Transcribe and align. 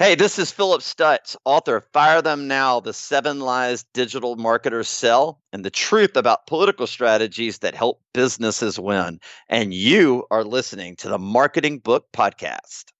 Hey, 0.00 0.14
this 0.14 0.38
is 0.38 0.52
Phillip 0.52 0.82
Stutts, 0.82 1.36
author 1.44 1.74
of 1.74 1.84
Fire 1.92 2.22
Them 2.22 2.46
Now 2.46 2.78
The 2.78 2.92
Seven 2.92 3.40
Lies 3.40 3.84
Digital 3.94 4.36
Marketers 4.36 4.86
Sell 4.86 5.40
and 5.52 5.64
the 5.64 5.70
Truth 5.70 6.16
About 6.16 6.46
Political 6.46 6.86
Strategies 6.86 7.58
That 7.58 7.74
Help 7.74 8.00
Businesses 8.14 8.78
Win. 8.78 9.18
And 9.48 9.74
you 9.74 10.24
are 10.30 10.44
listening 10.44 10.94
to 10.98 11.08
the 11.08 11.18
Marketing 11.18 11.80
Book 11.80 12.06
Podcast. 12.12 12.92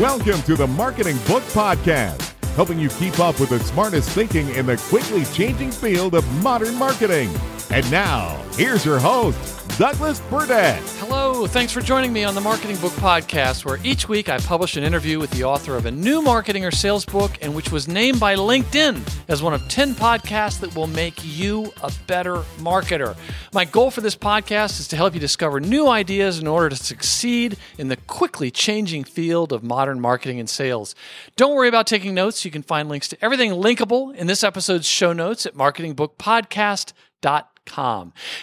Welcome 0.00 0.42
to 0.42 0.56
the 0.56 0.66
Marketing 0.66 1.16
Book 1.28 1.44
Podcast, 1.44 2.32
helping 2.56 2.80
you 2.80 2.88
keep 2.88 3.20
up 3.20 3.38
with 3.38 3.50
the 3.50 3.60
smartest 3.60 4.10
thinking 4.10 4.48
in 4.48 4.66
the 4.66 4.78
quickly 4.88 5.24
changing 5.26 5.70
field 5.70 6.16
of 6.16 6.26
modern 6.42 6.74
marketing. 6.74 7.32
And 7.70 7.88
now, 7.92 8.44
here's 8.54 8.84
your 8.84 8.98
host, 8.98 9.65
Douglas 9.78 10.20
Burdett. 10.30 10.82
Hello, 11.00 11.46
thanks 11.46 11.70
for 11.70 11.82
joining 11.82 12.10
me 12.10 12.24
on 12.24 12.34
the 12.34 12.40
Marketing 12.40 12.78
Book 12.78 12.92
Podcast, 12.92 13.66
where 13.66 13.78
each 13.84 14.08
week 14.08 14.30
I 14.30 14.38
publish 14.38 14.78
an 14.78 14.82
interview 14.82 15.18
with 15.18 15.30
the 15.32 15.44
author 15.44 15.76
of 15.76 15.84
a 15.84 15.90
new 15.90 16.22
marketing 16.22 16.64
or 16.64 16.70
sales 16.70 17.04
book 17.04 17.36
and 17.42 17.54
which 17.54 17.70
was 17.70 17.86
named 17.86 18.18
by 18.18 18.36
LinkedIn 18.36 19.06
as 19.28 19.42
one 19.42 19.52
of 19.52 19.68
10 19.68 19.92
podcasts 19.92 20.60
that 20.60 20.74
will 20.74 20.86
make 20.86 21.20
you 21.22 21.74
a 21.82 21.92
better 22.06 22.36
marketer. 22.56 23.18
My 23.52 23.66
goal 23.66 23.90
for 23.90 24.00
this 24.00 24.16
podcast 24.16 24.80
is 24.80 24.88
to 24.88 24.96
help 24.96 25.12
you 25.12 25.20
discover 25.20 25.60
new 25.60 25.88
ideas 25.88 26.38
in 26.38 26.46
order 26.46 26.70
to 26.70 26.76
succeed 26.76 27.58
in 27.76 27.88
the 27.88 27.98
quickly 27.98 28.50
changing 28.50 29.04
field 29.04 29.52
of 29.52 29.62
modern 29.62 30.00
marketing 30.00 30.40
and 30.40 30.48
sales. 30.48 30.94
Don't 31.36 31.54
worry 31.54 31.68
about 31.68 31.86
taking 31.86 32.14
notes. 32.14 32.46
You 32.46 32.50
can 32.50 32.62
find 32.62 32.88
links 32.88 33.08
to 33.08 33.22
everything 33.22 33.50
linkable 33.50 34.14
in 34.14 34.26
this 34.26 34.42
episode's 34.42 34.88
show 34.88 35.12
notes 35.12 35.44
at 35.44 35.52
marketingbookpodcast.com. 35.52 37.44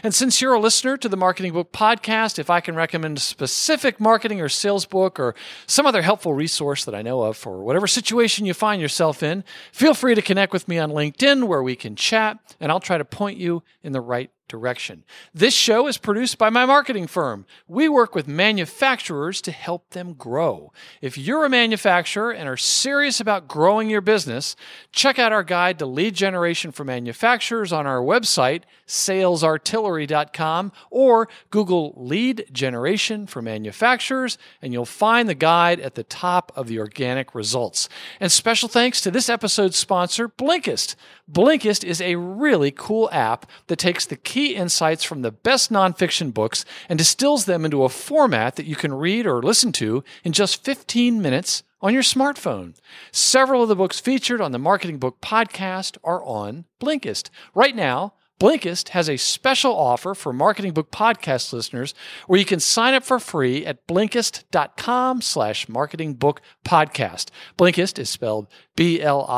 And 0.04 0.14
since 0.14 0.42
you're 0.42 0.54
a 0.54 0.60
listener 0.60 0.98
to 0.98 1.10
the 1.10 1.18
Marketing 1.18 1.54
Book 1.54 1.72
Podcast, 1.72 2.38
if 2.38 2.50
I 2.50 2.60
can 2.60 2.76
recommend 2.76 3.18
a 3.18 3.22
specific 3.22 4.00
marketing 4.00 4.42
or 4.42 4.50
sales 4.50 4.86
book 4.86 5.20
or 5.20 5.34
some 5.66 5.86
other 5.86 6.02
helpful 6.02 6.34
resource 6.34 6.86
that 6.86 6.94
I 6.94 7.02
know 7.02 7.24
of 7.24 7.38
for 7.38 7.64
whatever 7.64 7.88
situation 7.88 8.46
you 8.46 8.54
find 8.54 8.82
yourself 8.82 9.24
in, 9.24 9.44
feel 9.72 9.94
free 9.94 10.14
to 10.16 10.22
connect 10.22 10.54
with 10.54 10.68
me 10.68 10.78
on 10.78 10.92
LinkedIn 10.92 11.46
where 11.46 11.64
we 11.64 11.76
can 11.76 11.96
chat 11.96 12.38
and 12.60 12.72
I'll 12.72 12.80
try 12.80 12.98
to 12.98 13.06
point 13.06 13.38
you 13.38 13.64
in 13.82 13.94
the 13.94 14.02
right 14.02 14.30
direction. 14.48 15.04
This 15.34 15.54
show 15.54 15.88
is 15.88 15.98
produced 15.98 16.38
by 16.38 16.50
my 16.50 16.66
marketing 16.66 17.08
firm. 17.08 17.46
We 17.68 17.90
work 17.90 18.14
with 18.14 18.28
manufacturers 18.28 19.42
to 19.42 19.52
help 19.52 19.90
them 19.92 20.14
grow. 20.14 20.72
If 21.02 21.18
you're 21.18 21.46
a 21.46 21.50
manufacturer 21.50 22.32
and 22.32 22.48
are 22.48 22.58
serious 22.58 23.20
about 23.20 23.48
growing 23.48 23.90
your 23.90 24.02
business, 24.02 24.56
check 24.92 25.18
out 25.18 25.32
our 25.32 25.44
guide 25.44 25.80
to 25.80 25.86
lead 25.86 26.14
generation 26.14 26.72
for 26.72 26.84
manufacturers 26.84 27.74
on 27.74 27.88
our 27.88 28.02
website, 28.02 28.64
salesartillery.com, 28.88 30.72
or 30.92 31.30
Google 31.50 31.94
lead 31.96 32.46
generation 32.52 33.26
for 33.26 33.42
manufacturers, 33.42 34.38
and 34.62 34.74
you'll 34.74 34.86
find 34.86 35.28
the 35.28 35.36
guide 35.36 35.80
at 35.80 35.96
the 35.96 36.04
top 36.04 36.52
of 36.56 36.68
the 36.68 36.80
organic 36.80 37.34
results. 37.34 37.90
And 38.20 38.32
special 38.32 38.70
thanks 38.70 39.02
to 39.02 39.12
this 39.12 39.30
episode's 39.30 39.78
sponsor, 39.78 40.30
Blinkist. 40.30 40.96
Blinkist 41.32 41.84
is 41.84 42.02
a 42.02 42.16
really 42.16 42.72
cool 42.72 43.10
app 43.12 43.50
that 43.68 43.78
takes 43.78 44.06
the 44.06 44.18
key 44.34 44.56
insights 44.56 45.04
from 45.04 45.22
the 45.22 45.30
best 45.30 45.72
nonfiction 45.72 46.34
books 46.34 46.66
and 46.90 46.98
distills 46.98 47.46
them 47.46 47.64
into 47.64 47.84
a 47.84 47.90
format 47.90 48.56
that 48.56 48.66
you 48.66 48.76
can 48.76 48.92
read 48.92 49.28
or 49.28 49.44
listen 49.44 49.72
to 49.72 50.04
in 50.24 50.32
just 50.32 50.64
15 50.64 51.22
minutes 51.22 51.62
on 51.84 51.94
your 51.94 52.02
smartphone. 52.02 52.74
Several 53.12 53.62
of 53.62 53.70
the 53.70 53.76
books 53.76 54.00
featured 54.00 54.42
on 54.42 54.52
the 54.52 54.58
Marketing 54.58 54.98
Book 54.98 55.22
podcast 55.22 56.00
are 56.04 56.24
on 56.24 56.66
Blinkist. 56.82 57.30
Right 57.54 57.76
now, 57.76 58.16
Blinkist 58.40 58.90
has 58.90 59.10
a 59.10 59.18
special 59.18 59.76
offer 59.76 60.14
for 60.14 60.34
Marketing 60.34 60.74
Book 60.74 60.92
Podcast 60.92 61.54
listeners 61.54 61.94
where 62.28 62.40
you 62.40 62.46
can 62.46 62.60
sign 62.60 62.94
up 62.94 63.04
for 63.04 63.20
free 63.20 63.66
at 63.66 63.88
Blinkist.com 63.88 65.22
slash 65.22 65.70
Marketing 65.70 66.16
Book 66.16 66.42
Podcast. 66.66 67.30
Blinkist 67.58 67.98
is 68.00 68.10
spelled 68.10 68.48
B-L-I-N-K-I-S-T. 68.76 69.36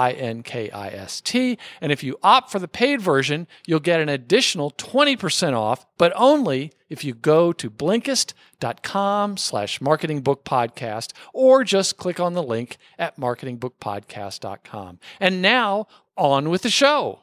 And 1.81 1.91
if 1.91 2.03
you 2.03 2.17
opt 2.23 2.51
for 2.51 2.57
the 2.59 2.67
paid 2.67 3.01
version, 3.01 3.47
you'll 3.67 3.79
get 3.79 3.99
an 3.99 4.09
additional 4.09 4.71
20% 4.71 5.53
off, 5.53 5.85
but 5.97 6.11
only 6.15 6.71
if 6.89 7.03
you 7.03 7.13
go 7.13 7.51
to 7.53 7.69
Blinkist.com 7.69 9.37
slash 9.37 9.81
Marketing 9.81 10.21
Book 10.21 10.45
Podcast 10.45 11.11
or 11.33 11.63
just 11.63 11.97
click 11.97 12.19
on 12.19 12.33
the 12.33 12.43
link 12.43 12.77
at 12.97 13.17
marketingbookpodcast.com. 13.17 14.99
And 15.19 15.41
now 15.41 15.87
on 16.17 16.49
with 16.49 16.61
the 16.61 16.69
show. 16.69 17.19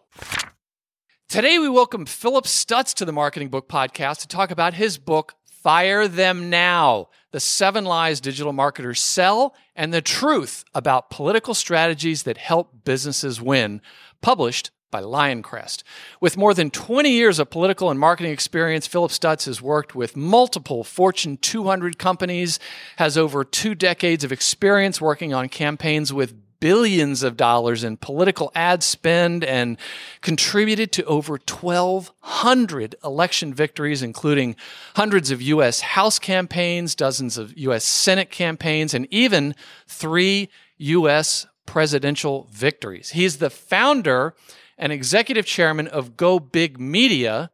Today, 1.33 1.59
we 1.59 1.71
welcome 1.71 2.05
Phillip 2.05 2.47
Stutts 2.47 2.93
to 2.93 3.07
the 3.07 3.11
Marketing 3.11 3.49
Book 3.49 3.67
Podcast 3.67 4.19
to 4.19 4.29
talk 4.29 4.51
about 4.51 4.75
his 4.75 4.99
book, 4.99 5.35
Fire 5.47 6.07
Them 6.07 6.51
Now 6.51 7.09
The 7.31 7.41
Seven 7.41 7.87
Lies 7.87 8.21
Digital 8.21 8.53
Marketers 8.53 9.01
Sell 9.01 9.55
and 9.75 9.95
the 9.95 10.03
Truth 10.03 10.63
About 10.75 11.09
Political 11.09 11.55
Strategies 11.55 12.25
That 12.25 12.37
Help 12.37 12.85
Businesses 12.85 13.41
Win, 13.41 13.81
published 14.21 14.73
by 14.91 15.01
Lioncrest. 15.01 15.85
With 16.21 16.37
more 16.37 16.53
than 16.53 16.71
20 16.71 17.09
years 17.09 17.39
of 17.39 17.49
political 17.49 17.89
and 17.89 17.99
marketing 17.99 18.33
experience, 18.33 18.87
Phillip 18.87 19.11
Stutts 19.11 19.47
has 19.47 19.63
worked 19.63 19.95
with 19.95 20.15
multiple 20.15 20.85
Fortune 20.85 21.39
200 21.39 21.99
companies, 21.99 22.59
has 22.97 23.17
over 23.17 23.43
two 23.43 23.75
decades 23.75 24.23
of 24.23 24.33
experience 24.33 25.01
working 25.01 25.33
on 25.33 25.49
campaigns 25.49 26.13
with 26.13 26.35
billions 26.63 27.25
of 27.25 27.37
dollars 27.37 27.83
in 27.83 27.97
political 27.97 28.53
ad 28.55 28.85
spend 28.85 29.43
and 29.43 29.77
contributed 30.21 30.93
to 30.93 31.05
over 31.07 31.33
1,200 31.33 32.95
election 33.03 33.53
victories, 33.53 34.01
including 34.01 34.55
hundreds 34.95 35.33
of 35.33 35.43
U.S. 35.43 35.81
House 35.81 36.21
campaigns, 36.21 36.95
dozens 36.95 37.37
of 37.37 37.59
U.S. 37.59 37.83
Senate 37.83 38.31
campaigns, 38.31 38.95
and 38.95 39.09
even 39.11 39.57
three 39.89 40.49
U.S. 40.79 41.49
presidential 41.67 42.47
victories. 42.53 43.11
He's 43.11 43.39
the 43.39 43.51
founder 43.51 44.37
and 44.79 44.93
executive 44.93 45.47
chairman 45.47 45.89
of 45.89 46.17
Go 46.17 46.39
Big 46.39 46.79
Media, 46.79 47.51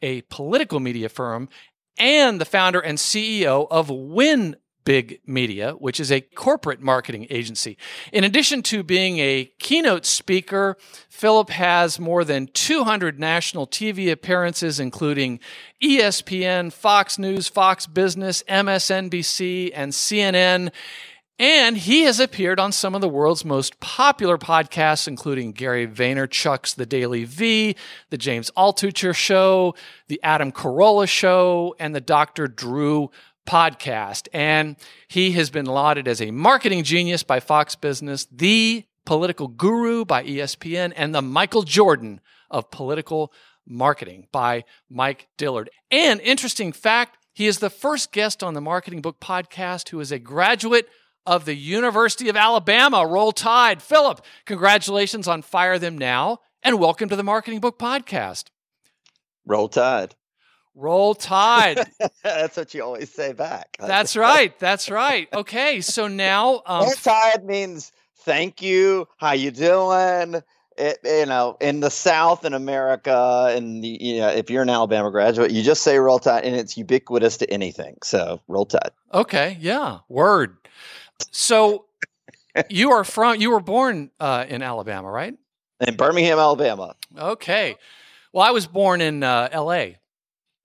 a 0.00 0.20
political 0.22 0.78
media 0.78 1.08
firm, 1.08 1.48
and 1.98 2.40
the 2.40 2.44
founder 2.44 2.78
and 2.78 2.96
CEO 2.96 3.66
of 3.72 3.90
Win 3.90 4.54
Big 4.84 5.20
Media, 5.26 5.72
which 5.72 6.00
is 6.00 6.10
a 6.10 6.20
corporate 6.20 6.80
marketing 6.80 7.26
agency. 7.30 7.76
In 8.12 8.24
addition 8.24 8.62
to 8.64 8.82
being 8.82 9.18
a 9.18 9.50
keynote 9.58 10.06
speaker, 10.06 10.76
Phillip 11.08 11.50
has 11.50 12.00
more 12.00 12.24
than 12.24 12.48
200 12.48 13.18
national 13.18 13.66
TV 13.66 14.10
appearances, 14.10 14.80
including 14.80 15.40
ESPN, 15.82 16.72
Fox 16.72 17.18
News, 17.18 17.48
Fox 17.48 17.86
Business, 17.86 18.42
MSNBC, 18.48 19.70
and 19.74 19.92
CNN. 19.92 20.70
And 21.38 21.76
he 21.76 22.02
has 22.02 22.20
appeared 22.20 22.60
on 22.60 22.70
some 22.70 22.94
of 22.94 23.00
the 23.00 23.08
world's 23.08 23.44
most 23.44 23.80
popular 23.80 24.38
podcasts, 24.38 25.08
including 25.08 25.52
Gary 25.52 25.88
Vaynerchuk's 25.88 26.74
The 26.74 26.86
DailyVee, 26.86 27.74
The 28.10 28.18
James 28.18 28.50
Altucher 28.56 29.14
Show, 29.14 29.74
The 30.06 30.20
Adam 30.22 30.52
Carolla 30.52 31.08
Show, 31.08 31.74
and 31.80 31.96
The 31.96 32.00
Dr. 32.00 32.46
Drew 32.46 33.10
podcast. 33.46 34.28
And 34.32 34.76
he 35.08 35.32
has 35.32 35.50
been 35.50 35.66
lauded 35.66 36.08
as 36.08 36.20
a 36.20 36.30
marketing 36.30 36.84
genius 36.84 37.22
by 37.22 37.40
Fox 37.40 37.74
Business, 37.74 38.26
the 38.30 38.84
political 39.04 39.48
guru 39.48 40.04
by 40.04 40.24
ESPN, 40.24 40.92
and 40.96 41.14
the 41.14 41.22
Michael 41.22 41.62
Jordan 41.62 42.20
of 42.50 42.70
political 42.70 43.32
marketing 43.66 44.26
by 44.32 44.64
Mike 44.90 45.28
Dillard. 45.36 45.70
And 45.90 46.20
interesting 46.20 46.72
fact, 46.72 47.18
he 47.32 47.46
is 47.46 47.58
the 47.58 47.70
first 47.70 48.12
guest 48.12 48.42
on 48.42 48.54
the 48.54 48.60
Marketing 48.60 49.00
Book 49.00 49.20
podcast 49.20 49.88
who 49.88 50.00
is 50.00 50.12
a 50.12 50.18
graduate 50.18 50.88
of 51.24 51.44
the 51.44 51.54
University 51.54 52.28
of 52.28 52.36
Alabama. 52.36 53.06
Roll 53.06 53.32
Tide. 53.32 53.82
Phillip, 53.82 54.24
congratulations 54.44 55.28
on 55.28 55.42
Fire 55.42 55.78
Them 55.78 55.96
Now, 55.96 56.40
and 56.62 56.78
welcome 56.78 57.08
to 57.08 57.16
the 57.16 57.22
Marketing 57.22 57.60
Book 57.60 57.78
podcast. 57.78 58.46
Roll 59.46 59.68
Tide. 59.68 60.14
Roll 60.74 61.14
Tide. 61.14 61.80
That's 62.22 62.56
what 62.56 62.74
you 62.74 62.82
always 62.82 63.12
say 63.12 63.32
back. 63.32 63.76
That's 63.80 64.16
right. 64.16 64.58
That's 64.58 64.90
right. 64.90 65.28
Okay, 65.32 65.80
so 65.80 66.08
now 66.08 66.62
um, 66.66 66.84
Roll 66.84 66.92
Tide 66.92 67.44
means 67.44 67.92
thank 68.20 68.62
you. 68.62 69.06
How 69.18 69.32
you 69.32 69.50
doing? 69.50 70.42
It, 70.78 70.98
you 71.04 71.26
know, 71.26 71.58
in 71.60 71.80
the 71.80 71.90
South 71.90 72.46
in 72.46 72.54
America, 72.54 73.52
and 73.54 73.84
you 73.84 74.20
know, 74.20 74.28
if 74.28 74.48
you're 74.48 74.62
an 74.62 74.70
Alabama 74.70 75.10
graduate, 75.10 75.50
you 75.50 75.62
just 75.62 75.82
say 75.82 75.98
Roll 75.98 76.18
Tide, 76.18 76.44
and 76.44 76.56
it's 76.56 76.78
ubiquitous 76.78 77.36
to 77.38 77.50
anything. 77.50 77.98
So 78.02 78.40
Roll 78.48 78.64
Tide. 78.64 78.90
Okay. 79.12 79.58
Yeah. 79.60 79.98
Word. 80.08 80.56
So 81.30 81.84
you 82.70 82.92
are 82.92 83.04
from 83.04 83.40
you 83.40 83.50
were 83.50 83.60
born 83.60 84.10
uh, 84.18 84.46
in 84.48 84.62
Alabama, 84.62 85.10
right? 85.10 85.34
In 85.80 85.96
Birmingham, 85.96 86.38
Alabama. 86.38 86.94
Okay. 87.18 87.76
Well, 88.32 88.44
I 88.46 88.50
was 88.50 88.66
born 88.66 89.02
in 89.02 89.22
uh, 89.22 89.48
L.A. 89.52 89.98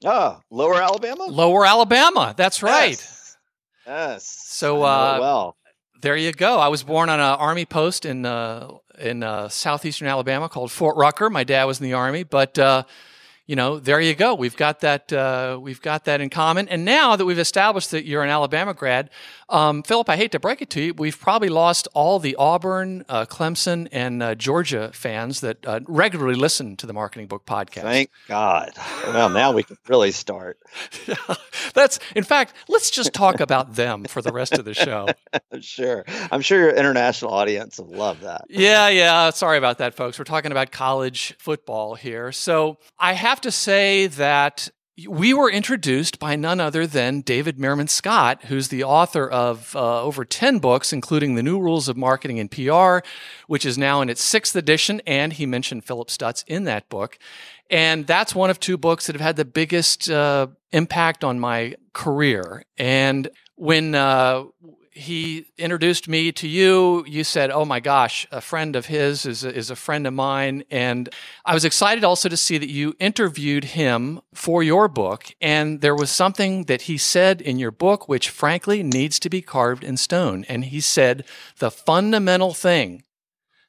Ah, 0.05 0.41
Lower 0.51 0.81
Alabama. 0.81 1.23
Lower 1.25 1.65
Alabama. 1.65 2.33
That's 2.37 2.61
right. 2.61 2.91
Yes. 2.91 3.37
yes. 3.85 4.25
So 4.45 4.75
I 4.75 4.79
know 4.79 4.85
it 4.85 5.17
uh, 5.17 5.19
well, 5.21 5.57
there 6.01 6.15
you 6.15 6.31
go. 6.31 6.59
I 6.59 6.67
was 6.67 6.83
born 6.83 7.09
on 7.09 7.19
an 7.19 7.25
army 7.25 7.65
post 7.65 8.05
in 8.05 8.25
uh, 8.25 8.69
in 8.99 9.23
uh, 9.23 9.49
southeastern 9.49 10.07
Alabama 10.07 10.49
called 10.49 10.71
Fort 10.71 10.95
Rucker. 10.97 11.29
My 11.29 11.43
dad 11.43 11.65
was 11.65 11.79
in 11.79 11.85
the 11.85 11.93
army, 11.93 12.23
but 12.23 12.57
uh, 12.59 12.83
you 13.47 13.55
know, 13.55 13.79
there 13.79 14.01
you 14.01 14.13
go. 14.13 14.35
We've 14.35 14.55
got 14.57 14.81
that. 14.81 15.11
Uh, 15.11 15.57
we've 15.59 15.81
got 15.81 16.03
that 16.05 16.19
in 16.19 16.29
common. 16.29 16.67
And 16.67 16.83
now 16.83 17.15
that 17.15 17.25
we've 17.25 17.39
established 17.39 17.91
that 17.91 18.05
you're 18.05 18.21
an 18.21 18.29
Alabama 18.29 18.73
grad, 18.73 19.09
um, 19.49 19.83
Phillip, 19.83 20.09
I 20.09 20.17
hate 20.17 20.33
to 20.33 20.39
break 20.39 20.61
it 20.61 20.69
to 20.71 20.81
you, 20.81 20.93
we've 20.93 21.17
probably 21.17 21.47
lost 21.47 21.87
all 21.93 22.19
the 22.19 22.35
Auburn, 22.35 23.05
uh, 23.07 23.25
Clemson, 23.25 23.87
and 23.93 24.21
uh, 24.21 24.35
Georgia 24.35 24.91
fans 24.93 25.39
that 25.39 25.65
uh, 25.65 25.79
regularly 25.87 26.35
listen 26.35 26.75
to 26.75 26.85
the 26.85 26.91
Marketing 26.91 27.27
Book 27.27 27.45
Podcast. 27.45 27.83
thank 27.83 28.09
God. 28.27 28.73
Well, 29.05 29.29
now 29.29 29.53
we 29.53 29.63
can 29.63 29.77
really 29.87 30.11
start. 30.11 30.59
That's, 31.73 31.99
in 32.13 32.25
fact, 32.25 32.53
let's 32.67 32.91
just 32.91 33.13
talk 33.13 33.39
about 33.39 33.75
them 33.75 34.03
for 34.03 34.21
the 34.21 34.33
rest 34.33 34.53
of 34.53 34.65
the 34.65 34.73
show. 34.73 35.07
sure, 35.61 36.03
I'm 36.29 36.41
sure 36.41 36.59
your 36.59 36.75
international 36.75 37.31
audience 37.31 37.79
will 37.79 37.87
love 37.87 38.21
that. 38.21 38.45
Yeah, 38.49 38.89
yeah. 38.89 39.29
Sorry 39.29 39.57
about 39.57 39.77
that, 39.77 39.93
folks. 39.93 40.19
We're 40.19 40.25
talking 40.25 40.51
about 40.51 40.71
college 40.71 41.35
football 41.37 41.95
here. 41.95 42.33
So 42.33 42.79
I 42.99 43.13
have 43.13 43.36
to 43.41 43.51
say 43.51 44.07
that 44.07 44.69
we 45.07 45.31
were 45.31 45.51
introduced 45.51 46.17
by 46.17 46.35
none 46.35 46.59
other 46.59 46.87
than 46.87 47.21
David 47.21 47.57
Meerman 47.57 47.87
Scott, 47.87 48.45
who's 48.45 48.69
the 48.69 48.83
author 48.83 49.29
of 49.29 49.75
uh, 49.75 50.01
over 50.01 50.25
10 50.25 50.57
books, 50.57 50.91
including 50.91 51.35
The 51.35 51.43
New 51.43 51.59
Rules 51.59 51.87
of 51.87 51.95
Marketing 51.95 52.39
and 52.39 52.49
PR, 52.49 52.99
which 53.45 53.63
is 53.63 53.77
now 53.77 54.01
in 54.01 54.09
its 54.09 54.23
sixth 54.23 54.55
edition. 54.55 55.01
And 55.05 55.33
he 55.33 55.45
mentioned 55.45 55.83
Phillip 55.83 56.09
Stutts 56.09 56.43
in 56.47 56.63
that 56.63 56.89
book. 56.89 57.19
And 57.69 58.07
that's 58.07 58.33
one 58.33 58.49
of 58.49 58.59
two 58.59 58.77
books 58.77 59.05
that 59.05 59.13
have 59.13 59.21
had 59.21 59.35
the 59.35 59.45
biggest 59.45 60.09
uh, 60.09 60.47
impact 60.71 61.23
on 61.23 61.39
my 61.39 61.75
career. 61.93 62.63
And 62.77 63.29
when 63.55 63.93
uh, 63.93 64.45
he 64.97 65.45
introduced 65.57 66.07
me 66.07 66.31
to 66.33 66.47
you. 66.47 67.05
You 67.07 67.23
said, 67.23 67.51
"Oh 67.51 67.65
my 67.65 67.79
gosh, 67.79 68.27
a 68.31 68.41
friend 68.41 68.75
of 68.75 68.87
his 68.87 69.25
is 69.25 69.43
a, 69.43 69.55
is 69.55 69.69
a 69.69 69.75
friend 69.75 70.07
of 70.07 70.13
mine," 70.13 70.63
and 70.69 71.09
I 71.45 71.53
was 71.53 71.65
excited 71.65 72.03
also 72.03 72.29
to 72.29 72.37
see 72.37 72.57
that 72.57 72.69
you 72.69 72.95
interviewed 72.99 73.63
him 73.63 74.21
for 74.33 74.63
your 74.63 74.87
book. 74.87 75.33
And 75.39 75.81
there 75.81 75.95
was 75.95 76.11
something 76.11 76.63
that 76.65 76.83
he 76.83 76.97
said 76.97 77.41
in 77.41 77.59
your 77.59 77.71
book, 77.71 78.09
which 78.09 78.29
frankly 78.29 78.83
needs 78.83 79.19
to 79.19 79.29
be 79.29 79.41
carved 79.41 79.83
in 79.83 79.97
stone. 79.97 80.45
And 80.49 80.65
he 80.65 80.81
said 80.81 81.25
the 81.59 81.71
fundamental 81.71 82.53
thing 82.53 83.03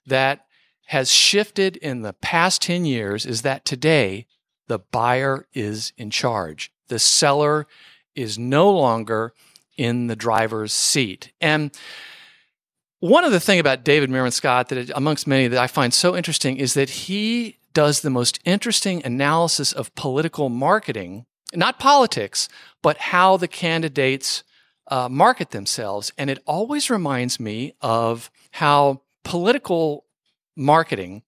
that 0.07 0.47
has 0.87 1.11
shifted 1.11 1.77
in 1.77 2.03
the 2.03 2.15
past 2.15 2.63
ten 2.63 2.85
years 2.85 3.27
is 3.27 3.43
that 3.43 3.65
today 3.65 4.27
the 4.67 4.79
buyer 4.79 5.47
is 5.53 5.93
in 5.97 6.11
charge. 6.11 6.73
The 6.89 6.99
seller 6.99 7.67
is 8.15 8.39
no 8.39 8.71
longer 8.71 9.33
in 9.79 10.09
the 10.09 10.17
driver's 10.17 10.73
seat. 10.73 11.33
And 11.41 11.71
one 13.01 13.25
of 13.25 13.33
the 13.33 13.41
thing 13.41 13.61
about 13.61 13.85
David 13.85 14.11
Meerman 14.11 14.33
Scott 14.33 14.69
that 14.69 14.91
amongst 14.95 15.27
many 15.27 15.49
that 15.49 15.61
I 15.61 15.69
find 15.69 15.95
so 15.95 16.17
interesting 16.17 16.57
is 16.57 16.75
that 16.75 16.91
he 16.91 17.59
does 17.73 18.01
the 18.01 18.11
most 18.11 18.41
interesting 18.45 19.05
analysis 19.05 19.73
of 19.73 19.95
political 19.95 20.49
marketing, 20.49 21.25
not 21.55 21.79
politics, 21.79 22.49
but 22.83 22.99
how 22.99 23.37
the 23.37 23.49
candidates 23.49 24.43
uh, 24.89 25.09
market 25.09 25.51
themselves. 25.51 26.13
And 26.19 26.29
it 26.29 26.43
always 26.45 26.91
reminds 26.91 27.39
me 27.39 27.75
of 27.81 28.31
how 28.51 29.03
political 29.23 30.07
marketing 30.57 31.23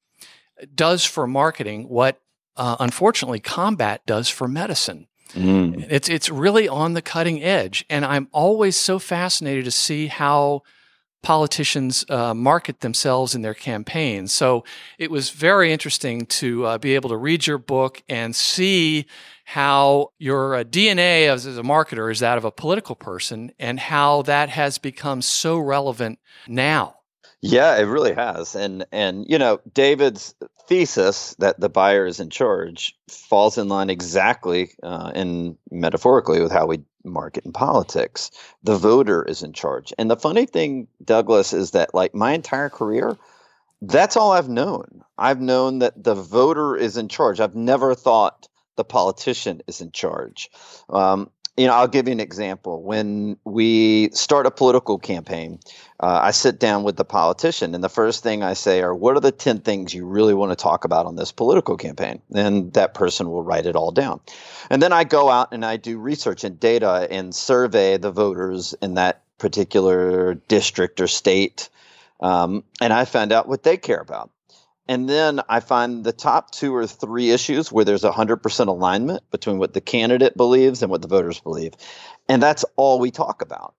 does 0.75 1.05
for 1.05 1.27
marketing 1.27 1.89
what 1.89 2.21
uh, 2.57 2.77
unfortunately 2.81 3.41
combat 3.41 4.05
does 4.07 4.29
for 4.29 4.49
medicine. 4.49 5.07
Mm. 5.35 5.87
It's 5.91 6.09
it's 6.09 6.29
really 6.29 6.69
on 6.69 6.95
the 6.95 7.03
cutting 7.03 7.43
edge, 7.43 7.85
and 7.89 8.05
I'm 8.05 8.29
always 8.33 8.77
so 8.77 8.99
fascinated 8.99 9.65
to 9.65 9.71
see 9.71 10.07
how 10.09 10.63
politicians 11.23 12.05
uh, 12.09 12.33
market 12.35 12.81
themselves 12.81 13.35
in 13.35 13.43
their 13.43 13.55
campaigns. 13.55 14.33
So 14.33 14.65
it 14.99 15.11
was 15.11 15.31
very 15.31 15.73
interesting 15.73 16.27
to 16.27 16.65
uh, 16.65 16.79
be 16.79 16.95
able 16.95 17.11
to 17.11 17.17
read 17.17 17.47
your 17.47 17.59
book 17.59 18.03
and 18.09 18.35
see 18.35 19.07
how 19.45 20.13
your 20.19 20.55
uh, 20.55 20.65
DNA 20.65 21.29
as, 21.29 21.45
as 21.45 21.59
a 21.59 21.63
marketer 21.63 22.11
is 22.11 22.21
that 22.21 22.39
of 22.39 22.45
a 22.45 22.51
political 22.51 22.95
person, 22.95 23.53
and 23.59 23.79
how 23.79 24.23
that 24.23 24.49
has 24.49 24.79
become 24.79 25.23
so 25.23 25.59
relevant 25.59 26.19
now. 26.49 26.97
Yeah, 27.43 27.77
it 27.77 27.85
really 27.85 28.15
has. 28.15 28.55
And 28.55 28.87
and 28.93 29.27
you 29.29 29.39
know, 29.39 29.61
David's 29.73 30.35
thesis 30.71 31.35
that 31.41 31.59
the 31.59 31.69
buyer 31.69 32.07
is 32.07 32.21
in 32.21 32.31
charge 32.31 32.97
falls 33.09 33.59
in 33.59 33.69
line 33.69 33.91
exactly 33.91 34.71
uh, 34.85 35.11
and 35.17 35.57
metaphorically 35.73 36.41
with 36.41 36.53
how 36.53 36.65
we 36.65 36.79
market 37.03 37.45
in 37.45 37.53
politics. 37.53 38.31
The 38.63 38.77
voter 38.77 39.25
is 39.25 39.43
in 39.43 39.53
charge. 39.53 39.93
And 39.99 40.09
the 40.09 40.17
funny 40.17 40.47
thing, 40.47 40.87
Douglas, 41.05 41.53
is 41.53 41.73
that 41.73 41.93
like 41.93 42.15
my 42.15 42.35
entire 42.35 42.69
career, 42.69 43.19
that's 43.83 44.17
all 44.17 44.31
I've 44.31 44.49
known. 44.49 45.03
I've 45.19 45.41
known 45.41 45.81
that 45.81 46.01
the 46.01 46.15
voter 46.15 46.77
is 46.77 46.97
in 46.97 47.09
charge. 47.09 47.41
I've 47.41 47.57
never 47.57 47.97
thought 47.97 48.47
the 48.77 48.85
politician 48.85 49.63
is 49.67 49.81
in 49.81 49.91
charge. 49.91 50.51
Um, 50.89 51.31
you 51.57 51.67
know, 51.67 51.75
I'll 51.75 51.89
give 51.89 52.07
you 52.07 52.13
an 52.13 52.21
example. 52.21 52.83
When 52.83 53.37
we 53.45 54.11
start 54.13 54.47
a 54.47 54.51
political 54.51 54.99
campaign, 54.99 55.59
uh, 56.01 56.21
I 56.23 56.31
sit 56.31 56.59
down 56.59 56.85
with 56.85 56.97
the 56.97 57.05
politician, 57.05 57.75
and 57.75 57.85
the 57.85 57.89
first 57.89 58.23
thing 58.23 58.43
I 58.43 58.55
say 58.55 58.81
are, 58.81 58.95
"What 58.95 59.17
are 59.17 59.21
the 59.21 59.33
ten 59.33 59.61
things 59.61 59.93
you 59.93 60.07
really 60.07 60.33
want 60.33 60.53
to 60.53 60.57
talk 60.57 60.85
about 60.85 61.07
on 61.07 61.17
this 61.17 61.33
political 61.33 61.77
campaign?" 61.77 62.23
And 62.35 62.73
that 62.75 62.95
person 62.95 63.31
will 63.31 63.43
write 63.43 63.67
it 63.67 63.77
all 63.77 63.91
down. 63.91 64.21
And 64.71 64.81
then 64.81 64.93
I 64.93 65.05
go 65.05 65.29
out 65.29 65.49
and 65.53 65.65
I 65.65 65.77
do 65.77 65.99
research 65.99 66.45
and 66.45 66.59
data 66.59 67.07
and 67.11 67.35
survey 67.35 67.97
the 67.97 68.13
voters 68.13 68.75
in 68.81 68.95
that 68.95 69.23
particular 69.39 70.35
district 70.49 71.01
or 71.01 71.09
state, 71.09 71.69
um, 72.21 72.65
and 72.81 72.93
I 72.93 73.05
find 73.05 73.33
out 73.33 73.49
what 73.49 73.65
they 73.65 73.77
care 73.77 74.01
about. 74.01 74.31
And 74.91 75.09
then 75.09 75.41
I 75.49 75.61
find 75.61 76.03
the 76.03 76.13
top 76.13 76.51
two 76.51 76.75
or 76.75 76.85
three 76.85 77.31
issues 77.31 77.71
where 77.71 77.85
there's 77.85 78.03
100% 78.03 78.67
alignment 78.67 79.23
between 79.31 79.59
what 79.59 79.73
the 79.73 79.81
candidate 79.81 80.37
believes 80.37 80.83
and 80.83 80.91
what 80.91 81.01
the 81.01 81.07
voters 81.07 81.39
believe. 81.39 81.75
And 82.29 82.43
that's 82.43 82.65
all 82.75 82.99
we 82.99 83.13
talk 83.13 83.41
about 83.41 83.77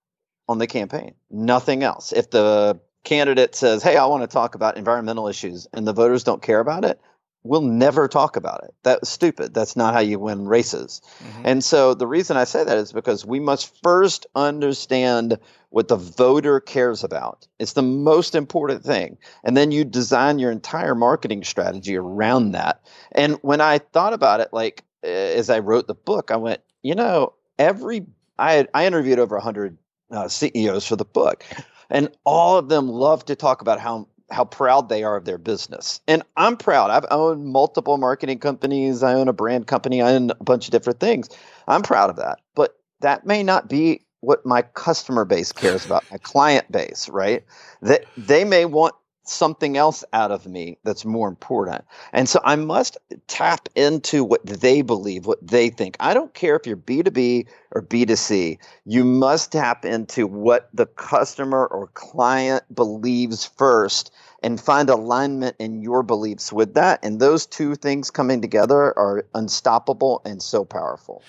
on 0.48 0.58
the 0.58 0.68
campaign, 0.68 1.16
nothing 1.30 1.84
else. 1.84 2.13
If 2.13 2.30
the 2.30 2.80
candidate 3.04 3.56
says, 3.56 3.84
Hey, 3.84 3.98
I 3.98 4.06
want 4.06 4.24
to 4.24 4.34
talk 4.34 4.56
about 4.56 4.77
environmental 4.77 5.27
issues, 5.27 5.68
and 5.74 5.86
the 5.86 5.91
voters 5.91 6.24
don't 6.24 6.41
care 6.41 6.62
about 6.62 6.86
it, 6.86 6.98
we'll 7.43 7.62
never 7.62 8.07
talk 8.07 8.36
about 8.36 8.63
it. 8.63 8.74
That's 8.83 9.10
stupid. 9.10 9.53
That's 9.53 9.75
not 9.75 9.93
how 9.93 10.00
you 10.00 10.19
win 10.19 10.48
races. 10.48 11.01
Mm-hmm. 11.19 11.41
And 11.45 11.63
so 11.63 11.93
the 11.93 12.07
reason 12.07 12.38
I 12.38 12.43
say 12.43 12.63
that 12.63 12.77
is 12.77 12.93
because 12.93 13.25
we 13.25 13.39
must 13.39 13.81
first 13.81 14.27
understand 14.36 15.39
what 15.69 15.88
the 15.88 15.95
voter 15.95 16.60
cares 16.60 17.03
about. 17.03 17.48
It's 17.57 17.74
the 17.74 17.81
most 17.81 18.36
important 18.36 18.83
thing. 18.83 19.17
And 19.43 19.55
then 19.55 19.71
you 19.71 19.86
design 19.86 20.38
your 20.38 20.51
entire 20.51 20.95
marketing 20.95 21.43
strategy 21.43 21.95
around 21.95 22.51
that. 22.51 22.81
And 23.13 23.38
when 23.41 23.62
I 23.62 23.79
thought 23.79 24.13
about 24.13 24.41
it, 24.41 24.50
like 24.51 24.83
uh, 25.03 25.07
as 25.07 25.50
I 25.50 25.60
wrote 25.60 25.88
the 25.88 25.95
book, 25.95 26.29
I 26.29 26.36
went, 26.36 26.62
you 26.83 26.95
know, 26.95 27.33
every 27.57 28.05
I 28.38 28.53
had, 28.53 28.69
I 28.74 28.86
interviewed 28.86 29.19
over 29.19 29.36
100 29.36 29.77
uh, 30.12 30.27
CEOs 30.27 30.86
for 30.86 30.95
the 30.95 31.05
book, 31.05 31.45
and 31.89 32.10
all 32.25 32.57
of 32.57 32.69
them 32.69 32.89
love 32.89 33.25
to 33.25 33.36
talk 33.36 33.62
about 33.62 33.79
how 33.79 34.07
how 34.31 34.45
proud 34.45 34.89
they 34.89 35.03
are 35.03 35.15
of 35.15 35.25
their 35.25 35.38
business. 35.38 36.01
And 36.07 36.23
I'm 36.38 36.57
proud. 36.57 36.89
I've 36.89 37.05
owned 37.11 37.45
multiple 37.45 37.97
marketing 37.97 38.39
companies. 38.39 39.03
I 39.03 39.13
own 39.13 39.27
a 39.27 39.33
brand 39.33 39.67
company. 39.67 40.01
I 40.01 40.13
own 40.13 40.31
a 40.31 40.43
bunch 40.43 40.65
of 40.65 40.71
different 40.71 41.00
things. 41.00 41.29
I'm 41.67 41.81
proud 41.81 42.09
of 42.09 42.15
that. 42.17 42.39
But 42.55 42.77
that 43.01 43.25
may 43.25 43.43
not 43.43 43.67
be 43.67 44.05
what 44.21 44.45
my 44.45 44.61
customer 44.61 45.25
base 45.25 45.51
cares 45.51 45.85
about, 45.85 46.05
my 46.11 46.17
client 46.17 46.71
base, 46.71 47.09
right? 47.09 47.43
That 47.81 48.05
they 48.17 48.43
may 48.43 48.65
want 48.65 48.95
something 49.24 49.78
else 49.78 50.04
out 50.13 50.32
of 50.32 50.48
me 50.48 50.78
that's 50.84 51.06
more 51.06 51.28
important. 51.28 51.86
And 52.13 52.28
so 52.28 52.40
I 52.44 52.56
must 52.56 52.98
tap 53.28 53.70
into 53.75 54.24
what 54.24 54.46
they 54.46 54.82
believe, 54.82 55.25
what 55.25 55.46
they 55.46 55.70
think. 55.70 55.96
I 56.00 56.13
don't 56.13 56.34
care 56.34 56.56
if 56.56 56.66
you're 56.66 56.78
B2B 56.78 57.48
or 57.72 57.82
B2C. 57.84 58.58
You 58.86 59.04
must 59.04 59.51
tap 59.51 59.86
into 59.86 60.28
what 60.28 60.70
the 60.74 60.86
customer 60.86 61.68
or 61.68 61.88
client 61.88 62.63
believes 62.74 63.46
first 63.46 64.12
and 64.44 64.60
find 64.60 64.90
alignment 64.90 65.56
in 65.60 65.82
your 65.82 66.04
beliefs 66.04 66.51
with 66.51 66.74
that. 66.74 67.00
And 67.04 67.20
those 67.20 67.46
two 67.46 67.75
things 67.75 68.10
coming 68.10 68.42
together 68.42 68.98
are 68.98 69.25
unstoppable 69.36 70.22
and 70.25 70.42
so 70.42 70.66
powerful. 70.66 71.22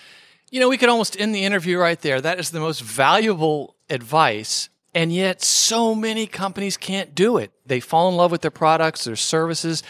You 0.51 0.61
know, 0.61 0.69
we 0.69 0.77
could 0.77 0.89
almost 0.89 1.19
end 1.19 1.35
the 1.35 1.45
interview 1.45 1.79
right 1.79 2.01
there. 2.01 2.21
That 2.21 2.39
is 2.39 2.51
the 2.51 2.61
most 2.61 2.83
valuable 2.83 3.77
advice. 3.89 4.69
And 4.95 5.13
yet, 5.13 5.43
so 5.43 5.95
many 5.95 6.27
companies 6.27 6.77
can't 6.77 7.15
do 7.15 7.39
it. 7.39 7.51
They 7.65 7.81
fall 7.81 8.09
in 8.11 8.17
love 8.17 8.31
with 8.31 8.43
their 8.43 8.51
products, 8.51 9.05
their 9.05 9.17
services. 9.17 9.83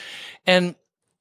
And 0.46 0.76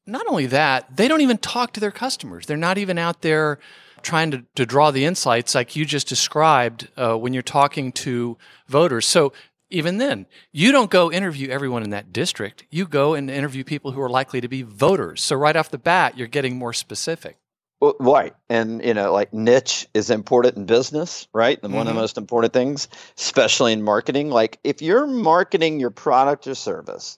not 0.06 0.28
only 0.28 0.46
that, 0.48 0.96
they 0.96 1.08
don't 1.08 1.22
even 1.22 1.38
talk 1.38 1.74
to 1.74 1.80
their 1.80 1.92
customers. 1.92 2.46
They're 2.46 2.58
not 2.58 2.78
even 2.78 2.98
out 2.98 3.22
there 3.22 3.60
trying 4.02 4.32
to, 4.32 4.44
to 4.56 4.66
draw 4.66 4.92
the 4.92 5.06
insights 5.06 5.56
like 5.56 5.76
you 5.76 5.86
just 5.86 6.08
described 6.08 6.90
uh, 6.98 7.16
when 7.16 7.34
you're 7.34 7.44
talking 7.44 7.92
to 7.92 8.38
voters. 8.68 9.06
So 9.06 9.34
even 9.70 9.98
then, 9.98 10.26
you 10.52 10.72
don't 10.72 10.92
go 10.92 11.12
interview 11.12 11.50
everyone 11.50 11.84
in 11.84 11.92
that 11.92 12.12
district. 12.12 12.66
You 12.70 12.86
go 12.86 13.14
and 13.14 13.30
interview 13.30 13.64
people 13.64 13.92
who 13.92 14.02
are 14.02 14.10
likely 14.10 14.42
to 14.42 14.48
be 14.48 14.64
voters. 14.64 15.22
So 15.22 15.36
right 15.36 15.56
off 15.56 15.72
the 15.72 15.78
bat, 15.78 16.18
you're 16.18 16.28
getting 16.28 16.58
more 16.58 16.74
specific. 16.74 17.38
Well, 17.82 17.96
right. 18.00 18.36
And, 18.48 18.84
you 18.86 18.94
know, 18.94 19.12
like 19.12 19.34
niche 19.34 19.88
is 19.96 20.12
important 20.12 20.56
in 20.56 20.66
business, 20.68 21.28
right? 21.34 21.58
And 21.62 21.72
mm-hmm. 21.72 21.78
one 21.78 21.88
of 21.88 21.88
the 21.88 21.92
mm-hmm. 21.94 22.02
most 22.02 22.18
important 22.18 22.54
things, 22.54 22.88
especially 23.18 23.74
in 23.74 23.82
marketing. 23.82 24.30
Like 24.30 24.60
if 24.64 24.84
you're 24.84 25.08
marketing 25.08 25.80
your 25.80 25.90
product 25.90 26.46
or 26.46 26.54
service 26.54 27.18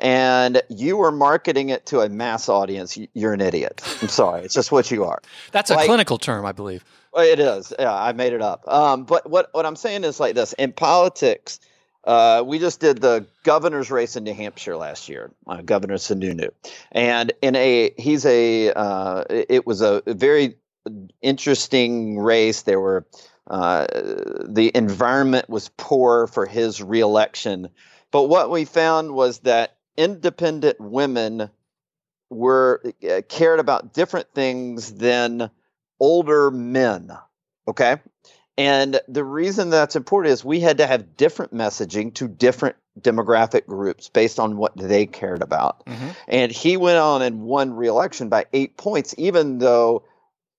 and 0.00 0.60
you 0.68 1.00
are 1.02 1.12
marketing 1.12 1.68
it 1.68 1.86
to 1.86 2.00
a 2.00 2.08
mass 2.08 2.48
audience, 2.48 2.98
you're 3.14 3.32
an 3.32 3.40
idiot. 3.40 3.82
I'm 4.02 4.08
sorry. 4.08 4.42
It's 4.42 4.54
just 4.54 4.72
what 4.72 4.90
you 4.90 5.04
are. 5.04 5.22
That's 5.52 5.70
a 5.70 5.76
clinical 5.76 6.18
term, 6.18 6.44
I 6.44 6.52
believe. 6.52 6.84
It 7.16 7.38
is. 7.38 7.72
Yeah, 7.78 7.94
I 7.94 8.12
made 8.12 8.32
it 8.32 8.42
up. 8.42 8.66
Um, 8.68 9.04
but 9.04 9.30
what, 9.30 9.50
what 9.52 9.64
I'm 9.64 9.76
saying 9.76 10.02
is 10.02 10.18
like 10.18 10.34
this 10.34 10.52
in 10.54 10.72
politics, 10.72 11.60
uh, 12.04 12.42
we 12.46 12.58
just 12.58 12.80
did 12.80 13.00
the 13.00 13.26
governor's 13.44 13.90
race 13.90 14.16
in 14.16 14.24
New 14.24 14.34
Hampshire 14.34 14.76
last 14.76 15.08
year, 15.08 15.30
uh, 15.46 15.60
Governor 15.60 15.96
Sununu, 15.96 16.50
and 16.92 17.32
in 17.42 17.56
a 17.56 17.92
he's 17.98 18.24
a 18.24 18.72
uh, 18.72 19.24
it 19.28 19.66
was 19.66 19.82
a 19.82 20.02
very 20.06 20.56
interesting 21.20 22.18
race. 22.18 22.62
There 22.62 22.80
were 22.80 23.06
uh, 23.46 23.86
the 24.48 24.70
environment 24.74 25.50
was 25.50 25.70
poor 25.76 26.26
for 26.26 26.46
his 26.46 26.82
reelection, 26.82 27.68
but 28.10 28.24
what 28.24 28.50
we 28.50 28.64
found 28.64 29.12
was 29.12 29.40
that 29.40 29.76
independent 29.96 30.80
women 30.80 31.50
were 32.30 32.82
uh, 33.08 33.20
cared 33.28 33.60
about 33.60 33.92
different 33.92 34.32
things 34.34 34.94
than 34.94 35.50
older 35.98 36.50
men. 36.50 37.12
Okay, 37.68 37.96
and 38.60 39.00
the 39.08 39.24
reason 39.24 39.70
that's 39.70 39.96
important 39.96 40.34
is 40.34 40.44
we 40.44 40.60
had 40.60 40.78
to 40.78 40.86
have 40.86 41.16
different 41.16 41.54
messaging 41.54 42.12
to 42.16 42.28
different 42.28 42.76
demographic 43.00 43.64
groups 43.64 44.10
based 44.10 44.38
on 44.38 44.58
what 44.58 44.76
they 44.76 45.06
cared 45.06 45.40
about. 45.40 45.86
Mm-hmm. 45.86 46.08
And 46.28 46.52
he 46.52 46.76
went 46.76 46.98
on 46.98 47.22
and 47.22 47.40
won 47.40 47.72
re-election 47.72 48.28
by 48.28 48.44
eight 48.52 48.76
points, 48.76 49.14
even 49.16 49.60
though 49.60 50.04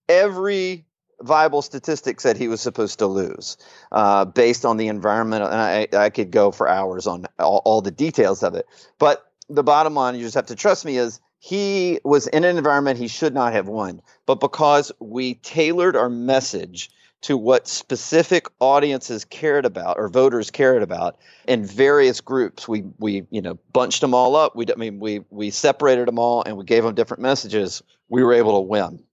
every 0.10 0.84
viable 1.22 1.62
statistic 1.62 2.20
said 2.20 2.38
he 2.38 2.48
was 2.48 2.60
supposed 2.60 2.98
to 3.00 3.06
lose 3.06 3.58
uh, 3.92 4.26
based 4.26 4.66
on 4.66 4.78
the 4.78 4.88
environment. 4.88 5.44
And 5.44 5.54
I, 5.54 5.88
I 5.94 6.10
could 6.10 6.32
go 6.32 6.50
for 6.50 6.68
hours 6.68 7.06
on 7.06 7.28
all, 7.38 7.62
all 7.66 7.84
the 7.84 7.92
details 7.92 8.42
of 8.42 8.56
it. 8.56 8.66
But 8.98 9.32
the 9.48 9.64
bottom 9.64 9.94
line, 9.94 10.16
you 10.16 10.24
just 10.24 10.34
have 10.34 10.48
to 10.48 10.56
trust 10.56 10.86
me, 10.86 10.98
is 10.98 11.20
he 11.38 12.00
was 12.04 12.26
in 12.26 12.46
an 12.46 12.58
environment 12.58 12.98
he 12.98 13.08
should 13.08 13.36
not 13.36 13.54
have 13.54 13.68
won. 13.68 14.02
But 14.26 14.40
because 14.40 14.92
we 15.00 15.36
tailored 15.36 15.96
our 15.96 16.10
message– 16.10 16.90
to 17.22 17.38
what 17.38 17.68
specific 17.68 18.48
audiences 18.60 19.26
cared 19.26 19.66
about 19.66 19.98
or 19.98 20.10
voters 20.10 20.50
cared 20.50 20.82
about 20.82 21.18
in 21.48 21.64
various 21.66 22.20
groups. 22.22 22.68
We 22.68 22.84
we 23.00 23.26
you 23.30 23.42
know 23.42 23.60
bunched 23.74 24.02
them 24.02 24.14
all 24.14 24.36
up. 24.36 24.56
We 24.56 24.66
I 24.72 24.76
mean 24.76 25.00
we 25.00 25.24
we 25.30 25.52
separated 25.52 26.08
them 26.08 26.20
all 26.20 26.44
and 26.44 26.58
we 26.58 26.66
gave 26.66 26.84
them 26.84 26.96
different 26.96 27.22
messages. 27.22 27.84
We 28.10 28.24
were 28.24 28.34
able 28.34 28.56
to 28.56 28.68
win. 28.68 29.04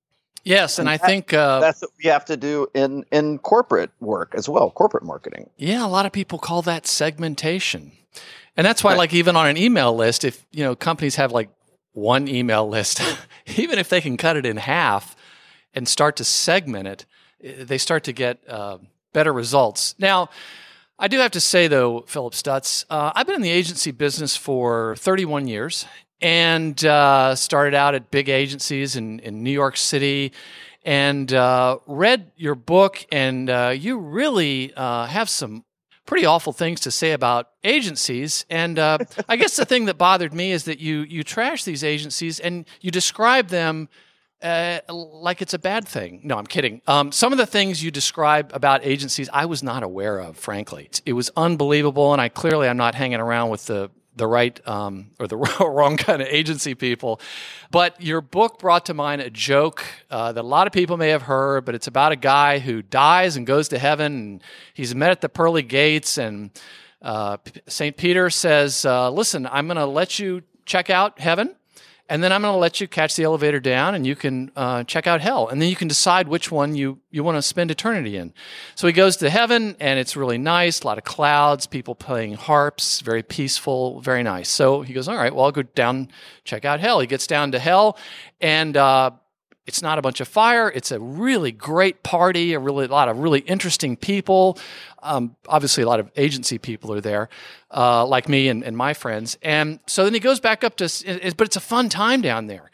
Yes, 0.45 0.79
and, 0.79 0.89
and 0.89 0.95
I 0.95 1.07
think 1.07 1.35
uh, 1.35 1.61
that's 1.61 1.83
what 1.83 1.91
we 2.03 2.09
have 2.09 2.25
to 2.27 2.37
do 2.37 2.69
in 2.75 3.05
in 3.13 3.39
corporate 3.39 3.91
work 4.01 4.35
as 4.35 4.49
well, 4.49 4.71
corporate 4.71 5.05
marketing. 5.05 5.51
Yeah, 5.57 5.85
a 5.85 5.89
lot 5.89 6.07
of 6.07 6.13
people 6.13 6.39
call 6.39 6.63
that 6.63 6.87
segmentation, 6.87 7.93
and 8.57 8.65
that's 8.65 8.83
why, 8.83 8.93
right. 8.93 8.99
like, 8.99 9.15
even 9.15 9.37
on 9.37 9.47
an 9.47 9.59
email 9.59 9.95
list, 9.95 10.25
if 10.25 10.47
you 10.53 10.65
know 10.65 10.75
companies 10.75 11.17
have 11.17 11.33
like 11.33 11.51
one 11.93 12.29
email 12.29 12.67
list, 12.67 13.03
even 13.57 13.79
if 13.79 13.89
they 13.89 14.01
can 14.01 14.17
cut 14.17 14.37
it 14.37 14.47
in 14.47 14.57
half 14.57 15.17
and 15.75 15.87
start 15.87 16.17
to 16.17 16.25
segment 16.25 16.89
it, 16.89 17.05
they 17.41 17.79
start 17.79 18.05
to 18.05 18.13
get 18.13 18.39
uh, 18.49 18.79
better 19.13 19.33
results. 19.33 19.95
Now, 19.99 20.31
I 20.99 21.09
do 21.09 21.19
have 21.19 21.31
to 21.33 21.41
say, 21.41 21.69
though, 21.69 22.03
Phillip 22.07 22.35
Stutts, 22.35 22.85
uh, 22.91 23.13
I've 23.15 23.27
been 23.27 23.37
in 23.37 23.43
the 23.43 23.51
agency 23.51 23.93
business 23.93 24.37
for 24.37 24.97
31 24.97 25.47
years 25.47 25.87
and 26.21 26.85
uh, 26.85 27.37
started 27.37 27.75
out 27.75 27.95
at 27.95 28.11
big 28.11 28.29
agencies 28.29 28.97
in, 28.97 29.21
in 29.21 29.45
New 29.45 29.53
York 29.53 29.77
City 29.77 30.33
and 30.85 31.33
uh, 31.33 31.79
read 31.87 32.33
your 32.37 32.55
book, 32.55 33.05
and 33.13 33.51
uh, 33.51 33.75
you 33.77 33.99
really 33.99 34.73
uh, 34.75 35.07
have 35.07 35.29
some 35.29 35.65
pretty 36.07 36.25
awful 36.25 36.53
things 36.53 36.81
to 36.81 36.91
say 36.91 37.13
about 37.13 37.51
agencies. 37.63 38.47
And 38.49 38.79
I 39.29 39.37
guess 39.37 39.57
the 39.57 39.67
thing 39.67 39.85
that 39.85 39.99
bothered 39.99 40.33
me 40.33 40.51
is 40.53 40.65
that 40.65 40.81
you 40.81 41.01
you 41.01 41.23
trash 41.23 41.65
these 41.65 41.85
agencies 41.85 42.41
and 42.41 42.65
you 42.81 42.91
describe 42.91 43.49
them 43.49 43.89
uh, 44.43 44.81
like 44.89 45.43
it's 45.43 45.55
a 45.55 45.59
bad 45.59 45.87
thing. 45.87 46.21
No, 46.23 46.39
I'm 46.39 46.47
kidding. 46.47 46.81
Um, 46.87 47.11
some 47.11 47.33
of 47.33 47.39
the 47.39 47.47
things 47.47 47.83
you 47.83 47.91
describe 47.91 48.51
about 48.55 48.85
agencies, 48.85 49.29
I 49.33 49.47
was 49.47 49.63
not 49.63 49.83
aware 49.83 50.19
of. 50.19 50.37
Frankly, 50.37 50.91
it 51.05 51.15
was 51.15 51.31
unbelievable, 51.37 52.13
and 52.13 52.23
I 52.23 52.29
clearly 52.29 52.69
I'm 52.69 52.77
not 52.77 52.95
hanging 52.95 53.21
around 53.21 53.51
with 53.51 53.67
the 53.67 53.91
the 54.15 54.27
right 54.27 54.61
um, 54.69 55.11
or 55.19 55.27
the 55.27 55.37
wrong 55.61 55.97
kind 55.97 56.21
of 56.21 56.29
agency 56.29 56.75
people. 56.75 57.21
But 57.71 58.01
your 58.01 58.21
book 58.21 58.59
brought 58.59 58.87
to 58.87 58.95
mind 58.95 59.23
a 59.23 59.31
joke 59.31 59.85
uh, 60.11 60.33
that 60.33 60.41
a 60.41 60.47
lot 60.47 60.67
of 60.67 60.73
people 60.73 60.97
may 60.97 61.09
have 61.09 61.23
heard, 61.23 61.65
but 61.65 61.75
it's 61.75 61.87
about 61.87 62.13
a 62.13 62.17
guy 62.17 62.59
who 62.59 62.83
dies 62.83 63.37
and 63.37 63.47
goes 63.47 63.69
to 63.69 63.79
heaven, 63.79 64.13
and 64.13 64.43
he's 64.75 64.95
met 64.95 65.11
at 65.11 65.21
the 65.21 65.29
pearly 65.29 65.63
gates, 65.63 66.19
and 66.19 66.51
uh, 67.01 67.39
Saint 67.67 67.97
Peter 67.97 68.31
says, 68.31 68.85
uh, 68.85 69.11
"Listen, 69.11 69.47
I'm 69.47 69.67
going 69.67 69.79
to 69.79 69.87
let 69.87 70.19
you 70.19 70.43
check 70.65 70.91
out 70.91 71.19
heaven." 71.19 71.55
And 72.09 72.23
then 72.23 72.33
I'm 72.33 72.43
going 72.43 72.55
to 72.55 72.59
let 72.59 72.81
you 72.81 72.89
catch 72.89 73.17
the 73.17 73.25
elevator 73.25 73.61
down, 73.61 73.95
and 73.95 74.07
you 74.07 74.17
can 74.17 74.51
uh, 74.57 74.85
check 74.85 75.07
out 75.07 75.21
hell, 75.21 75.49
and 75.49 75.61
then 75.61 75.69
you 75.69 75.77
can 75.77 75.89
decide 75.89 76.29
which 76.29 76.51
one 76.51 76.75
you 76.75 76.99
you 77.11 77.23
want 77.23 77.37
to 77.37 77.43
spend 77.43 77.71
eternity 77.71 78.17
in. 78.17 78.33
So 78.75 78.87
he 78.87 78.93
goes 78.93 79.17
to 79.19 79.31
heaven, 79.31 79.77
and 79.81 79.99
it's 79.99 80.17
really 80.17 80.39
nice, 80.39 80.81
a 80.81 80.87
lot 80.87 80.99
of 80.99 81.05
clouds, 81.05 81.67
people 81.67 81.95
playing 81.95 82.35
harps, 82.35 83.01
very 83.01 83.23
peaceful, 83.23 84.01
very 84.01 84.23
nice. 84.23 84.49
So 84.49 84.83
he 84.83 84.93
goes, 84.93 85.09
all 85.09 85.17
right, 85.17 85.35
well 85.35 85.45
I'll 85.45 85.53
go 85.53 85.63
down, 85.63 86.09
check 86.45 86.65
out 86.65 86.81
hell. 86.81 87.01
He 87.01 87.07
gets 87.07 87.27
down 87.27 87.53
to 87.53 87.59
hell, 87.59 87.99
and 88.41 88.77
uh, 88.77 89.11
it's 89.69 89.83
not 89.83 89.99
a 89.99 90.03
bunch 90.03 90.21
of 90.21 90.27
fire. 90.27 90.73
It's 90.75 90.91
a 90.91 90.99
really 90.99 91.53
great 91.53 92.03
party. 92.03 92.55
A 92.55 92.59
really 92.59 92.87
a 92.87 92.89
lot 92.89 93.09
of 93.09 93.19
really 93.19 93.41
interesting 93.41 93.99
people. 93.99 94.59
Um, 95.03 95.37
obviously, 95.47 95.83
a 95.83 95.87
lot 95.87 96.01
of 96.01 96.11
agency 96.17 96.57
people 96.57 96.91
are 96.95 97.03
there, 97.03 97.29
uh, 97.71 98.07
like 98.07 98.31
me 98.31 98.49
and, 98.49 98.65
and, 98.65 98.77
my 98.77 98.95
friends. 98.95 99.37
And 99.43 99.79
so 99.87 100.05
then 100.05 100.15
he 100.15 100.21
goes 100.21 100.41
back 100.41 100.65
up 100.65 100.77
to, 100.77 100.85
but 101.37 101.47
it's 101.47 101.57
a 101.57 101.61
fun 101.61 101.91
time 101.91 102.23
down 102.23 102.47
there. 102.47 102.71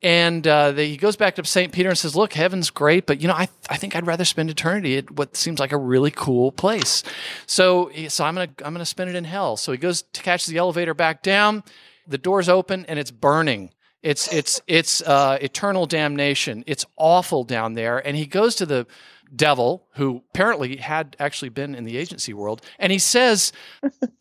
And 0.00 0.46
uh, 0.46 0.72
the, 0.72 0.84
he 0.84 0.96
goes 0.96 1.16
back 1.16 1.34
to 1.34 1.44
St. 1.44 1.70
Peter 1.70 1.90
and 1.90 1.98
says, 1.98 2.16
"Look, 2.16 2.32
heaven's 2.32 2.70
great, 2.70 3.04
but 3.04 3.20
you 3.20 3.28
know, 3.28 3.34
I, 3.34 3.48
I 3.68 3.76
think 3.76 3.94
I'd 3.94 4.06
rather 4.06 4.24
spend 4.24 4.48
eternity 4.48 4.96
at 4.96 5.10
what 5.10 5.36
seems 5.36 5.60
like 5.60 5.72
a 5.72 5.76
really 5.76 6.10
cool 6.10 6.50
place. 6.50 7.02
So, 7.46 7.90
so 8.08 8.24
I'm 8.24 8.34
gonna 8.34 8.50
I'm 8.64 8.72
gonna 8.72 8.86
spend 8.86 9.10
it 9.10 9.16
in 9.16 9.24
hell." 9.24 9.58
So 9.58 9.72
he 9.72 9.78
goes 9.78 10.02
to 10.02 10.22
catch 10.22 10.46
the 10.46 10.56
elevator 10.56 10.94
back 10.94 11.22
down. 11.22 11.62
The 12.06 12.16
doors 12.16 12.48
open 12.48 12.86
and 12.86 12.98
it's 12.98 13.10
burning 13.10 13.70
it's 14.02 14.32
it's 14.32 14.60
it's 14.66 15.02
uh, 15.02 15.38
eternal 15.40 15.86
damnation. 15.86 16.64
It's 16.66 16.86
awful 16.96 17.44
down 17.44 17.74
there. 17.74 17.98
And 17.98 18.16
he 18.16 18.26
goes 18.26 18.54
to 18.56 18.66
the 18.66 18.86
devil, 19.34 19.86
who 19.94 20.22
apparently 20.30 20.76
had 20.76 21.16
actually 21.18 21.50
been 21.50 21.74
in 21.74 21.84
the 21.84 21.98
agency 21.98 22.32
world, 22.32 22.62
and 22.78 22.92
he 22.92 22.98
says, 22.98 23.52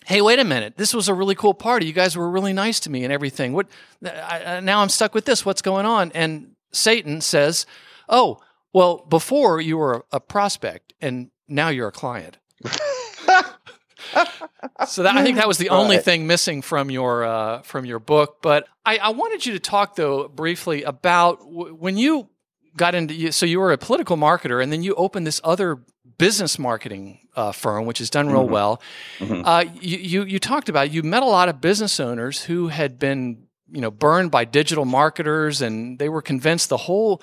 "Hey, 0.05 0.21
wait 0.21 0.39
a 0.39 0.43
minute. 0.43 0.77
This 0.77 0.93
was 0.93 1.07
a 1.07 1.13
really 1.13 1.35
cool 1.35 1.53
party. 1.53 1.85
You 1.85 1.93
guys 1.93 2.17
were 2.17 2.29
really 2.29 2.53
nice 2.53 2.79
to 2.81 2.89
me 2.89 3.03
and 3.03 3.13
everything. 3.13 3.53
What? 3.53 3.67
I, 4.03 4.59
now 4.61 4.81
I'm 4.81 4.89
stuck 4.89 5.13
with 5.13 5.25
this. 5.25 5.45
What's 5.45 5.61
going 5.61 5.85
on?" 5.85 6.11
And 6.13 6.55
Satan 6.71 7.21
says, 7.21 7.65
"Oh, 8.09 8.39
well, 8.73 9.05
before 9.07 9.61
you 9.61 9.77
were 9.77 10.05
a 10.11 10.19
prospect, 10.19 10.93
and 11.01 11.29
now 11.47 11.69
you're 11.69 11.87
a 11.87 11.91
client." 11.91 12.37
so 14.87 15.03
that, 15.03 15.15
I 15.15 15.23
think 15.23 15.37
that 15.37 15.47
was 15.47 15.57
the 15.57 15.69
only 15.69 15.97
right. 15.97 16.05
thing 16.05 16.27
missing 16.27 16.61
from 16.61 16.89
your 16.89 17.23
uh, 17.23 17.61
from 17.61 17.85
your 17.85 17.99
book. 17.99 18.37
But 18.41 18.67
I, 18.85 18.97
I, 18.97 19.09
wanted 19.09 19.45
you 19.45 19.53
to 19.53 19.59
talk 19.59 19.95
though 19.95 20.27
briefly 20.27 20.83
about 20.83 21.39
w- 21.39 21.73
when 21.73 21.97
you 21.97 22.29
got 22.75 22.95
into 22.95 23.31
so 23.31 23.45
you 23.45 23.59
were 23.59 23.71
a 23.71 23.77
political 23.77 24.17
marketer 24.17 24.61
and 24.61 24.71
then 24.71 24.83
you 24.83 24.93
opened 24.95 25.25
this 25.25 25.41
other 25.43 25.79
business 26.17 26.57
marketing 26.57 27.27
uh, 27.35 27.51
firm 27.51 27.85
which 27.85 27.99
has 27.99 28.09
done 28.09 28.27
real 28.29 28.43
mm-hmm. 28.43 28.53
well. 28.53 28.81
Mm-hmm. 29.19 29.45
Uh, 29.45 29.65
you, 29.81 29.97
you 29.97 30.23
you 30.23 30.39
talked 30.39 30.69
about 30.69 30.91
you 30.91 31.03
met 31.03 31.23
a 31.23 31.27
lot 31.27 31.49
of 31.49 31.61
business 31.61 31.99
owners 31.99 32.43
who 32.43 32.67
had 32.67 32.99
been 32.99 33.47
you 33.71 33.81
know 33.81 33.91
burned 33.91 34.31
by 34.31 34.45
digital 34.45 34.85
marketers 34.85 35.61
and 35.61 35.99
they 35.99 36.09
were 36.09 36.21
convinced 36.21 36.69
the 36.69 36.77
whole 36.77 37.21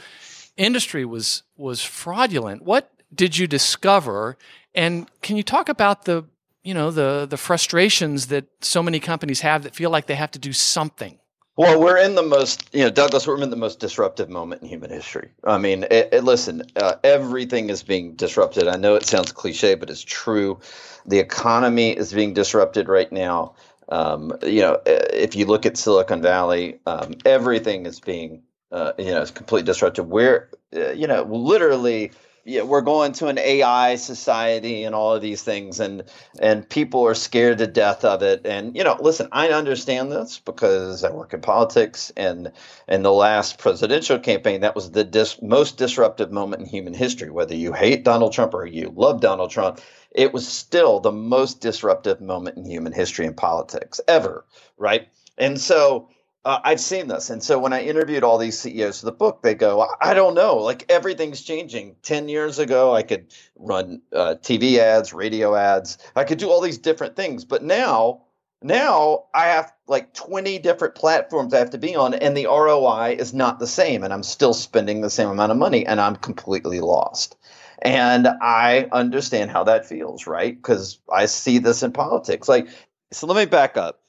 industry 0.56 1.04
was 1.04 1.42
was 1.56 1.82
fraudulent. 1.82 2.62
What 2.62 2.90
did 3.14 3.38
you 3.38 3.46
discover? 3.46 4.36
And 4.74 5.08
can 5.22 5.36
you 5.36 5.42
talk 5.42 5.68
about 5.68 6.04
the 6.04 6.24
you 6.64 6.75
know 6.75 6.90
the 6.90 7.26
the 7.28 7.37
frustrations 7.37 8.26
that 8.28 8.47
so 8.61 8.83
many 8.83 8.99
companies 8.99 9.40
have 9.40 9.62
that 9.62 9.75
feel 9.75 9.90
like 9.90 10.06
they 10.06 10.14
have 10.14 10.33
to 10.33 10.38
do 10.38 10.52
something. 10.52 11.18
Well 11.56 11.80
we're 11.80 11.99
in 11.99 12.16
the 12.16 12.23
most 12.23 12.68
you 12.73 12.83
know 12.83 12.90
douglas 12.90 13.26
we're 13.26 13.40
in 13.40 13.50
the 13.50 13.56
most 13.56 13.78
disruptive 13.78 14.28
moment 14.28 14.62
in 14.62 14.68
human 14.68 14.90
history. 14.90 15.30
I 15.44 15.59
mean 15.59 15.85
it, 15.85 16.09
it, 16.12 16.25
listen 16.25 16.62
uh, 16.76 16.97
everything 17.04 17.71
is 17.71 17.83
being 17.83 18.14
disrupted. 18.14 18.66
I 18.66 18.76
know 18.76 18.97
it 18.97 19.06
sounds 19.06 19.30
cliche 19.30 19.75
but 19.76 19.90
it's 19.90 20.02
true. 20.02 20.59
The 21.06 21.18
economy 21.18 21.90
is 21.90 22.12
being 22.12 22.35
disrupted 22.35 22.88
right 22.88 23.12
now. 23.12 23.54
Um, 23.90 24.33
you 24.42 24.62
know 24.62 24.80
if 24.87 25.37
you 25.37 25.44
look 25.47 25.66
at 25.66 25.76
silicon 25.76 26.23
valley 26.23 26.80
um, 26.87 27.14
everything 27.25 27.87
is 27.87 28.00
being 28.00 28.42
uh, 28.75 28.92
you 28.99 29.12
know, 29.12 29.23
it's 29.23 29.30
completely 29.30 29.64
disruptive. 29.64 30.09
We're, 30.09 30.50
uh, 30.75 30.90
you 30.90 31.06
know, 31.06 31.23
literally, 31.23 32.11
yeah, 32.44 32.62
we're 32.62 32.82
going 32.82 33.12
to 33.14 33.28
an 33.28 33.38
AI 33.38 33.96
society 33.96 34.84
and 34.84 34.94
all 34.94 35.14
of 35.14 35.22
these 35.22 35.42
things, 35.42 35.80
and 35.80 36.04
and 36.38 36.68
people 36.68 37.06
are 37.06 37.14
scared 37.14 37.58
to 37.58 37.66
death 37.66 38.04
of 38.04 38.22
it. 38.22 38.42
And 38.44 38.76
you 38.76 38.84
know, 38.84 38.96
listen, 39.00 39.28
I 39.32 39.48
understand 39.48 40.12
this 40.12 40.40
because 40.40 41.04
I 41.04 41.10
work 41.10 41.32
in 41.32 41.40
politics, 41.40 42.12
and 42.16 42.52
in 42.86 43.02
the 43.02 43.12
last 43.12 43.58
presidential 43.58 44.18
campaign, 44.18 44.60
that 44.60 44.74
was 44.74 44.90
the 44.90 45.04
dis- 45.04 45.40
most 45.40 45.78
disruptive 45.78 46.30
moment 46.30 46.62
in 46.62 46.68
human 46.68 46.94
history. 46.94 47.30
Whether 47.30 47.56
you 47.56 47.72
hate 47.72 48.04
Donald 48.04 48.32
Trump 48.32 48.52
or 48.54 48.66
you 48.66 48.92
love 48.94 49.20
Donald 49.20 49.50
Trump, 49.50 49.80
it 50.10 50.32
was 50.34 50.46
still 50.46 51.00
the 51.00 51.12
most 51.12 51.60
disruptive 51.60 52.20
moment 52.20 52.58
in 52.58 52.66
human 52.66 52.92
history 52.92 53.26
and 53.26 53.36
politics 53.36 54.00
ever, 54.06 54.44
right? 54.76 55.08
And 55.38 55.60
so 55.60 56.08
uh, 56.44 56.60
I've 56.62 56.80
seen 56.80 57.08
this. 57.08 57.30
And 57.30 57.42
so 57.42 57.58
when 57.58 57.72
I 57.72 57.82
interviewed 57.82 58.22
all 58.22 58.36
these 58.36 58.58
CEOs 58.58 59.02
of 59.02 59.06
the 59.06 59.12
book, 59.12 59.42
they 59.42 59.54
go, 59.54 59.88
I 60.00 60.12
don't 60.14 60.34
know, 60.34 60.56
like 60.56 60.84
everything's 60.90 61.40
changing. 61.40 61.96
10 62.02 62.28
years 62.28 62.58
ago, 62.58 62.94
I 62.94 63.02
could 63.02 63.32
run 63.56 64.02
uh, 64.12 64.36
TV 64.42 64.78
ads, 64.78 65.14
radio 65.14 65.54
ads, 65.54 65.98
I 66.14 66.24
could 66.24 66.38
do 66.38 66.50
all 66.50 66.60
these 66.60 66.78
different 66.78 67.16
things. 67.16 67.44
But 67.44 67.62
now, 67.62 68.22
now 68.60 69.24
I 69.34 69.46
have 69.46 69.72
like 69.86 70.12
20 70.12 70.58
different 70.58 70.94
platforms 70.94 71.54
I 71.54 71.58
have 71.58 71.70
to 71.70 71.78
be 71.78 71.96
on, 71.96 72.12
and 72.14 72.36
the 72.36 72.46
ROI 72.46 73.16
is 73.18 73.32
not 73.32 73.58
the 73.58 73.66
same. 73.66 74.04
And 74.04 74.12
I'm 74.12 74.22
still 74.22 74.54
spending 74.54 75.00
the 75.00 75.10
same 75.10 75.28
amount 75.28 75.52
of 75.52 75.58
money, 75.58 75.86
and 75.86 76.00
I'm 76.00 76.16
completely 76.16 76.80
lost. 76.80 77.36
And 77.80 78.26
I 78.26 78.88
understand 78.92 79.50
how 79.50 79.64
that 79.64 79.86
feels, 79.86 80.26
right? 80.26 80.54
Because 80.54 80.98
I 81.12 81.26
see 81.26 81.58
this 81.58 81.82
in 81.82 81.92
politics. 81.92 82.48
Like, 82.48 82.68
so 83.12 83.26
let 83.26 83.36
me 83.36 83.46
back 83.46 83.76
up 83.76 84.00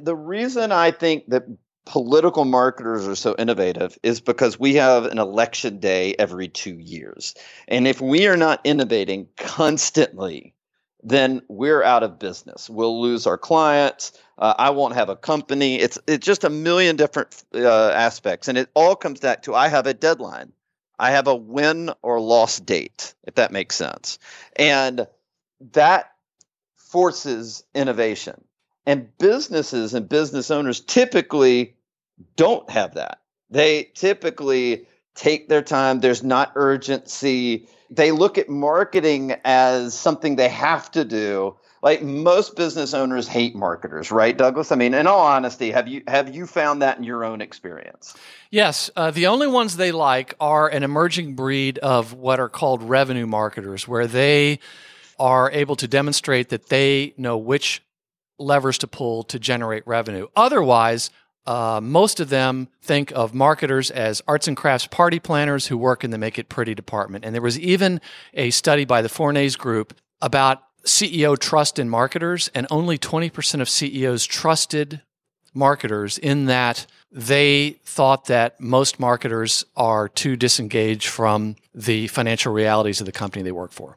the 0.00 0.16
reason 0.16 0.72
I 0.72 0.90
think 0.90 1.28
that 1.28 1.44
political 1.86 2.44
marketers 2.44 3.06
are 3.06 3.14
so 3.14 3.34
innovative 3.38 3.98
is 4.02 4.20
because 4.20 4.58
we 4.58 4.74
have 4.74 5.04
an 5.04 5.18
election 5.18 5.78
day 5.78 6.14
every 6.18 6.48
two 6.48 6.78
years. 6.78 7.34
And 7.68 7.86
if 7.86 8.00
we 8.00 8.26
are 8.26 8.36
not 8.36 8.60
innovating 8.64 9.28
constantly, 9.36 10.54
then 11.02 11.42
we're 11.48 11.82
out 11.82 12.02
of 12.02 12.18
business. 12.18 12.70
We'll 12.70 13.00
lose 13.00 13.26
our 13.26 13.36
clients. 13.36 14.12
Uh, 14.38 14.54
I 14.58 14.70
won't 14.70 14.94
have 14.94 15.10
a 15.10 15.16
company. 15.16 15.76
It's 15.76 15.98
it's 16.06 16.24
just 16.24 16.44
a 16.44 16.50
million 16.50 16.96
different 16.96 17.44
uh, 17.54 17.90
aspects, 17.90 18.48
and 18.48 18.56
it 18.56 18.70
all 18.74 18.96
comes 18.96 19.20
back 19.20 19.42
to 19.42 19.54
I 19.54 19.68
have 19.68 19.86
a 19.86 19.94
deadline. 19.94 20.52
I 20.98 21.10
have 21.10 21.26
a 21.26 21.34
win 21.34 21.90
or 22.02 22.20
loss 22.20 22.58
date, 22.58 23.14
if 23.24 23.34
that 23.34 23.52
makes 23.52 23.76
sense, 23.76 24.18
and 24.56 25.06
that 25.72 26.12
forces 26.76 27.64
innovation. 27.74 28.42
And 28.86 29.16
businesses 29.18 29.94
and 29.94 30.08
business 30.08 30.50
owners 30.50 30.80
typically 30.80 31.73
don't 32.36 32.68
have 32.70 32.94
that. 32.94 33.18
They 33.50 33.90
typically 33.94 34.86
take 35.14 35.48
their 35.48 35.62
time. 35.62 36.00
There's 36.00 36.22
not 36.22 36.52
urgency. 36.54 37.68
They 37.90 38.10
look 38.10 38.38
at 38.38 38.48
marketing 38.48 39.36
as 39.44 39.94
something 39.94 40.36
they 40.36 40.48
have 40.48 40.90
to 40.92 41.04
do. 41.04 41.56
Like 41.82 42.02
most 42.02 42.56
business 42.56 42.94
owners 42.94 43.28
hate 43.28 43.54
marketers, 43.54 44.10
right, 44.10 44.36
Douglas? 44.36 44.72
I 44.72 44.76
mean, 44.76 44.94
in 44.94 45.06
all 45.06 45.20
honesty, 45.20 45.70
have 45.70 45.86
you 45.86 46.02
have 46.08 46.34
you 46.34 46.46
found 46.46 46.80
that 46.80 46.96
in 46.96 47.04
your 47.04 47.24
own 47.24 47.42
experience? 47.42 48.16
Yes, 48.50 48.90
uh, 48.96 49.10
the 49.10 49.26
only 49.26 49.46
ones 49.46 49.76
they 49.76 49.92
like 49.92 50.34
are 50.40 50.66
an 50.66 50.82
emerging 50.82 51.34
breed 51.34 51.76
of 51.78 52.14
what 52.14 52.40
are 52.40 52.48
called 52.48 52.82
revenue 52.82 53.26
marketers, 53.26 53.86
where 53.86 54.06
they 54.06 54.60
are 55.18 55.50
able 55.50 55.76
to 55.76 55.86
demonstrate 55.86 56.48
that 56.48 56.70
they 56.70 57.12
know 57.18 57.36
which 57.36 57.82
levers 58.38 58.78
to 58.78 58.86
pull 58.86 59.22
to 59.24 59.38
generate 59.38 59.86
revenue. 59.86 60.26
Otherwise, 60.34 61.10
uh, 61.46 61.80
most 61.82 62.20
of 62.20 62.30
them 62.30 62.68
think 62.80 63.12
of 63.12 63.34
marketers 63.34 63.90
as 63.90 64.22
arts 64.26 64.48
and 64.48 64.56
crafts 64.56 64.86
party 64.86 65.18
planners 65.18 65.66
who 65.66 65.76
work 65.76 66.04
in 66.04 66.10
the 66.10 66.18
make 66.18 66.38
it 66.38 66.48
pretty 66.48 66.74
department. 66.74 67.24
And 67.24 67.34
there 67.34 67.42
was 67.42 67.58
even 67.58 68.00
a 68.32 68.50
study 68.50 68.84
by 68.84 69.02
the 69.02 69.08
Fournaise 69.08 69.56
Group 69.56 69.94
about 70.22 70.62
CEO 70.84 71.38
trust 71.38 71.78
in 71.78 71.88
marketers, 71.88 72.50
and 72.54 72.66
only 72.70 72.98
20% 72.98 73.60
of 73.60 73.68
CEOs 73.68 74.26
trusted 74.26 75.02
marketers 75.54 76.18
in 76.18 76.46
that 76.46 76.86
they 77.10 77.78
thought 77.84 78.26
that 78.26 78.60
most 78.60 78.98
marketers 78.98 79.64
are 79.76 80.08
too 80.08 80.36
disengaged 80.36 81.06
from 81.06 81.56
the 81.74 82.08
financial 82.08 82.52
realities 82.52 83.00
of 83.00 83.06
the 83.06 83.12
company 83.12 83.42
they 83.42 83.52
work 83.52 83.70
for. 83.70 83.96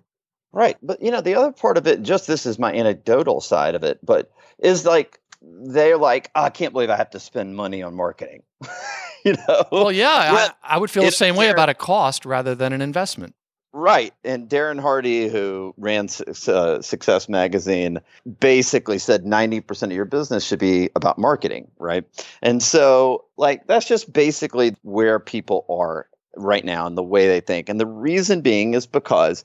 Right. 0.54 0.78
But, 0.82 1.02
you 1.02 1.12
know, 1.12 1.22
the 1.22 1.36
other 1.36 1.52
part 1.52 1.78
of 1.78 1.88
it, 1.88 2.04
just 2.04 2.28
this 2.28 2.46
is 2.46 2.60
my 2.60 2.74
anecdotal 2.74 3.42
side 3.42 3.76
of 3.76 3.84
it, 3.84 4.00
but 4.04 4.32
is 4.60 4.86
like 4.86 5.20
they're 5.48 5.98
like, 5.98 6.32
oh, 6.36 6.44
I 6.44 6.50
can't 6.50 6.74
believe 6.74 6.90
I 6.90 6.96
have 6.96 7.10
to 7.12 7.20
spend 7.20 7.56
money 7.56 7.82
on 7.82 7.96
marketing. 7.96 8.44
you 9.26 9.34
know? 9.48 9.66
Well, 9.72 9.92
yeah, 9.92 10.34
well, 10.34 10.50
I, 10.64 10.76
I, 10.76 10.78
would 10.78 10.92
feel 10.92 11.04
the 11.04 11.12
same 11.12 11.36
way 11.36 11.50
about 11.50 11.70
a 11.70 11.74
cost 11.74 12.26
rather 12.26 12.56
than 12.56 12.74
an 12.74 12.82
investment. 12.82 13.36
Right. 13.74 14.14
And 14.24 14.50
Darren 14.50 14.80
Hardy, 14.80 15.28
who 15.28 15.74
ran 15.78 16.08
uh, 16.48 16.82
Success 16.82 17.30
Magazine, 17.30 18.00
basically 18.40 18.98
said 18.98 19.24
90% 19.24 19.84
of 19.84 19.92
your 19.92 20.06
business 20.06 20.46
should 20.46 20.60
be 20.60 20.90
about 20.96 21.20
marketing. 21.20 21.70
Right. 21.78 22.04
And 22.42 22.64
so, 22.64 23.26
like, 23.38 23.68
that's 23.68 23.88
just 23.88 24.12
basically 24.12 24.76
where 24.82 25.20
people 25.20 25.66
are 25.70 26.08
right 26.36 26.66
now 26.66 26.88
and 26.88 26.98
the 26.98 27.04
way 27.04 27.28
they 27.28 27.42
think. 27.42 27.70
And 27.70 27.80
the 27.80 27.86
reason 27.86 28.42
being 28.42 28.74
is 28.74 28.88
because 28.88 29.44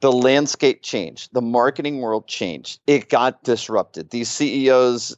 the 0.00 0.12
landscape 0.12 0.82
changed, 0.82 1.30
the 1.32 1.42
marketing 1.42 2.00
world 2.00 2.26
changed, 2.26 2.80
it 2.86 3.08
got 3.08 3.42
disrupted. 3.42 4.10
These 4.10 4.28
CEOs 4.30 5.16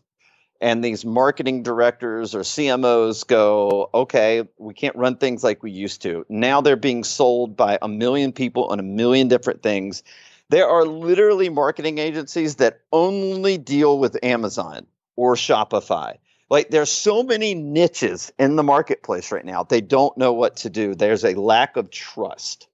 and 0.60 0.82
these 0.82 1.04
marketing 1.04 1.62
directors 1.62 2.34
or 2.34 2.40
CMOs 2.40 3.26
go, 3.26 3.90
okay, 3.94 4.46
we 4.58 4.74
can't 4.74 4.96
run 4.96 5.16
things 5.16 5.44
like 5.44 5.62
we 5.62 5.70
used 5.70 6.02
to. 6.02 6.24
Now 6.28 6.60
they're 6.60 6.76
being 6.76 7.04
sold 7.04 7.56
by 7.56 7.78
a 7.82 7.88
million 7.88 8.32
people 8.32 8.66
on 8.66 8.80
a 8.80 8.82
million 8.82 9.28
different 9.28 9.62
things. 9.62 10.02
There 10.48 10.68
are 10.68 10.84
literally 10.84 11.48
marketing 11.48 11.98
agencies 11.98 12.56
that 12.56 12.80
only 12.92 13.58
deal 13.58 13.98
with 13.98 14.22
Amazon 14.22 14.86
or 15.16 15.34
Shopify. 15.34 16.16
Like 16.48 16.70
there's 16.70 16.90
so 16.90 17.22
many 17.22 17.54
niches 17.54 18.32
in 18.38 18.56
the 18.56 18.62
marketplace 18.62 19.32
right 19.32 19.44
now. 19.44 19.64
They 19.64 19.80
don't 19.80 20.16
know 20.16 20.32
what 20.32 20.56
to 20.58 20.70
do. 20.70 20.94
There's 20.94 21.24
a 21.24 21.34
lack 21.34 21.76
of 21.76 21.90
trust. 21.90 22.68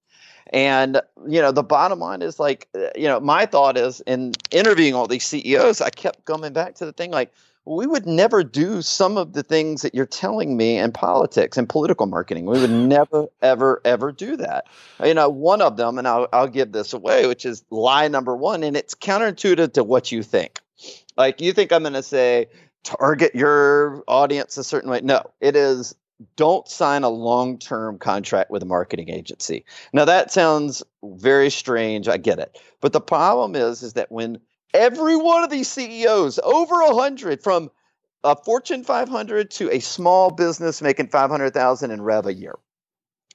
And 0.53 1.01
you 1.27 1.41
know, 1.41 1.53
the 1.53 1.63
bottom 1.63 1.99
line 1.99 2.21
is 2.21 2.39
like, 2.39 2.69
uh, 2.75 2.89
you 2.95 3.09
know, 3.09 3.21
my 3.21 3.47
thought 3.47 3.79
is 3.79 4.03
in 4.03 4.33
interviewing 4.51 4.95
all 4.95 5.07
these 5.07 5.25
CEOs, 5.25 5.81
I 5.81 5.89
kept 5.89 6.27
coming 6.27 6.53
back 6.53 6.75
to 6.77 6.85
the 6.85 6.93
thing 6.93 7.11
like, 7.11 7.33
we 7.65 7.87
would 7.87 8.07
never 8.07 8.43
do 8.43 8.83
some 8.83 9.17
of 9.17 9.35
the 9.35 9.43
things 9.43 9.83
that 9.83 9.95
you're 9.95 10.05
telling 10.05 10.57
me 10.57 10.79
in 10.79 10.91
politics 10.93 11.57
and 11.57 11.69
political 11.69 12.07
marketing. 12.07 12.47
We 12.47 12.61
would 12.61 12.71
never, 12.71 13.29
ever, 13.41 13.81
ever 13.85 14.11
do 14.11 14.37
that. 14.37 14.67
You 15.05 15.15
know, 15.15 15.29
one 15.29 15.63
of 15.63 15.77
them, 15.77 15.99
and 15.99 16.09
I'll, 16.09 16.29
I'll 16.33 16.49
give 16.49 16.73
this 16.73 16.93
away, 16.93 17.27
which 17.27 17.47
is 17.47 17.65
lie 17.71 18.09
number 18.09 18.37
one, 18.37 18.65
and 18.65 18.77
it's 18.77 18.95
counterintuitive 18.95 19.75
to 19.75 19.85
what 19.85 20.11
you 20.11 20.23
think. 20.23 20.61
Like, 21.17 21.41
you 21.41 21.53
think 21.53 21.73
I'm 21.73 21.83
going 21.83 21.93
to 21.93 22.03
say, 22.03 22.49
target 22.83 23.35
your 23.35 24.03
audience 24.09 24.57
a 24.57 24.65
certain 24.65 24.91
way. 24.91 25.01
No, 25.01 25.23
it 25.41 25.55
is 25.55 25.95
don't 26.37 26.69
sign 26.69 27.03
a 27.03 27.09
long 27.09 27.59
term 27.59 27.99
contract 27.99 28.51
with 28.51 28.63
a 28.63 28.67
marketing 28.67 29.09
agency. 29.09 29.65
Now, 29.93 30.05
that 30.05 30.33
sounds 30.33 30.83
very 31.03 31.51
strange. 31.51 32.09
I 32.09 32.17
get 32.17 32.39
it. 32.39 32.61
But 32.81 32.93
the 32.93 33.01
problem 33.01 33.57
is, 33.57 33.83
is 33.83 33.95
that 33.95 34.11
when 34.11 34.41
Every 34.75 35.17
one 35.17 35.45
of 35.45 35.51
these 35.51 35.69
CEOs, 35.69 36.39
over 36.43 36.81
a 36.81 36.95
hundred, 36.95 37.43
from 37.43 37.71
a 38.25 38.37
Fortune 38.37 38.85
500 38.85 39.51
to 39.53 39.71
a 39.71 39.81
small 39.81 40.31
business 40.31 40.81
making 40.81 41.09
500,000 41.09 41.91
in 41.91 42.03
rev 42.03 42.27
a 42.27 42.33
year, 42.33 42.59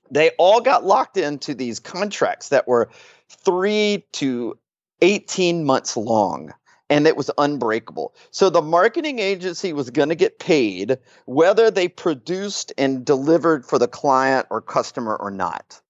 they 0.09 0.31
all 0.37 0.61
got 0.61 0.85
locked 0.85 1.17
into 1.17 1.53
these 1.53 1.79
contracts 1.79 2.49
that 2.49 2.67
were 2.67 2.89
three 3.29 4.05
to 4.13 4.57
18 5.01 5.65
months 5.65 5.97
long 5.97 6.53
and 6.89 7.05
it 7.05 7.17
was 7.17 7.29
unbreakable. 7.37 8.15
So 8.31 8.49
the 8.49 8.61
marketing 8.61 9.19
agency 9.19 9.73
was 9.73 9.89
going 9.89 10.09
to 10.09 10.15
get 10.15 10.39
paid 10.39 10.97
whether 11.25 11.69
they 11.69 11.89
produced 11.89 12.71
and 12.77 13.05
delivered 13.05 13.65
for 13.65 13.77
the 13.77 13.87
client 13.87 14.47
or 14.49 14.61
customer 14.61 15.15
or 15.15 15.29
not. 15.29 15.81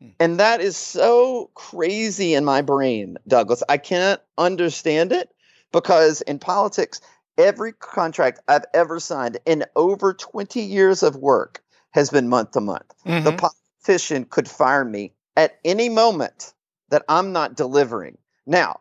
Hmm. 0.00 0.08
And 0.20 0.40
that 0.40 0.60
is 0.60 0.76
so 0.76 1.50
crazy 1.54 2.34
in 2.34 2.44
my 2.44 2.62
brain, 2.62 3.16
Douglas. 3.26 3.62
I 3.68 3.78
can't 3.78 4.20
understand 4.38 5.12
it 5.12 5.30
because 5.72 6.20
in 6.22 6.38
politics, 6.38 7.00
every 7.38 7.72
contract 7.72 8.40
I've 8.48 8.64
ever 8.74 9.00
signed 9.00 9.38
in 9.46 9.64
over 9.74 10.14
20 10.14 10.60
years 10.60 11.02
of 11.02 11.16
work 11.16 11.62
has 11.92 12.10
been 12.10 12.28
month 12.28 12.52
to 12.52 12.60
month. 12.60 12.94
Mm-hmm. 13.06 13.24
The 13.24 13.50
politician 13.84 14.24
could 14.24 14.48
fire 14.48 14.84
me 14.84 15.12
at 15.36 15.58
any 15.64 15.88
moment 15.88 16.52
that 16.90 17.04
I'm 17.08 17.32
not 17.32 17.56
delivering. 17.56 18.18
Now, 18.46 18.80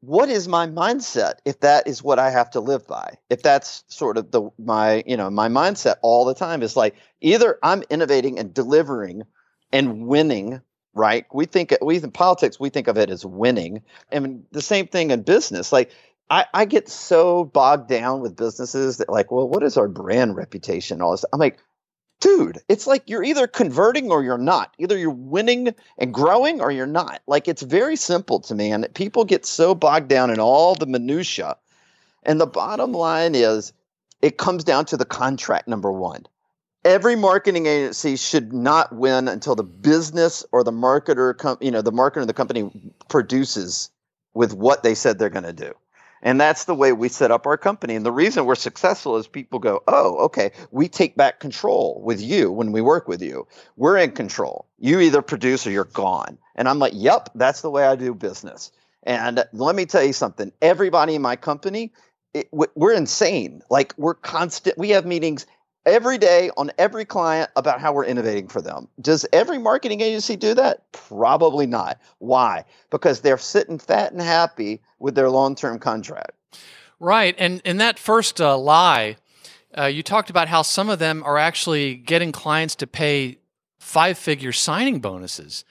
what 0.00 0.28
is 0.28 0.46
my 0.46 0.66
mindset 0.66 1.34
if 1.44 1.60
that 1.60 1.88
is 1.88 2.02
what 2.02 2.18
I 2.18 2.30
have 2.30 2.50
to 2.50 2.60
live 2.60 2.86
by? 2.86 3.14
If 3.30 3.42
that's 3.42 3.84
sort 3.88 4.16
of 4.16 4.30
the 4.30 4.50
my, 4.58 5.02
you 5.06 5.16
know, 5.16 5.28
my 5.28 5.48
mindset 5.48 5.96
all 6.02 6.24
the 6.24 6.34
time 6.34 6.62
is 6.62 6.76
like 6.76 6.94
either 7.20 7.58
I'm 7.62 7.82
innovating 7.90 8.38
and 8.38 8.54
delivering 8.54 9.24
and 9.72 10.06
winning 10.06 10.60
right 10.94 11.26
we 11.32 11.46
think 11.46 11.76
we 11.82 11.96
in 11.96 12.10
politics 12.10 12.58
we 12.58 12.70
think 12.70 12.88
of 12.88 12.98
it 12.98 13.10
as 13.10 13.24
winning 13.24 13.82
and 14.10 14.44
the 14.52 14.62
same 14.62 14.86
thing 14.86 15.10
in 15.10 15.22
business 15.22 15.72
like 15.72 15.90
I, 16.30 16.44
I 16.52 16.64
get 16.66 16.90
so 16.90 17.44
bogged 17.44 17.88
down 17.88 18.20
with 18.20 18.36
businesses 18.36 18.98
that 18.98 19.08
like 19.08 19.30
well 19.30 19.48
what 19.48 19.62
is 19.62 19.76
our 19.76 19.88
brand 19.88 20.36
reputation 20.36 21.00
all 21.00 21.12
this 21.12 21.24
i'm 21.32 21.40
like 21.40 21.58
dude, 22.20 22.58
it's 22.68 22.86
like 22.86 23.04
you're 23.06 23.22
either 23.22 23.46
converting 23.46 24.10
or 24.10 24.22
you're 24.22 24.38
not. 24.38 24.74
Either 24.78 24.98
you're 24.98 25.10
winning 25.10 25.74
and 25.98 26.12
growing 26.12 26.60
or 26.60 26.70
you're 26.70 26.86
not. 26.86 27.20
Like 27.26 27.48
it's 27.48 27.62
very 27.62 27.96
simple 27.96 28.40
to 28.40 28.54
me. 28.54 28.72
And 28.72 28.92
people 28.94 29.24
get 29.24 29.46
so 29.46 29.74
bogged 29.74 30.08
down 30.08 30.30
in 30.30 30.40
all 30.40 30.74
the 30.74 30.86
minutia. 30.86 31.56
And 32.24 32.40
the 32.40 32.46
bottom 32.46 32.92
line 32.92 33.34
is 33.34 33.72
it 34.20 34.38
comes 34.38 34.64
down 34.64 34.84
to 34.86 34.96
the 34.96 35.04
contract 35.04 35.68
number 35.68 35.92
one. 35.92 36.24
Every 36.88 37.16
marketing 37.16 37.66
agency 37.66 38.16
should 38.16 38.54
not 38.54 38.94
win 38.94 39.28
until 39.28 39.54
the 39.54 39.62
business 39.62 40.42
or 40.52 40.64
the 40.64 40.72
marketer, 40.72 41.36
com- 41.36 41.58
you 41.60 41.70
know, 41.70 41.82
the 41.82 41.92
marketer 41.92 42.26
the 42.26 42.32
company 42.32 42.70
produces 43.10 43.90
with 44.32 44.54
what 44.54 44.82
they 44.82 44.94
said 44.94 45.18
they're 45.18 45.28
going 45.28 45.44
to 45.44 45.52
do. 45.52 45.74
And 46.22 46.40
that's 46.40 46.64
the 46.64 46.74
way 46.74 46.94
we 46.94 47.10
set 47.10 47.30
up 47.30 47.46
our 47.46 47.58
company. 47.58 47.94
And 47.94 48.06
the 48.06 48.10
reason 48.10 48.46
we're 48.46 48.54
successful 48.54 49.18
is 49.18 49.26
people 49.26 49.58
go, 49.58 49.82
oh, 49.86 50.16
okay, 50.24 50.50
we 50.70 50.88
take 50.88 51.14
back 51.14 51.40
control 51.40 52.00
with 52.02 52.22
you 52.22 52.50
when 52.50 52.72
we 52.72 52.80
work 52.80 53.06
with 53.06 53.20
you. 53.20 53.46
We're 53.76 53.98
in 53.98 54.12
control. 54.12 54.64
You 54.78 55.00
either 55.00 55.20
produce 55.20 55.66
or 55.66 55.70
you're 55.70 55.84
gone. 55.84 56.38
And 56.54 56.70
I'm 56.70 56.78
like, 56.78 56.94
yep, 56.96 57.28
that's 57.34 57.60
the 57.60 57.70
way 57.70 57.84
I 57.84 57.96
do 57.96 58.14
business. 58.14 58.72
And 59.02 59.44
let 59.52 59.76
me 59.76 59.84
tell 59.84 60.04
you 60.04 60.14
something 60.14 60.52
everybody 60.62 61.16
in 61.16 61.20
my 61.20 61.36
company, 61.36 61.92
it, 62.32 62.48
we're 62.50 62.94
insane. 62.94 63.60
Like, 63.68 63.92
we're 63.98 64.14
constant, 64.14 64.78
we 64.78 64.88
have 64.90 65.04
meetings 65.04 65.44
every 65.86 66.18
day 66.18 66.50
on 66.56 66.70
every 66.78 67.04
client 67.04 67.50
about 67.56 67.80
how 67.80 67.92
we're 67.92 68.04
innovating 68.04 68.48
for 68.48 68.60
them. 68.60 68.88
Does 69.00 69.26
every 69.32 69.58
marketing 69.58 70.00
agency 70.00 70.36
do 70.36 70.54
that? 70.54 70.90
Probably 70.92 71.66
not. 71.66 72.00
Why? 72.18 72.64
Because 72.90 73.20
they're 73.20 73.38
sitting 73.38 73.78
fat 73.78 74.12
and 74.12 74.20
happy 74.20 74.80
with 74.98 75.14
their 75.14 75.30
long-term 75.30 75.78
contract. 75.78 76.32
Right, 77.00 77.34
and 77.38 77.62
in 77.64 77.76
that 77.78 77.98
first 77.98 78.40
uh, 78.40 78.58
lie, 78.58 79.16
uh, 79.76 79.84
you 79.84 80.02
talked 80.02 80.30
about 80.30 80.48
how 80.48 80.62
some 80.62 80.90
of 80.90 80.98
them 80.98 81.22
are 81.22 81.38
actually 81.38 81.94
getting 81.94 82.32
clients 82.32 82.74
to 82.76 82.86
pay 82.86 83.38
five-figure 83.78 84.52
signing 84.52 84.98
bonuses. 85.00 85.64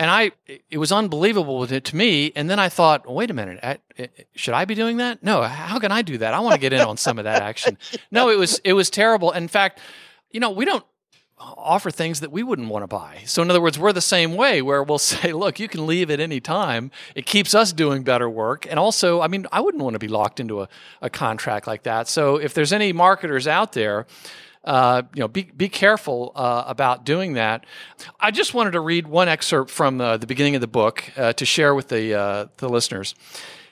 And 0.00 0.10
I, 0.10 0.32
it 0.70 0.78
was 0.78 0.92
unbelievable 0.92 1.66
to 1.66 1.96
me. 1.96 2.32
And 2.34 2.48
then 2.48 2.58
I 2.58 2.70
thought, 2.70 3.04
well, 3.04 3.16
wait 3.16 3.30
a 3.30 3.34
minute, 3.34 3.60
I, 3.62 3.78
eh, 3.98 4.06
should 4.34 4.54
I 4.54 4.64
be 4.64 4.74
doing 4.74 4.96
that? 4.96 5.22
No, 5.22 5.42
how 5.42 5.78
can 5.78 5.92
I 5.92 6.00
do 6.00 6.16
that? 6.16 6.32
I 6.32 6.40
want 6.40 6.54
to 6.54 6.58
get 6.58 6.72
in 6.72 6.80
on 6.80 6.96
some 6.96 7.18
of 7.18 7.24
that 7.24 7.42
action. 7.42 7.76
No, 8.10 8.30
it 8.30 8.38
was 8.38 8.60
it 8.64 8.72
was 8.72 8.88
terrible. 8.88 9.30
In 9.30 9.46
fact, 9.46 9.78
you 10.30 10.40
know, 10.40 10.50
we 10.50 10.64
don't 10.64 10.84
offer 11.38 11.90
things 11.90 12.20
that 12.20 12.32
we 12.32 12.42
wouldn't 12.42 12.68
want 12.68 12.82
to 12.82 12.86
buy. 12.86 13.22
So 13.26 13.42
in 13.42 13.50
other 13.50 13.60
words, 13.60 13.78
we're 13.78 13.92
the 13.92 14.00
same 14.00 14.36
way 14.36 14.62
where 14.62 14.82
we'll 14.82 14.98
say, 15.12 15.34
look, 15.34 15.60
you 15.60 15.68
can 15.68 15.86
leave 15.86 16.10
at 16.10 16.18
any 16.18 16.40
time. 16.40 16.90
It 17.14 17.26
keeps 17.26 17.54
us 17.54 17.72
doing 17.72 18.02
better 18.02 18.28
work. 18.28 18.66
And 18.68 18.78
also, 18.78 19.20
I 19.20 19.28
mean, 19.28 19.46
I 19.52 19.60
wouldn't 19.60 19.82
want 19.82 19.94
to 19.94 19.98
be 19.98 20.08
locked 20.08 20.40
into 20.40 20.62
a, 20.62 20.68
a 21.02 21.10
contract 21.10 21.66
like 21.66 21.82
that. 21.82 22.08
So 22.08 22.36
if 22.36 22.54
there's 22.54 22.72
any 22.72 22.92
marketers 22.94 23.46
out 23.46 23.72
there 23.72 24.06
uh, 24.64 25.02
you 25.14 25.20
know, 25.20 25.28
be, 25.28 25.50
be 25.56 25.68
careful 25.68 26.32
uh, 26.34 26.64
about 26.66 27.04
doing 27.04 27.34
that. 27.34 27.64
I 28.18 28.30
just 28.30 28.54
wanted 28.54 28.72
to 28.72 28.80
read 28.80 29.06
one 29.06 29.28
excerpt 29.28 29.70
from 29.70 30.00
uh, 30.00 30.16
the 30.16 30.26
beginning 30.26 30.54
of 30.54 30.60
the 30.60 30.66
book 30.66 31.04
uh, 31.16 31.32
to 31.34 31.46
share 31.46 31.74
with 31.74 31.88
the, 31.88 32.50
the 32.58 32.68
listeners. 32.68 33.14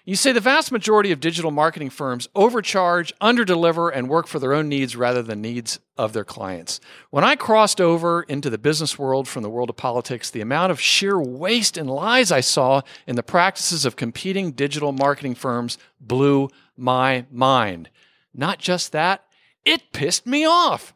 You 0.09 0.17
say 0.17 0.33
the 0.33 0.41
vast 0.41 0.73
majority 0.73 1.13
of 1.13 1.21
digital 1.21 1.51
marketing 1.51 1.91
firms 1.91 2.31
overcharge, 2.35 3.13
underdeliver, 3.19 3.93
and 3.95 4.09
work 4.09 4.27
for 4.27 4.39
their 4.39 4.55
own 4.55 4.67
needs 4.67 4.97
rather 4.97 5.23
than 5.23 5.43
needs 5.43 5.81
of 5.99 6.15
their 6.15 6.25
clients. 6.25 6.81
When 7.11 7.25
I 7.25 7.37
crossed 7.37 7.79
over 7.79 8.23
into 8.23 8.49
the 8.49 8.57
business 8.57 8.99
world 8.99 9.29
from 9.29 9.43
the 9.43 9.51
world 9.51 9.69
of 9.69 9.77
politics, 9.77 10.31
the 10.31 10.41
amount 10.41 10.73
of 10.73 10.81
sheer 10.81 11.21
waste 11.21 11.77
and 11.77 11.91
lies 11.91 12.33
I 12.33 12.41
saw 12.41 12.81
in 13.07 13.17
the 13.17 13.23
practices 13.23 13.85
of 13.85 13.97
competing 13.97 14.53
digital 14.53 14.93
marketing 14.93 15.35
firms 15.35 15.77
blew 16.01 16.49
my 16.75 17.27
mind. 17.31 17.91
Not 18.33 18.59
just 18.59 18.93
that, 18.93 19.27
it 19.65 19.93
pissed 19.93 20.27
me 20.27 20.45
off. 20.45 20.95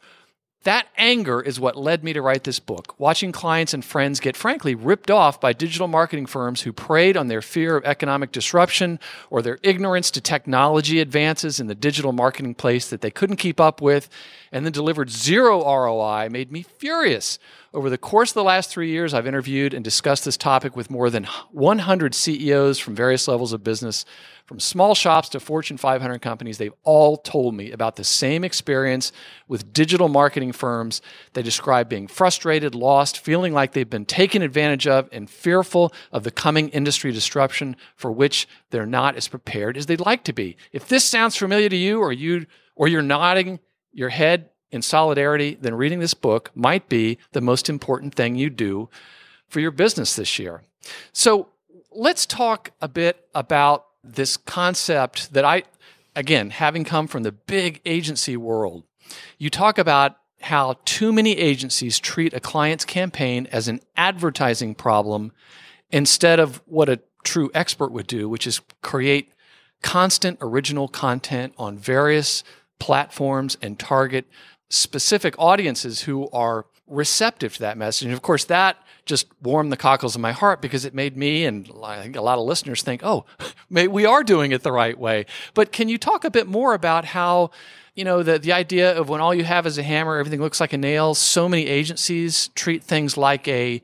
That 0.64 0.87
anger 0.96 1.40
is 1.40 1.59
what 1.59 1.77
led 1.77 2.05
me 2.05 2.12
to 2.12 2.22
write 2.22 2.44
this 2.44 2.61
book. 2.61 2.94
Watching 2.96 3.33
clients 3.33 3.75
and 3.75 3.85
friends 3.85 4.20
get 4.20 4.37
frankly 4.37 4.77
ripped 4.77 5.11
off 5.11 5.40
by 5.40 5.53
digital 5.53 5.88
marketing 5.88 6.27
firms 6.27 6.62
who 6.62 6.72
preyed 6.72 7.16
on 7.16 7.27
their 7.27 7.42
fear 7.42 7.77
of 7.77 7.85
economic 7.85 8.31
disruption 8.31 9.01
or 9.29 9.42
their 9.42 9.59
ignorance 9.64 10.11
to 10.12 10.20
technology 10.20 11.01
advances 11.01 11.59
in 11.59 11.66
the 11.66 11.75
digital 11.75 12.12
marketing 12.12 12.55
place 12.55 12.88
that 12.90 13.01
they 13.01 13.11
couldn't 13.11 13.37
keep 13.37 13.59
up 13.59 13.83
with 13.83 14.09
and 14.53 14.64
then 14.64 14.72
delivered 14.72 15.11
zero 15.11 15.64
ROI 15.64 16.29
made 16.31 16.53
me 16.53 16.62
furious. 16.62 17.40
Over 17.74 17.88
the 17.88 17.96
course 17.96 18.32
of 18.32 18.35
the 18.35 18.44
last 18.44 18.68
three 18.68 18.90
years, 18.90 19.14
I've 19.14 19.26
interviewed 19.26 19.72
and 19.72 19.82
discussed 19.82 20.26
this 20.26 20.37
topic 20.37 20.76
with 20.76 20.90
more 20.90 21.08
than 21.08 21.24
100 21.52 22.14
CEOs 22.14 22.78
from 22.78 22.94
various 22.94 23.26
levels 23.26 23.54
of 23.54 23.64
business 23.64 24.04
from 24.44 24.61
small 24.61 24.94
shops 24.94 25.30
to 25.30 25.40
Fortune 25.40 25.78
500 25.78 26.20
companies, 26.20 26.58
they've 26.58 26.74
all 26.82 27.16
told 27.16 27.54
me 27.54 27.70
about 27.72 27.96
the 27.96 28.04
same 28.04 28.44
experience 28.44 29.11
with 29.48 29.72
digital 29.72 30.08
marketing 30.08 30.52
firms. 30.52 31.00
They 31.32 31.40
describe 31.42 31.88
being 31.88 32.06
frustrated, 32.06 32.74
lost, 32.74 33.18
feeling 33.18 33.54
like 33.54 33.72
they've 33.72 33.88
been 33.88 34.04
taken 34.04 34.42
advantage 34.42 34.87
of, 34.87 35.08
and 35.11 35.30
fearful 35.30 35.94
of 36.12 36.24
the 36.24 36.30
coming 36.30 36.68
industry 36.68 37.12
disruption 37.12 37.76
for 37.96 38.12
which 38.12 38.46
they're 38.68 38.85
not 38.85 39.16
as 39.16 39.28
prepared 39.28 39.78
as 39.78 39.87
they'd 39.87 40.00
like 40.00 40.24
to 40.24 40.35
be. 40.35 40.58
If 40.72 40.88
this 40.88 41.06
sounds 41.06 41.37
familiar 41.37 41.70
to 41.70 41.76
you 41.76 42.00
or 42.00 42.12
you 42.12 42.44
or 42.74 42.88
you're 42.88 43.00
nodding 43.00 43.58
your 43.92 44.11
head 44.11 44.50
in 44.72 44.82
solidarity, 44.82 45.56
then 45.61 45.74
reading 45.74 46.00
this 46.00 46.14
book 46.14 46.50
might 46.54 46.88
be 46.88 47.18
the 47.32 47.40
most 47.40 47.68
important 47.68 48.14
thing 48.14 48.35
you 48.35 48.50
do 48.50 48.88
for 49.46 49.61
your 49.61 49.70
business 49.70 50.16
this 50.16 50.38
year. 50.38 50.62
So 51.12 51.48
let's 51.92 52.26
talk 52.26 52.70
a 52.80 52.88
bit 52.88 53.28
about 53.35 53.87
this 54.02 54.37
concept 54.37 55.32
that 55.35 55.44
I, 55.44 55.64
again, 56.16 56.50
having 56.50 56.85
come 56.85 57.06
from 57.06 57.22
the 57.22 57.32
big 57.32 57.80
agency 57.85 58.37
world, 58.37 58.85
you 59.38 59.50
talk 59.50 59.78
about 59.78 60.16
how 60.40 60.76
too 60.85 61.12
many 61.12 61.38
agencies 61.38 62.00
treat 62.00 62.32
a 62.32 62.40
client's 62.40 62.85
campaign 62.85 63.46
as 63.52 63.68
an 63.68 63.80
advertising 63.96 64.74
problem 64.74 65.32
instead 65.90 66.40
of 66.40 66.62
what 66.66 66.88
a 66.88 67.00
true 67.22 67.50
expert 67.54 67.92
would 67.92 68.06
do, 68.06 68.28
which 68.28 68.46
is 68.46 68.61
create 68.80 69.32
constant 69.82 70.38
original 70.40 70.88
content 70.88 71.52
on 71.58 71.78
various 71.78 72.42
platforms 72.80 73.56
and 73.62 73.78
target 73.78 74.24
specific 74.72 75.35
audiences 75.38 76.02
who 76.02 76.30
are 76.30 76.64
receptive 76.87 77.54
to 77.54 77.61
that 77.61 77.76
message. 77.76 78.06
And 78.06 78.14
of 78.14 78.22
course, 78.22 78.44
that 78.46 78.76
just 79.04 79.26
warmed 79.42 79.70
the 79.70 79.76
cockles 79.76 80.14
of 80.14 80.20
my 80.20 80.32
heart 80.32 80.62
because 80.62 80.85
it 80.85 80.94
made 80.94 81.16
me 81.16 81.44
and 81.44 81.70
I 81.82 82.02
think 82.02 82.16
a 82.16 82.22
lot 82.22 82.38
of 82.38 82.44
listeners 82.44 82.82
think, 82.82 83.02
oh, 83.04 83.24
we 83.70 84.06
are 84.06 84.24
doing 84.24 84.52
it 84.52 84.62
the 84.62 84.72
right 84.72 84.98
way. 84.98 85.26
But 85.54 85.72
can 85.72 85.88
you 85.88 85.98
talk 85.98 86.24
a 86.24 86.30
bit 86.30 86.46
more 86.46 86.74
about 86.74 87.04
how, 87.04 87.50
you 87.94 88.04
know, 88.04 88.22
the, 88.22 88.38
the 88.38 88.52
idea 88.52 88.96
of 88.96 89.08
when 89.08 89.20
all 89.20 89.35
you 89.35 89.44
have 89.44 89.66
is 89.66 89.76
a 89.76 89.82
hammer, 89.82 90.16
everything 90.18 90.40
looks 90.40 90.61
like 90.61 90.72
a 90.72 90.78
nail, 90.78 91.14
so 91.14 91.48
many 91.48 91.66
agencies 91.66 92.48
treat 92.48 92.82
things 92.82 93.16
like 93.16 93.46
a 93.48 93.82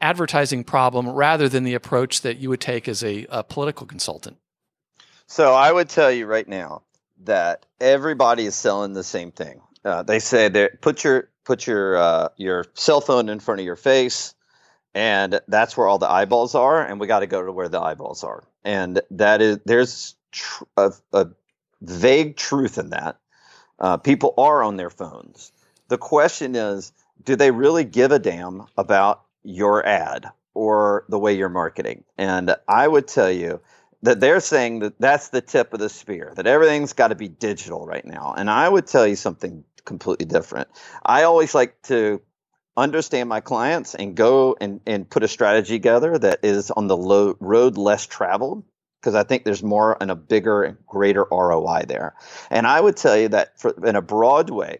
advertising 0.00 0.62
problem 0.62 1.08
rather 1.08 1.48
than 1.48 1.64
the 1.64 1.74
approach 1.74 2.20
that 2.20 2.36
you 2.36 2.48
would 2.48 2.60
take 2.60 2.86
as 2.86 3.02
a, 3.02 3.26
a 3.30 3.42
political 3.42 3.86
consultant? 3.86 4.36
So 5.26 5.52
I 5.52 5.72
would 5.72 5.88
tell 5.88 6.12
you 6.12 6.26
right 6.26 6.46
now 6.46 6.82
that 7.24 7.66
everybody 7.80 8.46
is 8.46 8.54
selling 8.54 8.92
the 8.92 9.02
same 9.02 9.32
thing. 9.32 9.60
Uh, 9.84 10.02
they 10.02 10.18
say 10.18 10.48
that 10.48 10.80
put 10.80 11.04
your 11.04 11.30
put 11.44 11.66
your 11.66 11.96
uh, 11.96 12.28
your 12.36 12.64
cell 12.74 13.00
phone 13.00 13.28
in 13.28 13.40
front 13.40 13.60
of 13.60 13.66
your 13.66 13.76
face 13.76 14.34
and 14.94 15.40
that's 15.48 15.76
where 15.76 15.86
all 15.86 15.98
the 15.98 16.10
eyeballs 16.10 16.54
are 16.54 16.84
and 16.84 16.98
we 16.98 17.06
got 17.06 17.20
to 17.20 17.26
go 17.26 17.44
to 17.44 17.52
where 17.52 17.68
the 17.68 17.80
eyeballs 17.80 18.24
are. 18.24 18.42
And 18.64 19.00
that 19.10 19.40
is 19.40 19.58
there's 19.64 20.16
tr- 20.32 20.64
a, 20.76 20.92
a, 21.12 21.28
vague 21.80 22.36
truth 22.36 22.76
in 22.76 22.90
that. 22.90 23.16
Uh, 23.78 23.96
people 23.96 24.34
are 24.36 24.64
on 24.64 24.76
their 24.76 24.90
phones. 24.90 25.52
The 25.86 25.98
question 25.98 26.56
is 26.56 26.92
do 27.24 27.36
they 27.36 27.52
really 27.52 27.84
give 27.84 28.10
a 28.10 28.18
damn 28.18 28.66
about 28.76 29.22
your 29.44 29.86
ad 29.86 30.26
or 30.54 31.04
the 31.08 31.18
way 31.18 31.32
you're 31.32 31.48
marketing? 31.48 32.02
And 32.16 32.56
i 32.66 32.88
would 32.88 33.06
tell 33.06 33.30
you 33.30 33.60
that 34.02 34.20
they're 34.20 34.40
saying 34.40 34.80
that 34.80 34.98
that's 35.00 35.28
the 35.28 35.40
tip 35.40 35.72
of 35.72 35.80
the 35.80 35.88
spear 35.88 36.32
that 36.36 36.46
everything's 36.46 36.92
got 36.92 37.08
to 37.08 37.14
be 37.14 37.28
digital 37.28 37.86
right 37.86 38.04
now 38.04 38.34
and 38.36 38.50
i 38.50 38.68
would 38.68 38.86
tell 38.86 39.06
you 39.06 39.16
something 39.16 39.64
completely 39.84 40.26
different 40.26 40.68
i 41.04 41.22
always 41.22 41.54
like 41.54 41.80
to 41.82 42.20
understand 42.78 43.28
my 43.28 43.40
clients 43.40 43.94
and 43.94 44.14
go 44.14 44.56
and, 44.60 44.80
and 44.86 45.10
put 45.10 45.24
a 45.24 45.28
strategy 45.28 45.74
together 45.74 46.16
that 46.16 46.40
is 46.44 46.70
on 46.70 46.86
the 46.86 46.96
low, 46.96 47.36
road 47.40 47.76
less 47.76 48.06
traveled 48.06 48.64
because 49.00 49.14
I 49.14 49.24
think 49.24 49.44
there's 49.44 49.62
more 49.62 49.96
and 50.00 50.10
a 50.10 50.16
bigger 50.16 50.62
and 50.62 50.76
greater 50.86 51.26
ROI 51.30 51.84
there. 51.86 52.14
And 52.50 52.66
I 52.66 52.80
would 52.80 52.96
tell 52.96 53.16
you 53.16 53.28
that 53.28 53.58
for, 53.58 53.74
in 53.86 53.96
a 53.96 54.02
broad 54.02 54.50
way, 54.50 54.78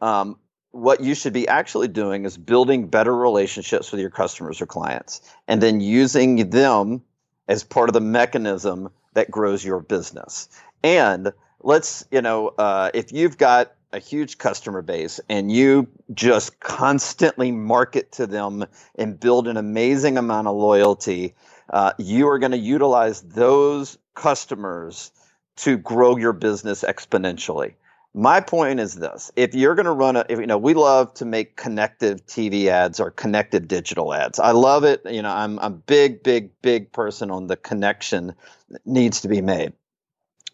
um, 0.00 0.38
what 0.70 1.00
you 1.00 1.14
should 1.14 1.32
be 1.32 1.48
actually 1.48 1.88
doing 1.88 2.24
is 2.24 2.36
building 2.36 2.88
better 2.88 3.16
relationships 3.16 3.90
with 3.90 4.00
your 4.00 4.10
customers 4.10 4.60
or 4.60 4.66
clients 4.66 5.20
and 5.48 5.62
then 5.62 5.80
using 5.80 6.50
them 6.50 7.02
as 7.48 7.64
part 7.64 7.88
of 7.88 7.94
the 7.94 8.00
mechanism 8.00 8.90
that 9.14 9.30
grows 9.30 9.64
your 9.64 9.80
business. 9.80 10.48
And 10.82 11.32
let's, 11.62 12.04
you 12.10 12.22
know, 12.22 12.48
uh, 12.48 12.90
if 12.94 13.12
you've 13.12 13.38
got 13.38 13.72
a 13.92 13.98
huge 13.98 14.38
customer 14.38 14.82
base 14.82 15.20
and 15.28 15.50
you 15.50 15.88
just 16.12 16.60
constantly 16.60 17.50
market 17.50 18.12
to 18.12 18.26
them 18.26 18.64
and 18.96 19.18
build 19.18 19.48
an 19.48 19.56
amazing 19.56 20.18
amount 20.18 20.48
of 20.48 20.56
loyalty, 20.56 21.34
uh, 21.70 21.92
you 21.98 22.28
are 22.28 22.38
going 22.38 22.52
to 22.52 22.58
utilize 22.58 23.22
those 23.22 23.98
customers 24.14 25.10
to 25.56 25.76
grow 25.76 26.16
your 26.16 26.32
business 26.32 26.82
exponentially. 26.82 27.74
My 28.18 28.40
point 28.40 28.80
is 28.80 28.94
this: 28.94 29.30
if 29.36 29.54
you're 29.54 29.74
going 29.74 29.84
to 29.84 29.92
run 29.92 30.16
a, 30.16 30.24
if, 30.30 30.40
you 30.40 30.46
know, 30.46 30.56
we 30.56 30.72
love 30.72 31.12
to 31.14 31.26
make 31.26 31.56
connective 31.56 32.24
TV 32.24 32.68
ads 32.68 32.98
or 32.98 33.10
connective 33.10 33.68
digital 33.68 34.14
ads. 34.14 34.38
I 34.38 34.52
love 34.52 34.84
it. 34.84 35.02
You 35.04 35.20
know, 35.20 35.30
I'm 35.30 35.58
I'm 35.58 35.82
big, 35.86 36.22
big, 36.22 36.50
big 36.62 36.90
person 36.92 37.30
on 37.30 37.46
the 37.46 37.58
connection 37.58 38.34
that 38.70 38.86
needs 38.86 39.20
to 39.20 39.28
be 39.28 39.42
made. 39.42 39.74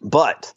But 0.01 0.53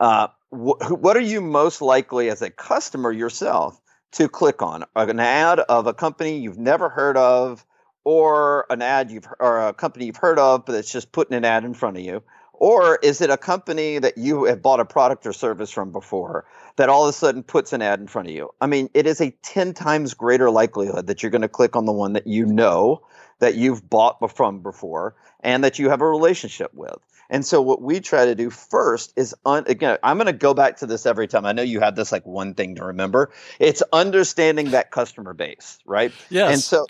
uh, 0.00 0.28
wh- 0.50 0.78
what 0.92 1.16
are 1.16 1.20
you 1.20 1.40
most 1.40 1.82
likely 1.82 2.30
as 2.30 2.40
a 2.40 2.50
customer 2.50 3.10
yourself 3.10 3.80
to 4.12 4.28
click 4.28 4.62
on? 4.62 4.84
An 4.94 5.18
ad 5.18 5.58
of 5.58 5.88
a 5.88 5.92
company 5.92 6.38
you've 6.38 6.56
never 6.56 6.88
heard 6.88 7.16
of, 7.16 7.66
or 8.04 8.66
an 8.70 8.80
ad 8.80 9.10
you've 9.10 9.26
or 9.40 9.66
a 9.66 9.72
company 9.72 10.06
you've 10.06 10.18
heard 10.18 10.38
of, 10.38 10.64
but 10.66 10.76
it's 10.76 10.92
just 10.92 11.10
putting 11.10 11.36
an 11.36 11.44
ad 11.44 11.64
in 11.64 11.74
front 11.74 11.96
of 11.96 12.04
you 12.04 12.22
or 12.64 12.98
is 13.02 13.20
it 13.20 13.28
a 13.28 13.36
company 13.36 13.98
that 13.98 14.16
you 14.16 14.44
have 14.44 14.62
bought 14.62 14.80
a 14.80 14.86
product 14.86 15.26
or 15.26 15.34
service 15.34 15.70
from 15.70 15.92
before 15.92 16.46
that 16.76 16.88
all 16.88 17.02
of 17.04 17.10
a 17.10 17.12
sudden 17.12 17.42
puts 17.42 17.74
an 17.74 17.82
ad 17.82 18.00
in 18.00 18.06
front 18.06 18.26
of 18.26 18.34
you? 18.34 18.48
I 18.58 18.66
mean, 18.66 18.88
it 18.94 19.06
is 19.06 19.20
a 19.20 19.32
10 19.42 19.74
times 19.74 20.14
greater 20.14 20.48
likelihood 20.48 21.06
that 21.08 21.22
you're 21.22 21.28
going 21.28 21.42
to 21.42 21.48
click 21.48 21.76
on 21.76 21.84
the 21.84 21.92
one 21.92 22.14
that 22.14 22.26
you 22.26 22.46
know 22.46 23.02
that 23.40 23.56
you've 23.56 23.90
bought 23.90 24.34
from 24.34 24.60
before 24.60 25.14
and 25.40 25.62
that 25.62 25.78
you 25.78 25.90
have 25.90 26.00
a 26.00 26.08
relationship 26.08 26.72
with. 26.72 26.96
And 27.28 27.44
so 27.44 27.60
what 27.60 27.82
we 27.82 28.00
try 28.00 28.24
to 28.24 28.34
do 28.34 28.48
first 28.48 29.12
is 29.14 29.34
un- 29.44 29.64
again, 29.66 29.98
I'm 30.02 30.16
going 30.16 30.28
to 30.28 30.32
go 30.32 30.54
back 30.54 30.78
to 30.78 30.86
this 30.86 31.04
every 31.04 31.28
time. 31.28 31.44
I 31.44 31.52
know 31.52 31.60
you 31.60 31.80
have 31.80 31.96
this 31.96 32.12
like 32.12 32.24
one 32.24 32.54
thing 32.54 32.76
to 32.76 32.84
remember. 32.86 33.30
It's 33.58 33.82
understanding 33.92 34.70
that 34.70 34.90
customer 34.90 35.34
base, 35.34 35.80
right? 35.84 36.12
Yes. 36.30 36.50
And 36.50 36.62
so 36.62 36.86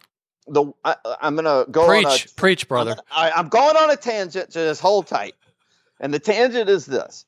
the 0.47 0.73
I, 0.85 0.95
am 1.21 1.35
going 1.35 1.47
to 1.47 1.69
go 1.69 1.89
preach, 1.89 2.07
on 2.07 2.13
a, 2.13 2.19
preach, 2.37 2.69
brother. 2.69 2.97
I'm, 3.11 3.33
I, 3.35 3.41
am 3.41 3.49
going 3.49 3.77
on 3.77 3.91
a 3.91 3.97
tangent. 3.97 4.51
To 4.53 4.69
just 4.69 4.81
hold 4.81 5.09
tight. 5.09 5.35
And 6.01 6.13
the 6.13 6.19
tangent 6.19 6.69
is 6.69 6.87
this 6.87 7.25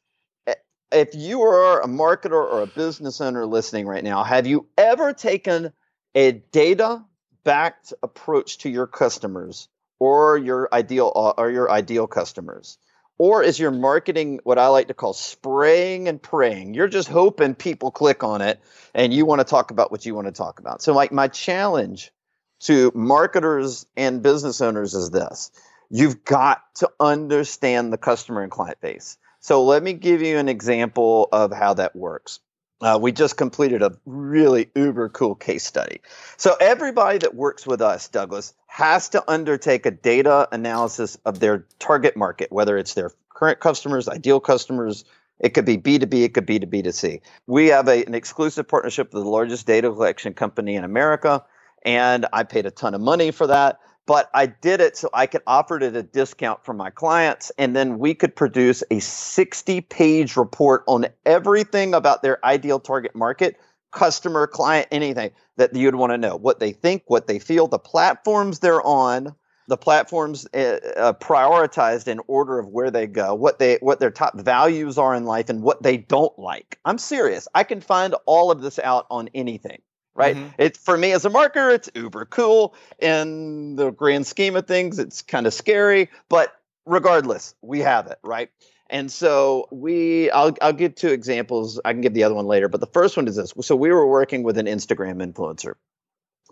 if 0.93 1.15
you 1.15 1.43
are 1.43 1.81
a 1.81 1.87
marketer 1.87 2.33
or 2.33 2.63
a 2.63 2.67
business 2.67 3.21
owner 3.21 3.47
listening 3.47 3.87
right 3.87 4.05
now, 4.05 4.23
have 4.23 4.47
you 4.47 4.67
ever 4.79 5.13
taken 5.13 5.73
a 6.15 6.33
data 6.33 7.05
backed 7.45 7.93
approach 8.03 8.59
to 8.59 8.71
your 8.71 8.87
customers 8.87 9.69
or 9.99 10.39
your 10.39 10.69
ideal 10.73 11.13
uh, 11.15 11.31
or 11.37 11.51
your 11.51 11.71
ideal 11.71 12.07
customers? 12.07 12.79
Or 13.19 13.43
is 13.43 13.59
your 13.59 13.71
marketing 13.71 14.41
what 14.45 14.59
I 14.59 14.69
like 14.69 14.89
to 14.89 14.95
call 14.95 15.15
spraying 15.15 16.07
and 16.07 16.23
praying? 16.23 16.75
You're 16.75 16.89
just 16.89 17.09
hoping 17.09 17.55
people 17.55 17.91
click 17.91 18.23
on 18.23 18.43
it 18.43 18.61
and 18.95 19.13
you 19.13 19.25
want 19.25 19.41
to 19.41 19.45
talk 19.45 19.71
about 19.71 19.91
what 19.91 20.05
you 20.05 20.15
want 20.15 20.27
to 20.27 20.33
talk 20.33 20.61
about. 20.61 20.83
So 20.83 20.93
like 20.93 21.13
my 21.13 21.29
challenge 21.29 22.13
to 22.61 22.93
marketers 22.95 23.87
and 23.97 24.23
business 24.23 24.61
owners 24.61 24.95
is 24.95 25.11
this 25.11 25.51
you've 25.91 26.25
got 26.25 26.63
to 26.77 26.91
understand 27.01 27.93
the 27.93 27.99
customer 27.99 28.43
and 28.43 28.51
client 28.51 28.81
base. 28.81 29.19
So 29.41 29.63
let 29.65 29.83
me 29.83 29.93
give 29.93 30.23
you 30.23 30.39
an 30.39 30.49
example 30.49 31.29
of 31.33 31.53
how 31.53 31.75
that 31.75 31.95
works. 31.95 32.41
Uh, 32.81 32.99
we 33.01 33.11
just 33.11 33.37
completed 33.37 33.83
a 33.83 33.97
really 34.05 34.71
uber 34.75 35.09
cool 35.09 35.35
case 35.35 35.65
study. 35.65 36.01
So 36.37 36.57
everybody 36.61 37.19
that 37.19 37.35
works 37.35 37.67
with 37.67 37.81
us, 37.81 38.09
Douglas, 38.09 38.53
has 38.67 39.09
to 39.11 39.25
undertake 39.31 39.87
a 39.87 39.91
data 39.91 40.47
analysis 40.53 41.17
of 41.25 41.41
their 41.41 41.65
target 41.79 42.17
market, 42.17 42.53
whether 42.53 42.77
it's 42.77 42.93
their 42.93 43.13
current 43.31 43.61
customers, 43.61 44.09
ideal 44.09 44.41
customers. 44.41 45.05
It 45.39 45.51
could 45.51 45.65
be 45.65 45.79
B2B, 45.79 46.25
it 46.25 46.35
could 46.35 46.45
be 46.45 46.59
to 46.59 46.67
B2C. 46.67 47.21
We 47.47 47.69
have 47.69 47.89
a, 47.89 48.05
an 48.05 48.15
exclusive 48.15 48.69
partnership 48.69 49.15
with 49.15 49.23
the 49.23 49.29
largest 49.29 49.67
data 49.67 49.91
collection 49.91 50.35
company 50.35 50.75
in 50.75 50.85
America, 50.85 51.45
and 51.83 52.27
I 52.33 52.43
paid 52.43 52.67
a 52.67 52.71
ton 52.71 52.95
of 52.95 53.01
money 53.01 53.31
for 53.31 53.47
that 53.47 53.81
but 54.07 54.31
I 54.33 54.47
did 54.47 54.81
it 54.81 54.97
so 54.97 55.11
I 55.13 55.27
could 55.27 55.43
offer 55.47 55.77
it 55.77 55.83
at 55.83 55.97
a 55.97 56.03
discount 56.03 56.65
for 56.65 56.73
my 56.73 56.91
clients. 56.91 57.51
And 57.59 57.75
then 57.75 57.99
we 57.99 58.15
could 58.15 58.35
produce 58.35 58.83
a 58.91 59.01
60 59.01 59.81
page 59.83 60.37
report 60.37 60.85
on 60.87 61.07
everything 61.27 61.93
about 61.93 62.23
their 62.23 62.45
ideal 62.45 62.79
target 62.79 63.15
market, 63.15 63.61
customer, 63.91 64.47
client, 64.47 64.87
anything 64.93 65.33
that 65.57 65.75
you'd 65.75 65.97
want 65.97 66.13
to 66.13 66.19
know 66.19 66.37
what 66.37 66.61
they 66.61 66.73
think, 66.73 67.03
what 67.09 67.27
they 67.27 67.41
feel, 67.41 67.67
the 67.67 67.79
platforms 67.79 68.61
they're 68.61 68.83
on. 68.87 69.35
The 69.69 69.77
platforms 69.77 70.47
uh, 70.55 70.79
uh, 70.97 71.13
prioritized 71.15 72.07
in 72.07 72.21
order 72.29 72.61
of 72.61 72.69
where 72.69 72.93
they 72.93 73.09
go, 73.09 73.35
what 73.35 73.59
they 73.59 73.79
what 73.81 73.99
their 73.99 74.13
top 74.13 74.39
values 74.39 74.97
are 74.97 75.13
in 75.13 75.25
life, 75.25 75.49
and 75.49 75.61
what 75.61 75.83
they 75.83 75.97
don't 75.97 76.39
like. 76.39 76.79
I'm 76.85 76.99
serious. 76.99 77.49
I 77.53 77.65
can 77.65 77.81
find 77.81 78.15
all 78.27 78.53
of 78.53 78.63
this 78.63 78.79
out 78.79 79.09
on 79.11 79.29
anything 79.35 79.81
right? 80.17 80.37
Mm-hmm. 80.37 80.49
It 80.59 80.77
for 80.77 80.97
me 80.97 81.13
as 81.13 81.25
a 81.25 81.31
marketer, 81.31 81.75
it's 81.75 81.91
uber 81.95 82.25
cool. 82.25 82.75
In 82.99 83.77
the 83.77 83.91
grand 83.91 84.27
scheme 84.27 84.57
of 84.57 84.67
things, 84.67 84.99
it's 84.99 85.23
kind 85.23 85.47
of 85.47 85.55
scary, 85.55 86.11
but 86.29 86.53
regardless, 86.87 87.55
we 87.63 87.81
have 87.81 88.07
it, 88.07 88.19
right? 88.23 88.51
And 88.89 89.11
so 89.11 89.67
we, 89.71 90.31
I'll, 90.31 90.57
I'll 90.63 90.73
give 90.73 90.95
two 90.95 91.09
examples. 91.09 91.81
I 91.85 91.93
can 91.93 92.01
give 92.01 92.15
the 92.15 92.25
other 92.25 92.35
one 92.35 92.47
later, 92.47 92.69
but 92.69 92.81
the 92.81 92.87
first 92.87 93.17
one 93.17 93.27
is 93.27 93.37
this. 93.37 93.53
So 93.63 93.75
we 93.75 93.91
were 93.91 94.07
working 94.07 94.43
with 94.43 94.59
an 94.59 94.67
Instagram 94.67 95.21
influencer. 95.25 95.75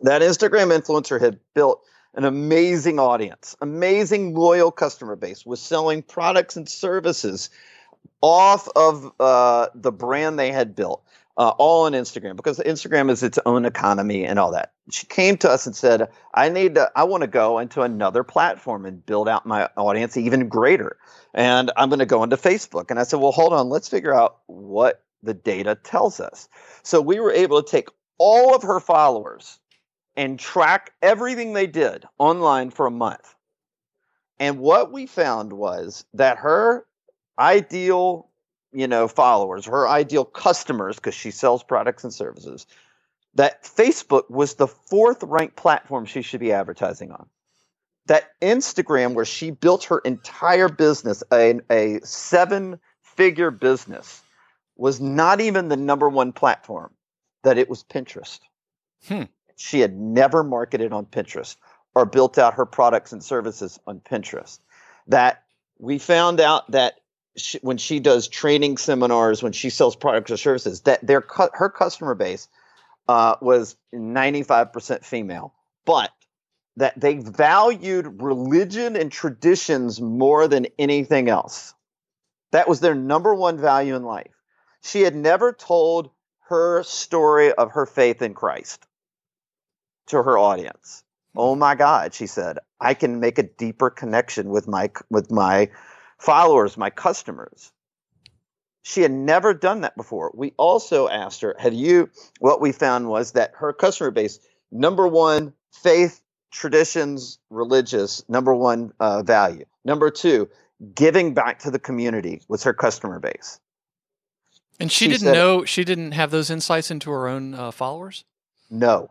That 0.02 0.22
Instagram 0.22 0.76
influencer 0.76 1.20
had 1.20 1.38
built 1.54 1.84
an 2.14 2.24
amazing 2.24 2.98
audience, 2.98 3.56
amazing 3.60 4.34
loyal 4.34 4.72
customer 4.72 5.16
base, 5.16 5.46
was 5.46 5.60
selling 5.60 6.02
products 6.02 6.56
and 6.56 6.68
services 6.68 7.50
off 8.20 8.68
of 8.74 9.12
uh, 9.20 9.68
the 9.74 9.92
brand 9.92 10.38
they 10.38 10.50
had 10.50 10.74
built 10.74 11.04
uh, 11.36 11.48
all 11.58 11.86
on 11.86 11.92
Instagram 11.92 12.36
because 12.36 12.58
Instagram 12.60 13.10
is 13.10 13.22
its 13.22 13.38
own 13.44 13.64
economy 13.64 14.24
and 14.24 14.38
all 14.38 14.52
that. 14.52 14.72
She 14.90 15.06
came 15.06 15.36
to 15.38 15.50
us 15.50 15.66
and 15.66 15.74
said, 15.74 16.08
"I 16.34 16.48
need 16.48 16.76
to. 16.76 16.90
I 16.94 17.04
want 17.04 17.22
to 17.22 17.26
go 17.26 17.58
into 17.58 17.82
another 17.82 18.22
platform 18.22 18.86
and 18.86 19.04
build 19.04 19.28
out 19.28 19.46
my 19.46 19.68
audience 19.76 20.16
even 20.16 20.48
greater, 20.48 20.96
and 21.32 21.70
I'm 21.76 21.88
going 21.88 21.98
to 21.98 22.06
go 22.06 22.22
into 22.22 22.36
Facebook." 22.36 22.90
And 22.90 23.00
I 23.00 23.02
said, 23.02 23.20
"Well, 23.20 23.32
hold 23.32 23.52
on. 23.52 23.68
Let's 23.68 23.88
figure 23.88 24.14
out 24.14 24.38
what 24.46 25.02
the 25.22 25.34
data 25.34 25.76
tells 25.82 26.20
us." 26.20 26.48
So 26.82 27.00
we 27.00 27.18
were 27.18 27.32
able 27.32 27.62
to 27.62 27.70
take 27.70 27.88
all 28.18 28.54
of 28.54 28.62
her 28.62 28.78
followers 28.78 29.58
and 30.16 30.38
track 30.38 30.92
everything 31.02 31.52
they 31.52 31.66
did 31.66 32.04
online 32.18 32.70
for 32.70 32.86
a 32.86 32.90
month. 32.90 33.34
And 34.38 34.58
what 34.58 34.92
we 34.92 35.06
found 35.06 35.52
was 35.52 36.04
that 36.14 36.38
her 36.38 36.86
ideal 37.38 38.28
you 38.74 38.86
know 38.86 39.08
followers 39.08 39.66
her 39.66 39.88
ideal 39.88 40.24
customers 40.24 40.96
because 40.96 41.14
she 41.14 41.30
sells 41.30 41.62
products 41.62 42.04
and 42.04 42.12
services 42.12 42.66
that 43.34 43.62
facebook 43.64 44.30
was 44.30 44.54
the 44.54 44.68
fourth 44.68 45.22
ranked 45.22 45.56
platform 45.56 46.04
she 46.04 46.22
should 46.22 46.40
be 46.40 46.52
advertising 46.52 47.10
on. 47.10 47.26
That 48.06 48.32
instagram 48.40 49.14
where 49.14 49.24
she 49.24 49.50
built 49.50 49.84
her 49.84 49.98
entire 50.00 50.68
business 50.68 51.22
a, 51.32 51.60
a 51.70 52.00
seven 52.04 52.78
figure 53.02 53.50
business 53.50 54.22
was 54.76 55.00
not 55.00 55.40
even 55.40 55.68
the 55.68 55.76
number 55.76 56.08
one 56.08 56.32
platform 56.32 56.92
that 57.42 57.58
it 57.58 57.68
was 57.68 57.84
pinterest. 57.84 58.40
Hmm. 59.06 59.24
she 59.56 59.80
had 59.80 59.94
never 59.94 60.42
marketed 60.42 60.92
on 60.92 61.04
pinterest 61.04 61.56
or 61.94 62.06
built 62.06 62.38
out 62.38 62.54
her 62.54 62.66
products 62.66 63.12
and 63.12 63.22
services 63.22 63.78
on 63.86 64.00
pinterest. 64.00 64.60
That 65.06 65.44
we 65.78 65.98
found 65.98 66.40
out 66.40 66.70
that 66.70 67.00
she, 67.36 67.58
when 67.62 67.78
she 67.78 68.00
does 68.00 68.28
training 68.28 68.76
seminars, 68.76 69.42
when 69.42 69.52
she 69.52 69.70
sells 69.70 69.96
products 69.96 70.30
or 70.30 70.36
services, 70.36 70.82
that 70.82 71.06
their 71.06 71.24
her 71.54 71.68
customer 71.68 72.14
base 72.14 72.48
uh, 73.08 73.36
was 73.40 73.76
95% 73.94 75.04
female, 75.04 75.54
but 75.84 76.10
that 76.76 76.98
they 76.98 77.18
valued 77.18 78.22
religion 78.22 78.96
and 78.96 79.10
traditions 79.12 80.00
more 80.00 80.48
than 80.48 80.66
anything 80.78 81.28
else. 81.28 81.74
That 82.52 82.68
was 82.68 82.80
their 82.80 82.94
number 82.94 83.34
one 83.34 83.58
value 83.58 83.94
in 83.94 84.04
life. 84.04 84.34
She 84.82 85.02
had 85.02 85.14
never 85.14 85.52
told 85.52 86.10
her 86.48 86.82
story 86.82 87.52
of 87.52 87.72
her 87.72 87.86
faith 87.86 88.22
in 88.22 88.34
Christ 88.34 88.86
to 90.06 90.22
her 90.22 90.38
audience. 90.38 91.04
Oh 91.36 91.56
my 91.56 91.74
God, 91.74 92.14
she 92.14 92.26
said, 92.26 92.58
I 92.80 92.94
can 92.94 93.18
make 93.18 93.38
a 93.38 93.42
deeper 93.42 93.90
connection 93.90 94.50
with 94.50 94.68
my 94.68 94.90
with 95.10 95.30
my 95.30 95.70
followers, 96.18 96.76
my 96.76 96.90
customers. 96.90 97.72
She 98.82 99.00
had 99.00 99.12
never 99.12 99.54
done 99.54 99.80
that 99.80 99.96
before. 99.96 100.30
We 100.34 100.52
also 100.58 101.08
asked 101.08 101.40
her, 101.40 101.56
Have 101.58 101.72
you? 101.72 102.10
What 102.40 102.60
we 102.60 102.72
found 102.72 103.08
was 103.08 103.32
that 103.32 103.52
her 103.56 103.72
customer 103.72 104.10
base, 104.10 104.38
number 104.70 105.08
one, 105.08 105.54
faith, 105.72 106.20
traditions, 106.50 107.38
religious, 107.50 108.22
number 108.28 108.54
one 108.54 108.92
uh, 109.00 109.22
value. 109.22 109.64
Number 109.84 110.10
two, 110.10 110.48
giving 110.94 111.34
back 111.34 111.60
to 111.60 111.70
the 111.70 111.78
community 111.78 112.42
was 112.48 112.62
her 112.64 112.74
customer 112.74 113.18
base. 113.20 113.60
And 114.80 114.90
she, 114.90 115.04
she 115.04 115.10
didn't 115.10 115.20
said, 115.22 115.34
know, 115.34 115.64
she 115.64 115.84
didn't 115.84 116.12
have 116.12 116.30
those 116.30 116.50
insights 116.50 116.90
into 116.90 117.10
her 117.10 117.28
own 117.28 117.54
uh, 117.54 117.70
followers? 117.70 118.24
No. 118.70 119.10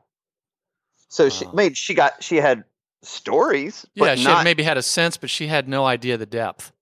So 1.07 1.29
she 1.29 1.45
made, 1.53 1.77
she 1.77 1.93
got, 1.93 2.21
she 2.21 2.37
had 2.37 2.63
stories. 3.01 3.85
Yeah, 3.93 4.15
she 4.15 4.25
not, 4.25 4.37
had 4.37 4.43
maybe 4.43 4.63
had 4.63 4.77
a 4.77 4.81
sense, 4.81 5.15
but 5.15 5.29
she 5.29 5.47
had 5.47 5.69
no 5.69 5.85
idea 5.85 6.17
the 6.17 6.25
depth. 6.25 6.72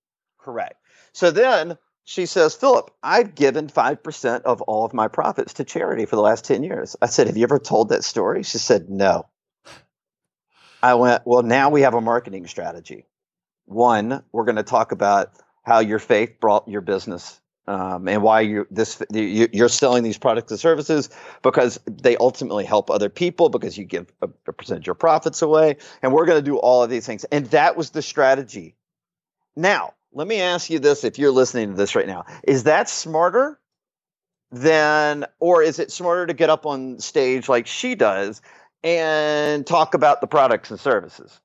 Correct. 0.44 0.76
So 1.14 1.32
then 1.32 1.78
she 2.04 2.26
says, 2.26 2.56
Phillip, 2.56 2.92
I've 3.04 3.36
given 3.36 3.68
5% 3.68 4.42
of 4.42 4.62
all 4.64 4.86
of 4.86 4.94
my 4.94 5.08
profits 5.08 5.54
to 5.56 5.64
charity 5.64 6.06
for 6.06 6.16
the 6.16 6.22
last 6.22 6.46
10 6.46 6.64
years. 6.64 6.96
I 7.02 7.06
said, 7.06 7.28
Have 7.28 7.38
you 7.38 7.44
ever 7.44 7.60
told 7.60 7.90
that 7.90 8.04
story? 8.04 8.44
She 8.44 8.58
said, 8.58 8.90
No. 8.90 9.28
I 10.82 10.96
went, 10.96 11.24
Well, 11.26 11.44
now 11.44 11.70
we 11.70 11.82
have 11.82 11.94
a 11.94 12.02
marketing 12.02 12.48
strategy. 12.48 13.06
One, 13.66 14.24
we're 14.32 14.46
going 14.46 14.56
to 14.56 14.64
talk 14.64 14.92
about 14.92 15.32
how 15.64 15.80
your 15.80 16.00
faith 16.00 16.40
brought 16.40 16.68
your 16.68 16.82
business 16.82 17.40
um, 17.68 18.08
and 18.08 18.24
why 18.24 18.42
you 18.42 18.68
this 18.72 19.02
you, 19.12 19.48
you're 19.54 19.70
selling 19.70 20.04
these 20.04 20.18
products 20.18 20.52
and 20.52 20.60
services 20.60 21.10
because 21.42 21.80
they 21.86 22.18
ultimately 22.18 22.66
help 22.66 22.90
other 22.90 23.10
people 23.10 23.50
because 23.50 23.78
you 23.78 23.86
give 23.86 24.12
a, 24.22 24.30
a 24.48 24.54
percentage 24.54 24.84
of 24.84 24.88
your 24.88 24.96
profits 24.96 25.42
away 25.42 25.78
and 26.02 26.12
we're 26.12 26.26
going 26.26 26.40
to 26.40 26.46
do 26.46 26.58
all 26.58 26.84
of 26.84 26.90
these 26.90 27.06
things 27.06 27.24
and 27.26 27.46
that 27.48 27.78
was 27.78 27.92
the 27.92 28.02
strategy 28.02 28.76
now 29.56 29.94
let 30.13 30.28
me 30.28 30.41
ask 30.41 30.69
you 30.69 30.80
this 30.80 31.04
if 31.04 31.17
you're 31.17 31.32
listening 31.32 31.71
to 31.71 31.76
this 31.76 31.95
right 31.95 32.08
now. 32.08 32.26
Is 32.43 32.63
that 32.63 32.89
smarter 32.89 33.60
than 34.52 35.26
or 35.39 35.63
is 35.63 35.80
it 35.80 35.91
smarter 35.91 36.28
to 36.28 36.34
get 36.34 36.50
up 36.50 36.65
on 36.65 37.00
stage 37.00 37.47
like 37.47 37.67
she 37.67 37.95
does 37.95 38.41
and 38.84 39.65
talk 39.65 39.93
about 39.93 40.21
the 40.21 40.28
products 40.28 40.71
and 40.71 40.80
services? 40.80 41.39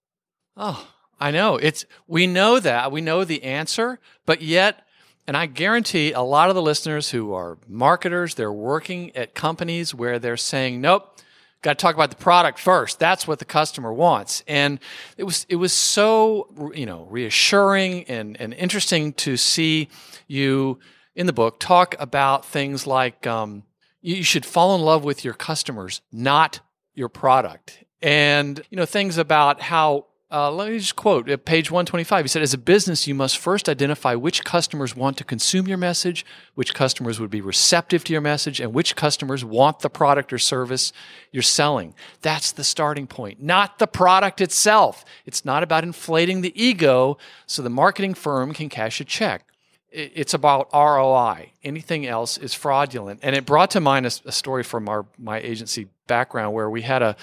Oh 0.57 0.89
i 1.19 1.31
know. 1.31 1.57
It's 1.57 1.85
we 2.07 2.27
know 2.27 2.61
that. 2.61 2.93
We 2.93 3.01
know 3.01 3.25
the 3.25 3.43
answer 3.45 4.01
but 4.27 4.43
yet 4.43 4.83
and 5.27 5.37
I 5.37 5.47
guarantee 5.47 6.13
a 6.13 6.21
lot 6.21 6.51
of 6.51 6.55
the 6.55 6.63
listeners 6.63 7.11
who 7.11 7.33
are 7.33 7.59
marketers, 7.67 8.35
they're 8.35 8.53
working 8.53 9.15
at 9.17 9.35
companies 9.35 9.93
where 9.93 10.21
they're 10.21 10.37
saying, 10.37 10.81
nope, 10.81 11.19
got 11.63 11.79
to 11.79 11.83
talk 11.83 11.95
about 11.95 12.11
the 12.11 12.17
product 12.17 12.59
first. 12.59 12.99
That's 12.99 13.27
what 13.27 13.39
the 13.39 13.45
customer 13.45 13.93
wants. 13.93 14.45
And 14.47 14.79
it 15.17 15.25
was, 15.25 15.47
it 15.49 15.57
was 15.57 15.73
so, 15.73 16.73
you 16.75 16.87
know, 16.87 17.07
reassuring 17.11 18.05
and, 18.05 18.41
and 18.41 18.55
interesting 18.55 19.13
to 19.15 19.37
see 19.37 19.89
you 20.29 20.79
in 21.15 21.27
the 21.27 21.33
book 21.33 21.59
talk 21.59 21.97
about 21.99 22.45
things 22.45 22.87
like 22.87 23.27
um, 23.27 23.65
you 24.01 24.23
should 24.23 24.45
fall 24.45 24.75
in 24.75 24.83
love 24.83 25.03
with 25.05 25.25
your 25.25 25.35
customers, 25.35 26.03
not 26.13 26.61
your 26.95 27.09
product. 27.09 27.83
And, 28.03 28.61
you 28.71 28.77
know, 28.77 28.87
things 28.87 29.19
about 29.19 29.61
how 29.61 30.07
uh, 30.29 30.51
let 30.51 30.73
me 30.73 30.79
just 30.79 30.97
quote 30.97 31.29
at 31.29 31.45
page 31.45 31.71
125. 31.71 32.25
He 32.25 32.29
said, 32.29 32.43
As 32.43 32.53
a 32.53 32.59
business, 32.59 33.07
you 33.07 33.15
must 33.15 33.39
first 33.39 33.69
identify 33.69 34.17
which 34.17 34.43
customers 34.45 34.97
want 34.97 35.17
to 35.19 35.25
consume 35.25 35.69
your 35.69 35.79
message, 35.79 36.27
which 36.57 36.75
customers 36.75 37.21
would 37.21 37.31
be 37.31 37.41
receptive 37.41 38.03
to 38.05 38.13
your 38.13 38.21
message, 38.21 38.59
and 38.59 38.75
which 38.75 38.97
customers 38.97 39.45
want 39.45 39.81
the 39.81 39.91
product 39.91 40.33
or 40.33 40.39
service 40.39 40.93
you're 41.31 41.45
selling. 41.45 41.95
That's 42.23 42.51
the 42.51 42.65
starting 42.65 43.07
point, 43.07 43.41
not 43.41 43.79
the 43.79 43.87
product 43.87 44.41
itself. 44.41 45.05
It's 45.27 45.45
not 45.45 45.63
about 45.63 45.85
inflating 45.85 46.41
the 46.41 46.61
ego 46.61 47.19
so 47.47 47.63
the 47.63 47.71
marketing 47.71 48.15
firm 48.15 48.53
can 48.53 48.69
cash 48.69 49.01
a 49.01 49.05
check. 49.05 49.45
It's 49.93 50.35
about 50.35 50.69
ROI. 50.73 51.53
Anything 51.63 52.05
else 52.05 52.37
is 52.37 52.53
fraudulent. 52.53 53.21
And 53.23 53.37
it 53.37 53.47
brought 53.47 53.71
to 53.71 53.81
mind 53.81 54.07
a, 54.07 54.11
a 54.25 54.33
story 54.33 54.65
from 54.65 54.89
our 54.89 55.07
my 55.17 55.39
agency 55.39 55.87
background 56.09 56.53
where 56.53 56.69
we 56.69 56.83
had 56.83 57.03
a 57.03 57.17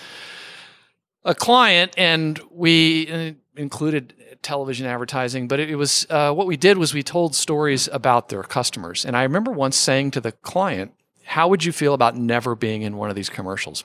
a 1.26 1.36
client, 1.36 1.94
and 1.98 2.40
we 2.52 3.12
uh, 3.12 3.32
included 3.56 4.14
television 4.42 4.86
advertising, 4.86 5.48
but 5.48 5.60
it, 5.60 5.76
was 5.76 6.06
uh, 6.10 6.34
what 6.34 6.48
we 6.48 6.58
did 6.58 6.78
was 6.78 6.94
we 6.94 7.04
told 7.04 7.34
stories 7.34 7.88
about 7.92 8.30
their 8.30 8.44
customers. 8.44 9.06
And 9.06 9.16
I 9.16 9.24
remember 9.24 9.52
once 9.52 9.78
saying 9.78 10.12
to 10.12 10.22
the 10.22 10.32
client, 10.32 10.94
"How 11.24 11.48
would 11.48 11.64
you 11.64 11.72
feel 11.72 11.94
about 11.94 12.16
never 12.18 12.56
being 12.56 12.82
in 12.82 12.98
one 12.98 13.10
of 13.10 13.16
these 13.16 13.30
commercials?" 13.30 13.84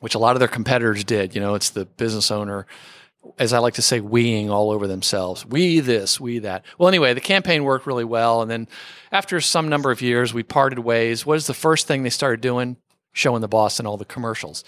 Which 0.00 0.14
a 0.14 0.18
lot 0.18 0.36
of 0.36 0.40
their 0.40 0.48
competitors 0.48 1.04
did. 1.04 1.34
You 1.34 1.40
know, 1.40 1.54
it's 1.54 1.70
the 1.70 1.86
business 1.86 2.30
owner 2.30 2.66
as 3.38 3.52
I 3.52 3.58
like 3.58 3.74
to 3.74 3.82
say, 3.82 4.00
weeing 4.00 4.50
all 4.50 4.70
over 4.70 4.86
themselves. 4.86 5.44
We 5.44 5.80
this, 5.80 6.20
we 6.20 6.38
that. 6.40 6.64
Well, 6.78 6.88
anyway, 6.88 7.14
the 7.14 7.20
campaign 7.20 7.64
worked 7.64 7.86
really 7.86 8.04
well. 8.04 8.42
And 8.42 8.50
then 8.50 8.68
after 9.12 9.40
some 9.40 9.68
number 9.68 9.90
of 9.90 10.00
years, 10.00 10.32
we 10.32 10.42
parted 10.42 10.78
ways. 10.78 11.26
What 11.26 11.36
is 11.36 11.46
the 11.46 11.54
first 11.54 11.86
thing 11.86 12.02
they 12.02 12.10
started 12.10 12.40
doing? 12.40 12.76
Showing 13.12 13.40
the 13.40 13.48
boss 13.48 13.80
in 13.80 13.86
all 13.86 13.96
the 13.96 14.04
commercials. 14.04 14.62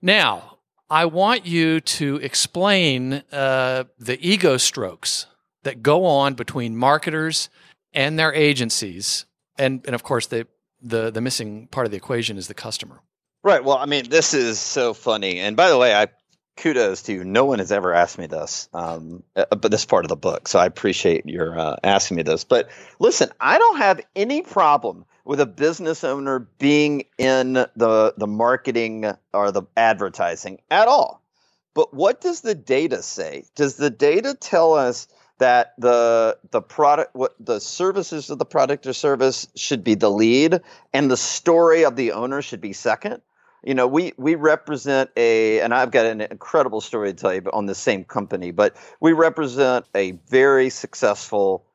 Now, 0.00 0.51
I 0.92 1.06
want 1.06 1.46
you 1.46 1.80
to 1.80 2.16
explain 2.16 3.22
uh, 3.32 3.84
the 3.98 4.18
ego 4.20 4.58
strokes 4.58 5.24
that 5.62 5.82
go 5.82 6.04
on 6.04 6.34
between 6.34 6.76
marketers 6.76 7.48
and 7.94 8.18
their 8.18 8.34
agencies, 8.34 9.24
and 9.56 9.80
and 9.86 9.94
of 9.94 10.02
course 10.02 10.26
the 10.26 10.46
the 10.82 11.10
the 11.10 11.22
missing 11.22 11.66
part 11.68 11.86
of 11.86 11.92
the 11.92 11.96
equation 11.96 12.36
is 12.36 12.46
the 12.46 12.52
customer. 12.52 13.00
Right. 13.42 13.64
Well, 13.64 13.78
I 13.78 13.86
mean, 13.86 14.10
this 14.10 14.34
is 14.34 14.60
so 14.60 14.92
funny. 14.92 15.40
And 15.40 15.56
by 15.56 15.70
the 15.70 15.78
way, 15.78 15.94
I 15.94 16.08
kudos 16.56 17.02
to 17.02 17.12
you. 17.12 17.24
No 17.24 17.44
one 17.44 17.58
has 17.58 17.72
ever 17.72 17.92
asked 17.92 18.18
me 18.18 18.26
this, 18.26 18.68
um, 18.72 19.22
uh, 19.34 19.46
but 19.50 19.70
this 19.70 19.84
part 19.84 20.04
of 20.04 20.08
the 20.08 20.16
book. 20.16 20.48
So 20.48 20.58
I 20.58 20.66
appreciate 20.66 21.26
your 21.26 21.58
uh, 21.58 21.76
asking 21.82 22.16
me 22.18 22.22
this. 22.22 22.44
But 22.44 22.70
listen, 22.98 23.30
I 23.40 23.58
don't 23.58 23.78
have 23.78 24.00
any 24.14 24.42
problem 24.42 25.04
with 25.24 25.40
a 25.40 25.46
business 25.46 26.04
owner 26.04 26.40
being 26.58 27.04
in 27.18 27.54
the 27.54 28.14
the 28.16 28.26
marketing 28.26 29.10
or 29.32 29.52
the 29.52 29.62
advertising 29.76 30.60
at 30.70 30.88
all. 30.88 31.22
But 31.74 31.94
what 31.94 32.20
does 32.20 32.42
the 32.42 32.54
data 32.54 33.02
say? 33.02 33.44
Does 33.54 33.76
the 33.76 33.90
data 33.90 34.34
tell 34.34 34.74
us 34.74 35.08
that 35.38 35.74
the 35.78 36.38
the 36.50 36.60
product 36.60 37.14
what 37.14 37.34
the 37.40 37.60
services 37.60 38.30
of 38.30 38.38
the 38.38 38.44
product 38.44 38.86
or 38.86 38.92
service 38.92 39.48
should 39.56 39.82
be 39.82 39.94
the 39.94 40.10
lead 40.10 40.60
and 40.92 41.10
the 41.10 41.16
story 41.16 41.84
of 41.84 41.96
the 41.96 42.12
owner 42.12 42.42
should 42.42 42.60
be 42.60 42.72
second? 42.72 43.22
You 43.64 43.74
know, 43.74 43.86
we 43.86 44.12
we 44.16 44.34
represent 44.34 45.10
a 45.16 45.60
and 45.60 45.72
I've 45.72 45.90
got 45.90 46.06
an 46.06 46.20
incredible 46.20 46.80
story 46.80 47.12
to 47.12 47.14
tell 47.14 47.34
you 47.34 47.42
on 47.52 47.66
the 47.66 47.74
same 47.74 48.04
company, 48.04 48.50
but 48.50 48.76
we 49.00 49.12
represent 49.12 49.86
a 49.94 50.12
very 50.28 50.68
successful 50.70 51.66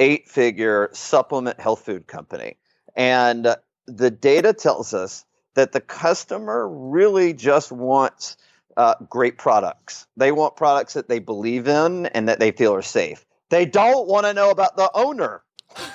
eight-figure 0.00 0.90
supplement 0.92 1.60
health 1.60 1.84
food 1.84 2.06
company 2.06 2.56
and 2.96 3.54
the 3.86 4.10
data 4.10 4.52
tells 4.52 4.94
us 4.94 5.24
that 5.54 5.72
the 5.72 5.80
customer 5.80 6.68
really 6.68 7.32
just 7.32 7.70
wants 7.70 8.36
uh, 8.76 8.94
great 9.08 9.38
products. 9.38 10.06
They 10.16 10.32
want 10.32 10.56
products 10.56 10.94
that 10.94 11.08
they 11.08 11.20
believe 11.20 11.68
in 11.68 12.06
and 12.06 12.28
that 12.28 12.40
they 12.40 12.50
feel 12.50 12.74
are 12.74 12.82
safe. 12.82 13.24
They 13.50 13.66
don't 13.66 14.08
want 14.08 14.26
to 14.26 14.34
know 14.34 14.50
about 14.50 14.76
the 14.76 14.90
owner. 14.94 15.42
right. 15.78 15.90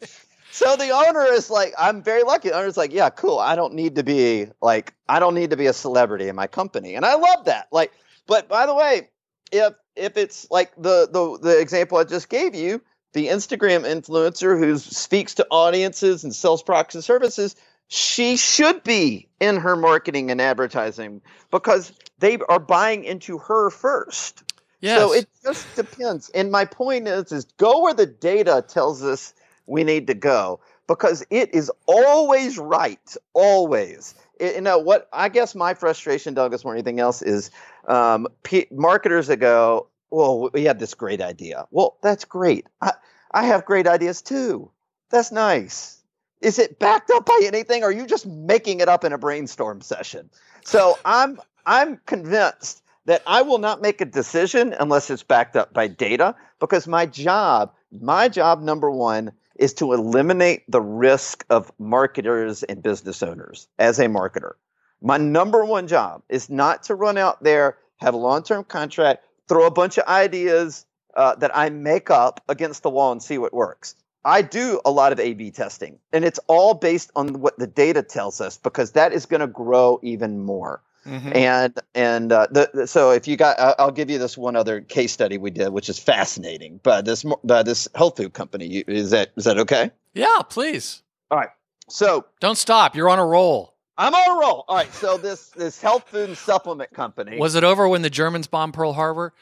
So 0.54 0.76
the 0.76 0.90
owner 0.90 1.24
is 1.24 1.50
like, 1.50 1.74
I'm 1.76 2.00
very 2.00 2.22
lucky. 2.22 2.50
The 2.50 2.54
owner's 2.54 2.76
like, 2.76 2.92
yeah, 2.92 3.10
cool. 3.10 3.40
I 3.40 3.56
don't 3.56 3.74
need 3.74 3.96
to 3.96 4.04
be 4.04 4.46
like, 4.62 4.94
I 5.08 5.18
don't 5.18 5.34
need 5.34 5.50
to 5.50 5.56
be 5.56 5.66
a 5.66 5.72
celebrity 5.72 6.28
in 6.28 6.36
my 6.36 6.46
company, 6.46 6.94
and 6.94 7.04
I 7.04 7.16
love 7.16 7.46
that. 7.46 7.66
Like, 7.72 7.90
but 8.28 8.48
by 8.48 8.66
the 8.66 8.74
way, 8.74 9.08
if 9.50 9.74
if 9.96 10.16
it's 10.16 10.48
like 10.52 10.72
the 10.76 11.08
the 11.10 11.40
the 11.42 11.60
example 11.60 11.98
I 11.98 12.04
just 12.04 12.28
gave 12.28 12.54
you, 12.54 12.80
the 13.14 13.26
Instagram 13.26 13.82
influencer 13.82 14.56
who 14.56 14.78
speaks 14.78 15.34
to 15.34 15.46
audiences 15.50 16.22
and 16.22 16.32
sells 16.32 16.62
products 16.62 16.94
and 16.94 17.02
services, 17.02 17.56
she 17.88 18.36
should 18.36 18.84
be 18.84 19.26
in 19.40 19.56
her 19.56 19.74
marketing 19.74 20.30
and 20.30 20.40
advertising 20.40 21.20
because 21.50 21.92
they 22.20 22.38
are 22.48 22.60
buying 22.60 23.02
into 23.02 23.38
her 23.38 23.70
first. 23.70 24.44
Yes. 24.80 25.00
So 25.00 25.14
it 25.14 25.26
just 25.42 25.74
depends. 25.74 26.30
And 26.30 26.52
my 26.52 26.64
point 26.64 27.08
is 27.08 27.32
is 27.32 27.44
go 27.56 27.82
where 27.82 27.94
the 27.94 28.06
data 28.06 28.64
tells 28.68 29.02
us 29.02 29.34
we 29.66 29.84
need 29.84 30.06
to 30.08 30.14
go 30.14 30.60
because 30.86 31.24
it 31.30 31.54
is 31.54 31.70
always 31.86 32.58
right, 32.58 33.16
always. 33.32 34.14
It, 34.38 34.56
you 34.56 34.60
know 34.60 34.78
what? 34.78 35.08
I 35.12 35.28
guess 35.28 35.54
my 35.54 35.74
frustration, 35.74 36.34
Douglas, 36.34 36.64
more 36.64 36.74
than 36.74 36.78
anything 36.78 37.00
else, 37.00 37.22
is 37.22 37.50
um, 37.86 38.26
p- 38.42 38.66
marketers 38.70 39.28
that 39.28 39.38
go, 39.38 39.88
well, 40.10 40.50
we 40.52 40.64
have 40.64 40.78
this 40.78 40.94
great 40.94 41.20
idea. 41.20 41.66
Well, 41.70 41.96
that's 42.02 42.24
great. 42.24 42.66
I, 42.80 42.92
I 43.32 43.46
have 43.46 43.64
great 43.64 43.86
ideas 43.86 44.22
too. 44.22 44.70
That's 45.10 45.32
nice. 45.32 46.02
Is 46.40 46.58
it 46.58 46.78
backed 46.78 47.10
up 47.10 47.24
by 47.24 47.40
anything? 47.44 47.82
Or 47.82 47.86
are 47.86 47.92
you 47.92 48.06
just 48.06 48.26
making 48.26 48.80
it 48.80 48.88
up 48.88 49.04
in 49.04 49.12
a 49.12 49.18
brainstorm 49.18 49.80
session? 49.80 50.30
So 50.64 50.98
I'm 51.04 51.40
I'm 51.64 51.98
convinced 52.04 52.82
that 53.06 53.22
I 53.26 53.42
will 53.42 53.58
not 53.58 53.82
make 53.82 54.00
a 54.00 54.04
decision 54.04 54.74
unless 54.78 55.10
it's 55.10 55.22
backed 55.22 55.56
up 55.56 55.72
by 55.72 55.88
data 55.88 56.34
because 56.58 56.86
my 56.86 57.06
job, 57.06 57.72
my 57.90 58.28
job 58.28 58.62
number 58.62 58.90
one 58.90 59.32
is 59.56 59.74
to 59.74 59.92
eliminate 59.92 60.64
the 60.70 60.80
risk 60.80 61.44
of 61.50 61.72
marketers 61.78 62.62
and 62.62 62.82
business 62.82 63.22
owners 63.22 63.68
as 63.78 63.98
a 63.98 64.06
marketer. 64.06 64.52
My 65.00 65.16
number 65.18 65.64
one 65.64 65.86
job 65.86 66.22
is 66.28 66.48
not 66.48 66.84
to 66.84 66.94
run 66.94 67.18
out 67.18 67.42
there, 67.42 67.78
have 67.96 68.14
a 68.14 68.18
long 68.18 68.42
term 68.42 68.64
contract, 68.64 69.24
throw 69.48 69.66
a 69.66 69.70
bunch 69.70 69.98
of 69.98 70.06
ideas 70.06 70.86
uh, 71.14 71.34
that 71.36 71.56
I 71.56 71.70
make 71.70 72.10
up 72.10 72.42
against 72.48 72.82
the 72.82 72.90
wall 72.90 73.12
and 73.12 73.22
see 73.22 73.38
what 73.38 73.52
works. 73.52 73.94
I 74.24 74.40
do 74.40 74.80
a 74.84 74.90
lot 74.90 75.12
of 75.12 75.20
A 75.20 75.34
B 75.34 75.50
testing, 75.50 75.98
and 76.12 76.24
it's 76.24 76.40
all 76.46 76.74
based 76.74 77.10
on 77.14 77.40
what 77.40 77.58
the 77.58 77.66
data 77.66 78.02
tells 78.02 78.40
us 78.40 78.56
because 78.56 78.92
that 78.92 79.12
is 79.12 79.26
going 79.26 79.42
to 79.42 79.46
grow 79.46 80.00
even 80.02 80.40
more. 80.40 80.82
Mm-hmm. 81.06 81.32
And 81.34 81.80
and 81.94 82.32
uh, 82.32 82.46
the, 82.50 82.70
the, 82.72 82.86
so 82.86 83.10
if 83.10 83.28
you 83.28 83.36
got, 83.36 83.58
I'll 83.78 83.90
give 83.90 84.10
you 84.10 84.18
this 84.18 84.38
one 84.38 84.56
other 84.56 84.80
case 84.80 85.12
study 85.12 85.38
we 85.38 85.50
did, 85.50 85.68
which 85.68 85.88
is 85.88 85.98
fascinating. 85.98 86.80
But 86.82 87.04
this 87.04 87.24
uh, 87.48 87.62
this 87.62 87.88
health 87.94 88.16
food 88.16 88.32
company 88.32 88.84
is 88.86 89.10
that 89.10 89.32
is 89.36 89.44
that 89.44 89.58
okay? 89.58 89.90
Yeah, 90.14 90.40
please. 90.48 91.02
All 91.30 91.38
right. 91.38 91.50
So 91.88 92.26
don't 92.40 92.56
stop. 92.56 92.96
You're 92.96 93.10
on 93.10 93.18
a 93.18 93.26
roll. 93.26 93.74
I'm 93.96 94.14
on 94.14 94.36
a 94.36 94.40
roll. 94.40 94.64
All 94.66 94.76
right. 94.76 94.92
So 94.92 95.16
this 95.18 95.50
this 95.50 95.80
health 95.80 96.08
food 96.08 96.30
and 96.30 96.38
supplement 96.38 96.92
company. 96.92 97.38
Was 97.38 97.54
it 97.54 97.64
over 97.64 97.88
when 97.88 98.02
the 98.02 98.10
Germans 98.10 98.46
bombed 98.46 98.74
Pearl 98.74 98.92
Harbor? 98.92 99.32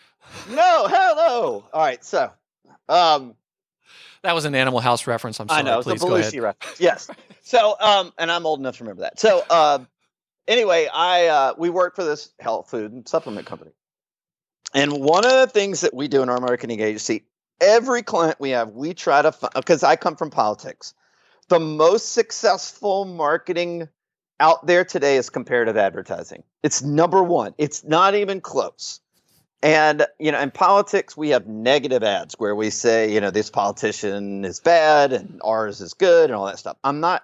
No. 0.51 0.87
Hello. 0.89 1.65
All 1.73 1.81
right. 1.81 2.05
So, 2.05 2.31
um, 2.89 3.35
that 4.23 4.35
was 4.35 4.45
an 4.45 4.55
Animal 4.55 4.81
House 4.81 5.07
reference. 5.07 5.41
I'm 5.41 5.49
sorry. 5.49 5.61
I 5.61 5.63
know. 5.63 5.83
Please 5.83 6.01
the 6.01 6.07
Belushi 6.07 6.43
reference. 6.43 6.81
Yes. 6.81 7.11
So, 7.43 7.77
um, 7.81 8.13
and 8.19 8.31
I'm 8.31 8.47
old 8.47 8.61
enough 8.61 8.77
to 8.79 8.85
remember 8.85 9.03
that. 9.03 9.19
So, 9.19 9.45
um, 9.51 9.89
anyway, 10.49 10.89
I 10.93 11.27
uh, 11.27 11.55
we 11.59 11.71
work 11.71 11.97
for 11.97 12.05
this 12.05 12.33
health 12.41 12.71
food 12.71 12.93
and 12.93 13.09
supplement 13.09 13.47
company, 13.47 13.73
and 14.75 14.93
one 14.93 15.25
of 15.25 15.33
the 15.33 15.47
things 15.47 15.83
that 15.83 15.95
we 15.95 16.09
do 16.09 16.23
in 16.23 16.29
our 16.29 16.41
marketing 16.41 16.81
agency 16.81 17.25
every 17.63 18.03
client 18.03 18.39
we 18.41 18.51
have, 18.51 18.71
we 18.71 18.93
try 18.93 19.23
to 19.23 19.35
because 19.55 19.83
I 19.83 19.97
come 19.97 20.17
from 20.17 20.31
politics. 20.31 20.93
The 21.49 21.61
most 21.61 22.13
successful 22.13 23.05
marketing 23.05 23.89
out 24.41 24.67
there 24.67 24.85
today 24.85 25.17
is 25.17 25.31
comparative 25.31 25.77
advertising. 25.77 26.43
It's 26.63 26.83
number 26.83 27.23
one. 27.23 27.55
It's 27.59 27.85
not 27.85 28.15
even 28.15 28.41
close. 28.41 29.01
And 29.63 30.07
you 30.19 30.33
know, 30.33 30.41
in 30.41 30.51
politics, 30.51 31.17
we 31.17 31.31
have 31.31 31.47
negative 31.47 32.03
ads 32.03 32.35
where 32.39 32.55
we 32.55 32.71
say, 32.71 33.13
you 33.13 33.21
know, 33.21 33.31
this 33.31 33.49
politician 33.49 34.45
is 34.45 34.59
bad 34.59 35.13
and 35.13 35.41
ours 35.45 35.81
is 35.81 35.95
good 35.95 36.31
and 36.31 36.35
all 36.35 36.47
that 36.47 36.59
stuff. 36.59 36.77
I'm 36.83 37.01
not. 37.01 37.23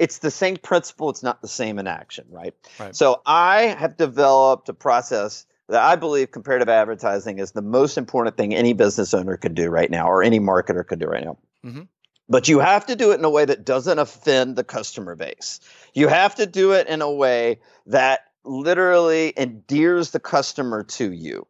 It's 0.00 0.18
the 0.18 0.30
same 0.30 0.56
principle. 0.56 1.10
It's 1.10 1.22
not 1.22 1.42
the 1.42 1.48
same 1.48 1.78
in 1.78 1.86
action, 1.86 2.24
right? 2.30 2.54
right. 2.80 2.96
So 2.96 3.20
I 3.26 3.76
have 3.78 3.98
developed 3.98 4.68
a 4.70 4.72
process 4.72 5.44
that 5.68 5.82
I 5.82 5.94
believe 5.94 6.32
comparative 6.32 6.70
advertising 6.70 7.38
is 7.38 7.52
the 7.52 7.62
most 7.62 7.98
important 7.98 8.36
thing 8.38 8.54
any 8.54 8.72
business 8.72 9.12
owner 9.12 9.36
could 9.36 9.54
do 9.54 9.68
right 9.68 9.90
now, 9.90 10.10
or 10.10 10.22
any 10.22 10.40
marketer 10.40 10.86
could 10.86 10.98
do 10.98 11.06
right 11.06 11.22
now. 11.22 11.36
Mm-hmm. 11.64 11.82
But 12.30 12.48
you 12.48 12.60
have 12.60 12.86
to 12.86 12.96
do 12.96 13.12
it 13.12 13.18
in 13.18 13.24
a 13.24 13.30
way 13.30 13.44
that 13.44 13.66
doesn't 13.66 13.98
offend 13.98 14.56
the 14.56 14.64
customer 14.64 15.16
base. 15.16 15.60
You 15.92 16.08
have 16.08 16.34
to 16.36 16.46
do 16.46 16.72
it 16.72 16.86
in 16.86 17.02
a 17.02 17.12
way 17.12 17.60
that 17.86 18.20
literally 18.44 19.34
endears 19.36 20.12
the 20.12 20.20
customer 20.20 20.82
to 20.82 21.12
you. 21.12 21.46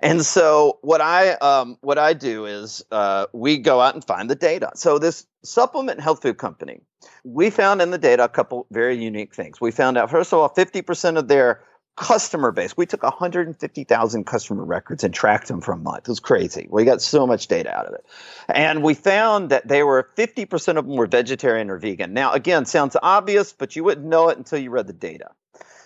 And 0.00 0.24
so 0.24 0.78
what 0.82 1.00
I 1.00 1.32
um, 1.34 1.76
what 1.80 1.98
I 1.98 2.12
do 2.12 2.46
is 2.46 2.84
uh, 2.90 3.26
we 3.32 3.58
go 3.58 3.80
out 3.80 3.94
and 3.94 4.04
find 4.04 4.30
the 4.30 4.34
data. 4.34 4.70
So 4.74 4.98
this 4.98 5.26
supplement 5.42 6.00
health 6.00 6.22
food 6.22 6.38
company, 6.38 6.80
we 7.24 7.50
found 7.50 7.82
in 7.82 7.90
the 7.90 7.98
data 7.98 8.24
a 8.24 8.28
couple 8.28 8.66
very 8.70 9.02
unique 9.02 9.34
things. 9.34 9.60
We 9.60 9.70
found 9.70 9.98
out 9.98 10.10
first 10.10 10.32
of 10.32 10.38
all, 10.38 10.48
fifty 10.48 10.82
percent 10.82 11.18
of 11.18 11.28
their 11.28 11.62
customer 11.98 12.52
base. 12.52 12.76
We 12.76 12.86
took 12.86 13.02
150,000 13.02 14.24
customer 14.24 14.64
records 14.64 15.02
and 15.02 15.12
tracked 15.12 15.48
them 15.48 15.60
for 15.60 15.72
a 15.72 15.76
month. 15.76 16.04
It 16.04 16.08
was 16.08 16.20
crazy. 16.20 16.68
We 16.70 16.84
got 16.84 17.02
so 17.02 17.26
much 17.26 17.48
data 17.48 17.76
out 17.76 17.86
of 17.86 17.94
it. 17.94 18.06
And 18.48 18.82
we 18.82 18.94
found 18.94 19.50
that 19.50 19.66
they 19.66 19.82
were 19.82 20.08
50% 20.16 20.76
of 20.76 20.86
them 20.86 20.96
were 20.96 21.08
vegetarian 21.08 21.70
or 21.70 21.78
vegan. 21.78 22.12
Now, 22.12 22.32
again, 22.32 22.66
sounds 22.66 22.96
obvious, 23.02 23.52
but 23.52 23.74
you 23.74 23.82
wouldn't 23.82 24.06
know 24.06 24.28
it 24.28 24.38
until 24.38 24.60
you 24.60 24.70
read 24.70 24.86
the 24.86 24.92
data. 24.92 25.30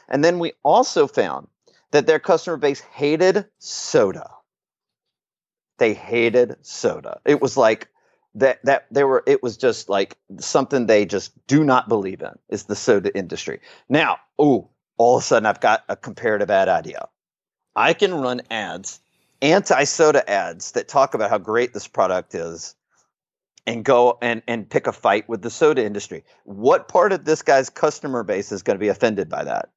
And 0.08 0.22
then 0.22 0.38
we 0.38 0.52
also 0.62 1.06
found 1.06 1.48
that 1.92 2.06
their 2.06 2.18
customer 2.18 2.56
base 2.56 2.80
hated 2.80 3.46
soda. 3.58 4.28
They 5.78 5.94
hated 5.94 6.56
soda. 6.62 7.20
It 7.24 7.40
was 7.40 7.56
like 7.56 7.88
that 8.34 8.64
that 8.64 8.86
they 8.90 9.04
were 9.04 9.22
it 9.26 9.42
was 9.42 9.56
just 9.56 9.88
like 9.88 10.16
something 10.38 10.86
they 10.86 11.04
just 11.04 11.32
do 11.46 11.64
not 11.64 11.88
believe 11.88 12.22
in 12.22 12.32
is 12.48 12.64
the 12.64 12.76
soda 12.76 13.16
industry. 13.16 13.60
Now, 13.88 14.18
oh, 14.38 14.70
all 14.96 15.16
of 15.16 15.22
a 15.22 15.26
sudden 15.26 15.46
I've 15.46 15.60
got 15.60 15.84
a 15.88 15.96
comparative 15.96 16.50
ad 16.50 16.68
idea. 16.68 17.08
I 17.74 17.94
can 17.94 18.14
run 18.14 18.42
ads, 18.50 19.00
anti 19.40 19.84
soda 19.84 20.28
ads 20.28 20.72
that 20.72 20.88
talk 20.88 21.14
about 21.14 21.30
how 21.30 21.38
great 21.38 21.72
this 21.72 21.88
product 21.88 22.34
is 22.34 22.74
and 23.66 23.84
go 23.84 24.18
and, 24.20 24.42
and 24.48 24.68
pick 24.68 24.86
a 24.86 24.92
fight 24.92 25.28
with 25.28 25.42
the 25.42 25.50
soda 25.50 25.84
industry. 25.84 26.24
What 26.44 26.88
part 26.88 27.12
of 27.12 27.24
this 27.24 27.42
guy's 27.42 27.70
customer 27.70 28.24
base 28.24 28.50
is 28.50 28.62
going 28.62 28.76
to 28.76 28.80
be 28.80 28.88
offended 28.88 29.28
by 29.28 29.44
that? 29.44 29.70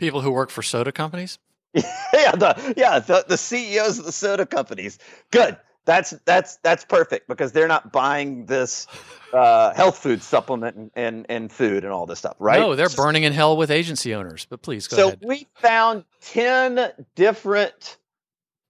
People 0.00 0.22
who 0.22 0.30
work 0.30 0.50
for 0.50 0.62
soda 0.62 0.92
companies? 0.92 1.38
yeah, 1.74 2.32
the 2.32 2.74
yeah, 2.76 2.98
the, 2.98 3.24
the 3.28 3.36
CEOs 3.36 3.98
of 3.98 4.06
the 4.06 4.12
soda 4.12 4.46
companies. 4.46 4.98
Good. 5.30 5.56
That's 5.84 6.10
that's 6.24 6.56
that's 6.56 6.84
perfect 6.84 7.28
because 7.28 7.52
they're 7.52 7.68
not 7.68 7.92
buying 7.92 8.46
this 8.46 8.86
uh, 9.32 9.74
health 9.74 9.98
food 9.98 10.22
supplement 10.22 10.76
and, 10.76 10.90
and, 10.94 11.26
and 11.28 11.52
food 11.52 11.84
and 11.84 11.92
all 11.92 12.06
this 12.06 12.18
stuff, 12.18 12.36
right? 12.38 12.60
No, 12.60 12.74
they're 12.74 12.88
burning 12.88 13.24
in 13.24 13.32
hell 13.32 13.56
with 13.56 13.70
agency 13.70 14.14
owners. 14.14 14.46
But 14.48 14.62
please 14.62 14.88
go 14.88 14.96
so 14.96 15.06
ahead. 15.08 15.18
So 15.22 15.28
we 15.28 15.46
found 15.54 16.04
ten 16.20 16.90
different 17.14 17.98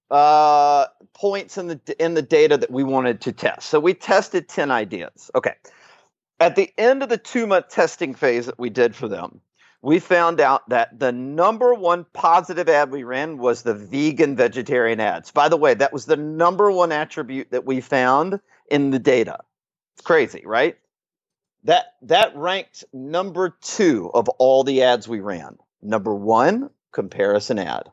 uh, 0.09 0.87
points 1.13 1.57
in 1.57 1.67
the 1.67 1.95
in 1.97 2.13
the 2.13 2.21
data 2.21 2.57
that 2.57 2.71
we 2.71 2.83
wanted 2.83 3.21
to 3.21 3.31
test. 3.31 3.69
So 3.69 3.79
we 3.79 3.93
tested 3.93 4.49
ten 4.49 4.69
ideas. 4.69 5.31
Okay. 5.33 5.53
At 6.41 6.55
the 6.55 6.71
end 6.77 7.03
of 7.03 7.09
the 7.09 7.17
two 7.17 7.47
month 7.47 7.69
testing 7.69 8.15
phase 8.15 8.47
that 8.47 8.59
we 8.59 8.69
did 8.69 8.95
for 8.95 9.07
them, 9.07 9.41
we 9.81 9.99
found 9.99 10.39
out 10.39 10.69
that 10.69 10.99
the 10.99 11.11
number 11.11 11.73
one 11.73 12.05
positive 12.13 12.69
ad 12.69 12.91
we 12.91 13.03
ran 13.03 13.37
was 13.37 13.63
the 13.63 13.73
vegan 13.73 14.35
vegetarian 14.35 14.99
ads. 14.99 15.31
By 15.31 15.49
the 15.49 15.57
way, 15.57 15.73
that 15.73 15.91
was 15.91 16.05
the 16.05 16.17
number 16.17 16.71
one 16.71 16.91
attribute 16.91 17.49
that 17.51 17.65
we 17.65 17.81
found 17.81 18.39
in 18.69 18.91
the 18.91 18.99
data. 18.99 19.39
It's 19.95 20.05
crazy, 20.05 20.43
right? 20.45 20.77
That 21.63 21.95
that 22.03 22.35
ranked 22.35 22.83
number 22.93 23.55
2 23.61 24.11
of 24.13 24.29
all 24.29 24.63
the 24.63 24.83
ads 24.83 25.07
we 25.07 25.19
ran. 25.19 25.57
Number 25.81 26.13
1, 26.13 26.69
comparison 26.91 27.59
ad. 27.59 27.89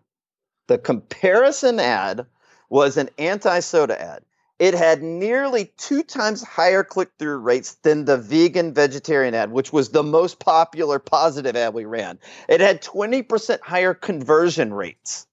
The 0.67 0.79
comparison 0.79 1.81
ad 1.81 2.27
was 2.69 2.99
an 2.99 3.09
anti-soda 3.19 4.01
ad. 4.01 4.23
It 4.59 4.75
had 4.75 5.03
nearly 5.03 5.67
two 5.77 6.03
times 6.03 6.43
higher 6.43 6.83
click 6.83 7.11
through 7.19 7.39
rates 7.39 7.75
than 7.83 8.05
the 8.05 8.17
vegan 8.17 8.75
vegetarian 8.75 9.35
ad, 9.35 9.53
which 9.53 9.73
was 9.73 9.91
the 9.91 10.03
most 10.03 10.41
popular 10.41 10.99
positive 10.99 11.55
ad 11.55 11.75
we 11.75 11.85
ran. 11.85 12.19
It 12.49 12.61
had 12.61 12.83
20% 12.83 13.61
higher 13.61 13.95
conversion 13.95 14.75
rates. 14.75 15.29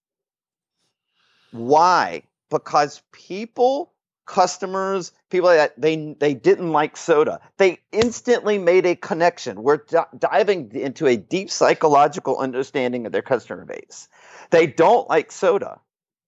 Why? 1.51 2.23
Because 2.51 3.01
people, 3.11 3.93
customers, 4.28 5.11
people 5.32 5.49
like 5.49 5.57
that, 5.57 5.82
they, 5.82 6.15
they 6.19 6.36
didn't 6.36 6.71
like 6.71 6.95
soda. 6.95 7.39
They 7.57 7.80
instantly 7.91 8.59
made 8.59 8.86
a 8.86 8.95
connection. 8.95 9.63
We're 9.63 9.78
d- 9.78 9.97
diving 10.19 10.71
into 10.76 11.07
a 11.07 11.15
deep 11.17 11.49
psychological 11.49 12.38
understanding 12.38 13.07
of 13.07 13.11
their 13.11 13.23
customer 13.23 13.65
base. 13.65 14.07
They 14.51 14.67
don't 14.67 15.09
like 15.09 15.32
soda 15.32 15.80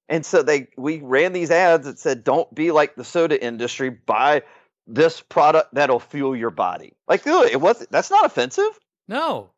and 0.09 0.25
so 0.25 0.41
they 0.41 0.67
we 0.77 0.99
ran 0.99 1.33
these 1.33 1.51
ads 1.51 1.85
that 1.85 1.99
said, 1.99 2.23
"Don't 2.23 2.53
be 2.53 2.71
like 2.71 2.95
the 2.95 3.03
soda 3.03 3.43
industry. 3.43 3.89
Buy 3.89 4.43
this 4.87 5.21
product 5.21 5.73
that'll 5.73 5.99
fuel 5.99 6.35
your 6.35 6.49
body." 6.49 6.93
Like, 7.07 7.25
it 7.25 7.59
was 7.59 7.85
that's 7.89 8.09
not 8.09 8.25
offensive. 8.25 8.79
No, 9.07 9.51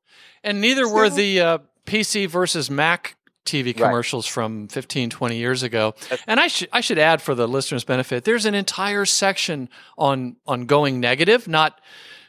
and 0.43 0.61
neither 0.61 0.87
were 0.87 1.09
the 1.09 1.41
uh, 1.41 1.57
PC 1.85 2.27
versus 2.27 2.69
Mac 2.69 3.15
TV 3.45 3.75
commercials 3.75 4.27
right. 4.27 4.33
from 4.33 4.67
15, 4.67 5.09
20 5.09 5.37
years 5.37 5.63
ago. 5.63 5.95
And 6.27 6.39
I 6.39 6.47
should 6.47 6.69
I 6.71 6.81
should 6.81 6.99
add 6.99 7.21
for 7.21 7.35
the 7.35 7.47
listeners' 7.47 7.83
benefit, 7.83 8.23
there's 8.23 8.45
an 8.45 8.55
entire 8.55 9.05
section 9.05 9.69
on 9.97 10.37
on 10.45 10.65
going 10.65 10.99
negative, 10.99 11.47
not 11.47 11.79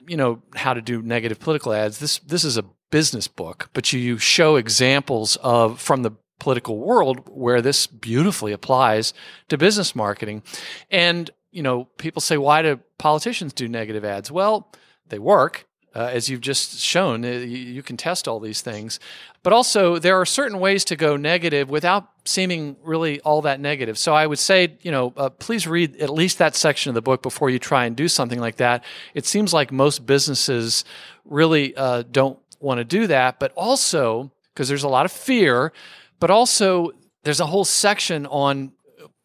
you 0.06 0.16
know 0.16 0.42
how 0.54 0.74
to 0.74 0.80
do 0.80 1.02
negative 1.02 1.38
political 1.38 1.72
ads. 1.72 1.98
This 1.98 2.18
this 2.20 2.44
is 2.44 2.56
a 2.56 2.64
business 2.90 3.28
book, 3.28 3.70
but 3.72 3.92
you 3.92 4.18
show 4.18 4.56
examples 4.56 5.36
of 5.36 5.80
from 5.80 6.02
the 6.02 6.12
political 6.41 6.78
world 6.78 7.28
where 7.28 7.62
this 7.62 7.86
beautifully 7.86 8.53
applies 8.53 9.14
to 9.49 9.57
business 9.57 9.95
marketing. 9.95 10.43
And, 10.91 11.30
you 11.53 11.62
know, 11.62 11.84
people 11.99 12.20
say, 12.20 12.36
why 12.36 12.62
do 12.62 12.80
politicians 12.99 13.53
do 13.53 13.68
negative 13.68 14.05
ads? 14.05 14.30
Well, 14.30 14.72
they 15.09 15.18
work. 15.18 15.66
Uh, 15.93 16.09
as 16.12 16.28
you've 16.28 16.41
just 16.41 16.78
shown, 16.78 17.24
uh, 17.24 17.28
you, 17.28 17.59
you, 17.59 17.82
can 17.82 17.97
test 17.97 18.28
all 18.28 18.38
these 18.38 18.61
things. 18.61 19.01
But 19.43 19.53
also, 19.53 19.99
there 19.99 20.20
are 20.20 20.24
certain 20.24 20.61
ways 20.61 20.84
to 20.84 20.95
go 20.95 21.16
negative 21.16 21.68
without 21.68 22.09
seeming 22.24 22.76
really 22.84 23.20
all 23.22 23.43
that 23.43 23.59
negative. 23.59 23.99
So 23.99 24.14
I 24.14 24.24
would 24.24 24.38
say, 24.38 24.78
you 24.82 24.93
know, 24.93 25.12
uh, 25.16 25.30
please 25.30 25.66
read 25.66 25.97
at 25.97 26.09
least 26.09 26.38
that 26.38 26.55
section 26.55 26.91
of 26.91 26.95
the 26.95 27.03
book 27.03 27.22
before 27.22 27.51
you 27.51 27.59
try 27.59 27.86
and 27.86 27.97
do 27.97 28.07
something 28.07 28.38
like 28.38 28.59
that. 28.59 28.84
It 29.14 29.26
seems 29.26 29.53
like 29.53 29.72
most 29.72 30.07
businesses 30.07 30.84
really 31.24 31.76
uh, 31.76 32.05
don't 32.09 32.38
want 32.61 32.78
to 32.78 32.84
do 32.84 33.09
that. 33.09 33.41
But 33.41 33.53
also, 33.57 34.30
because 34.55 34.68
there's 34.68 34.84
a 34.84 34.88
lot 34.88 35.07
of 35.07 35.11
fear, 35.11 35.72
but 36.20 36.30
also, 36.30 36.92
there's 37.24 37.40
a 37.40 37.46
whole 37.46 37.64
section 37.64 38.26
on 38.26 38.72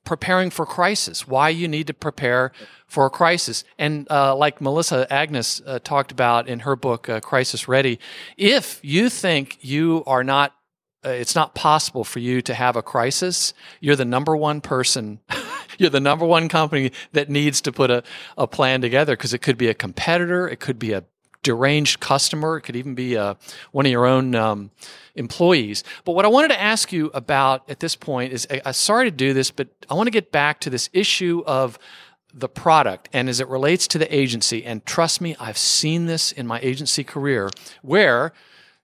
preparing 0.05 0.49
for 0.49 0.65
crisis, 0.65 1.27
why 1.27 1.49
you 1.49 1.67
need 1.67 1.87
to 1.87 1.93
prepare 1.93 2.51
for 2.87 3.07
a 3.07 3.09
crisis. 3.09 3.63
And 3.77 4.07
uh, 4.09 4.35
like 4.35 4.61
Melissa 4.61 5.11
Agnes 5.11 5.61
uh, 5.65 5.79
talked 5.79 6.11
about 6.11 6.47
in 6.47 6.59
her 6.59 6.75
book, 6.75 7.09
uh, 7.09 7.19
Crisis 7.19 7.67
Ready, 7.67 7.99
if 8.37 8.79
you 8.83 9.09
think 9.09 9.57
you 9.61 10.03
are 10.05 10.23
not, 10.23 10.53
uh, 11.03 11.09
it's 11.09 11.35
not 11.35 11.55
possible 11.55 12.03
for 12.03 12.19
you 12.19 12.41
to 12.43 12.53
have 12.53 12.75
a 12.75 12.83
crisis, 12.83 13.53
you're 13.81 13.95
the 13.95 14.05
number 14.05 14.37
one 14.37 14.61
person. 14.61 15.19
you're 15.77 15.89
the 15.89 15.99
number 15.99 16.25
one 16.25 16.47
company 16.47 16.91
that 17.11 17.29
needs 17.29 17.59
to 17.61 17.71
put 17.71 17.91
a, 17.91 18.03
a 18.37 18.47
plan 18.47 18.79
together 18.79 19.13
because 19.13 19.33
it 19.33 19.39
could 19.39 19.57
be 19.57 19.67
a 19.67 19.73
competitor, 19.73 20.47
it 20.47 20.59
could 20.59 20.79
be 20.79 20.93
a 20.93 21.03
deranged 21.45 22.01
customer, 22.01 22.57
it 22.57 22.61
could 22.61 22.75
even 22.75 22.95
be 22.95 23.15
uh, 23.15 23.35
one 23.71 23.85
of 23.85 23.91
your 23.91 24.05
own. 24.05 24.35
Um, 24.35 24.71
employees. 25.17 25.85
But 26.03 26.11
what 26.11 26.25
I 26.25 26.27
wanted 26.27 26.49
to 26.49 26.61
ask 26.61 26.91
you 26.91 27.09
about 27.13 27.69
at 27.69 27.79
this 27.79 27.95
point 27.95 28.33
is 28.33 28.45
I, 28.51 28.61
am 28.65 28.73
sorry 28.73 29.09
to 29.09 29.15
do 29.15 29.33
this, 29.33 29.49
but 29.49 29.69
I 29.89 29.93
want 29.93 30.07
to 30.07 30.11
get 30.11 30.29
back 30.29 30.59
to 30.59 30.69
this 30.69 30.89
issue 30.91 31.41
of 31.47 31.79
the 32.33 32.49
product 32.49 33.07
and 33.13 33.29
as 33.29 33.39
it 33.39 33.47
relates 33.47 33.87
to 33.87 33.97
the 33.97 34.13
agency. 34.13 34.65
And 34.65 34.85
trust 34.85 35.21
me, 35.21 35.35
I've 35.39 35.57
seen 35.57 36.05
this 36.05 36.33
in 36.33 36.45
my 36.45 36.59
agency 36.59 37.03
career 37.03 37.49
where 37.81 38.33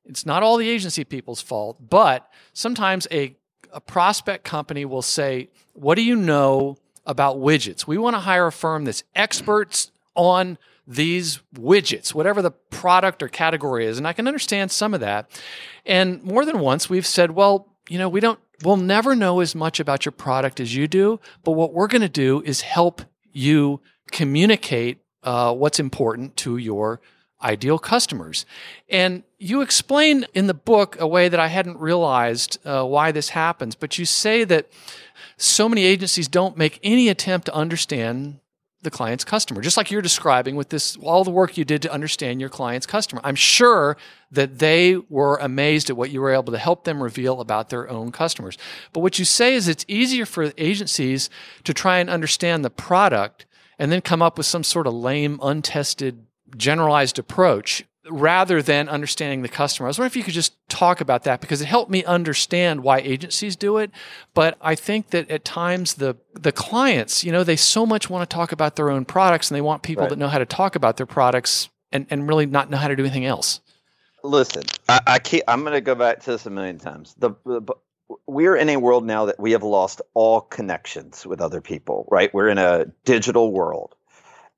it's 0.05 0.26
not 0.26 0.41
all 0.41 0.57
the 0.57 0.70
agency 0.70 1.03
people's 1.03 1.41
fault, 1.41 1.89
but 1.89 2.32
sometimes 2.53 3.07
a, 3.12 3.36
a 3.74 3.82
prospect 3.82 4.45
company 4.45 4.86
will 4.86 5.01
say, 5.01 5.49
What 5.74 5.95
do 5.95 6.01
you 6.01 6.16
know 6.16 6.78
about 7.05 7.38
widgets? 7.38 7.86
We 7.86 7.97
want 7.97 8.16
to 8.16 8.22
hire 8.22 8.47
a 8.47 8.51
firm 8.51 8.86
that's 8.86 9.03
experts 9.16 9.91
on 10.16 10.57
these 10.88 11.42
widgets, 11.56 12.14
whatever 12.14 12.42
the 12.42 12.52
product 12.52 13.22
or 13.22 13.28
category 13.28 13.86
is. 13.86 13.98
And 13.98 14.08
I 14.08 14.14
can 14.14 14.28
understand 14.28 14.72
some 14.72 14.94
of 14.94 15.00
that. 15.00 15.30
And 15.86 16.24
more 16.24 16.46
than 16.46 16.60
once, 16.60 16.90
we've 16.90 17.06
said, 17.06 17.32
well, 17.32 17.68
you 17.90 17.98
know, 17.98 18.10
we 18.10 18.20
don't, 18.20 18.40
we'll 18.64 18.78
never 18.78 19.16
know 19.16 19.40
as 19.40 19.56
much 19.56 19.80
about 19.80 20.06
your 20.06 20.12
product 20.12 20.60
as 20.60 20.76
you 20.76 20.88
do, 20.88 21.20
but 21.44 21.52
what 21.52 21.74
we're 21.74 21.88
going 21.88 22.02
to 22.02 22.10
do 22.10 22.42
is 22.44 22.62
help 22.62 23.02
you 23.32 23.80
communicate 24.12 25.00
uh, 25.24 25.54
what's 25.54 25.80
important 25.80 26.36
to 26.38 26.58
your 26.58 27.00
ideal 27.44 27.80
customers. 27.80 28.46
And 28.90 29.24
you 29.40 29.62
explain 29.62 30.26
in 30.34 30.48
the 30.48 30.54
book 30.54 31.00
a 31.00 31.08
way 31.08 31.28
that 31.30 31.40
I 31.40 31.48
hadn't 31.48 31.80
realized 31.80 32.60
uh, 32.66 32.86
why 32.86 33.12
this 33.12 33.30
happens, 33.30 33.76
but 33.76 33.98
you 33.98 34.06
say 34.06 34.44
that 34.44 34.70
so 35.38 35.68
many 35.68 35.84
agencies 35.84 36.28
don't 36.28 36.58
make 36.58 36.80
any 36.84 37.10
attempt 37.10 37.48
to 37.48 37.54
understand 37.54 38.40
the 38.84 38.92
client's 38.92 39.24
customer, 39.24 39.62
just 39.62 39.78
like 39.78 39.92
you're 39.92 40.02
describing 40.02 40.56
with 40.56 40.70
this, 40.70 40.98
all 40.98 41.24
the 41.24 41.32
work 41.32 41.58
you 41.58 41.64
did 41.64 41.82
to 41.84 41.92
understand 41.92 42.40
your 42.40 42.50
client's 42.50 42.88
customer. 42.88 43.22
I'm 43.24 43.36
sure 43.36 43.96
that 44.32 44.60
they 44.60 44.98
were 45.10 45.38
amazed 45.38 45.90
at 45.90 45.98
what 45.98 46.10
you 46.10 46.22
were 46.22 46.32
able 46.32 46.52
to 46.52 46.58
help 46.58 46.84
them 46.84 47.04
reveal 47.04 47.42
about 47.42 47.70
their 47.70 47.90
own 47.90 48.12
customers. 48.12 48.58
But 48.94 49.02
what 49.02 49.20
you 49.20 49.26
say 49.26 49.54
is 49.54 49.68
it's 49.68 49.86
easier 49.88 50.26
for 50.26 50.52
agencies 50.58 51.30
to 51.64 51.74
try 51.74 52.00
and 52.00 52.10
understand 52.10 52.66
the 52.66 52.70
product 52.70 53.46
and 53.78 53.92
then 53.92 54.02
come 54.02 54.22
up 54.22 54.38
with 54.38 54.48
some 54.48 54.64
sort 54.64 54.88
of 54.88 54.94
lame, 54.94 55.40
untested, 55.42 56.26
generalized 56.58 57.20
approach 57.20 57.84
rather 58.10 58.62
than 58.62 58.89
understanding 58.89 59.41
the 59.41 59.49
customer. 59.49 59.88
I 59.88 59.89
was 59.89 59.99
wondering 59.99 60.12
if 60.12 60.16
you 60.16 60.24
could 60.24 60.34
just 60.34 60.56
talk 60.70 61.02
about 61.02 61.24
that 61.24 61.39
because 61.41 61.62
it 61.62 61.66
helped 61.66 61.91
me 61.91 62.04
understand 62.04 62.84
why 62.84 62.99
agencies 62.99 63.56
do 63.56 63.78
it. 63.78 63.91
But 64.34 64.58
I 64.62 64.76
think 64.76 65.12
that 65.12 65.30
at 65.30 65.45
times 65.45 65.95
the 65.95 66.18
the 66.34 66.52
clients, 66.52 67.24
you 67.24 67.32
know, 67.32 67.43
they 67.43 67.56
so 67.56 67.86
much 67.86 68.10
want 68.10 68.28
to 68.28 68.34
talk 68.34 68.52
about 68.52 68.76
their 68.76 68.89
own 68.89 69.06
products 69.06 69.52
and 69.52 69.56
they 69.56 69.62
want 69.62 69.84
people 69.84 70.04
right. 70.04 70.10
that 70.10 70.18
know 70.18 70.28
how 70.28 70.39
to 70.39 70.45
talk 70.45 70.76
about 70.76 70.97
their 70.97 71.06
products 71.06 71.70
and, 71.91 72.08
and 72.10 72.28
really 72.28 72.45
not 72.45 72.70
know 72.70 72.78
how 72.78 72.88
to 72.88 72.95
do 72.95 73.04
anything 73.04 73.26
else. 73.26 73.62
Listen, 74.24 74.64
I, 74.88 75.02
I 75.08 75.20
can't, 75.20 75.43
I'm 75.47 75.62
going 75.62 75.74
to 75.74 75.82
go 75.82 75.95
back 75.95 76.22
to 76.22 76.32
this 76.32 76.45
a 76.45 76.49
million 76.49 76.78
times. 76.78 77.16
The, 77.18 77.32
the 77.45 77.62
we're 78.28 78.56
in 78.56 78.70
a 78.70 78.78
world 78.78 79.06
now 79.06 79.26
that 79.26 79.39
we 79.39 79.52
have 79.52 79.64
lost 79.64 80.02
all 80.14 80.41
connections 80.41 81.26
with 81.26 81.41
other 81.41 81.62
people, 81.62 82.08
right? 82.12 82.34
We're 82.34 82.49
in 82.49 82.58
a 82.58 82.86
digital 83.06 83.52
world 83.52 83.95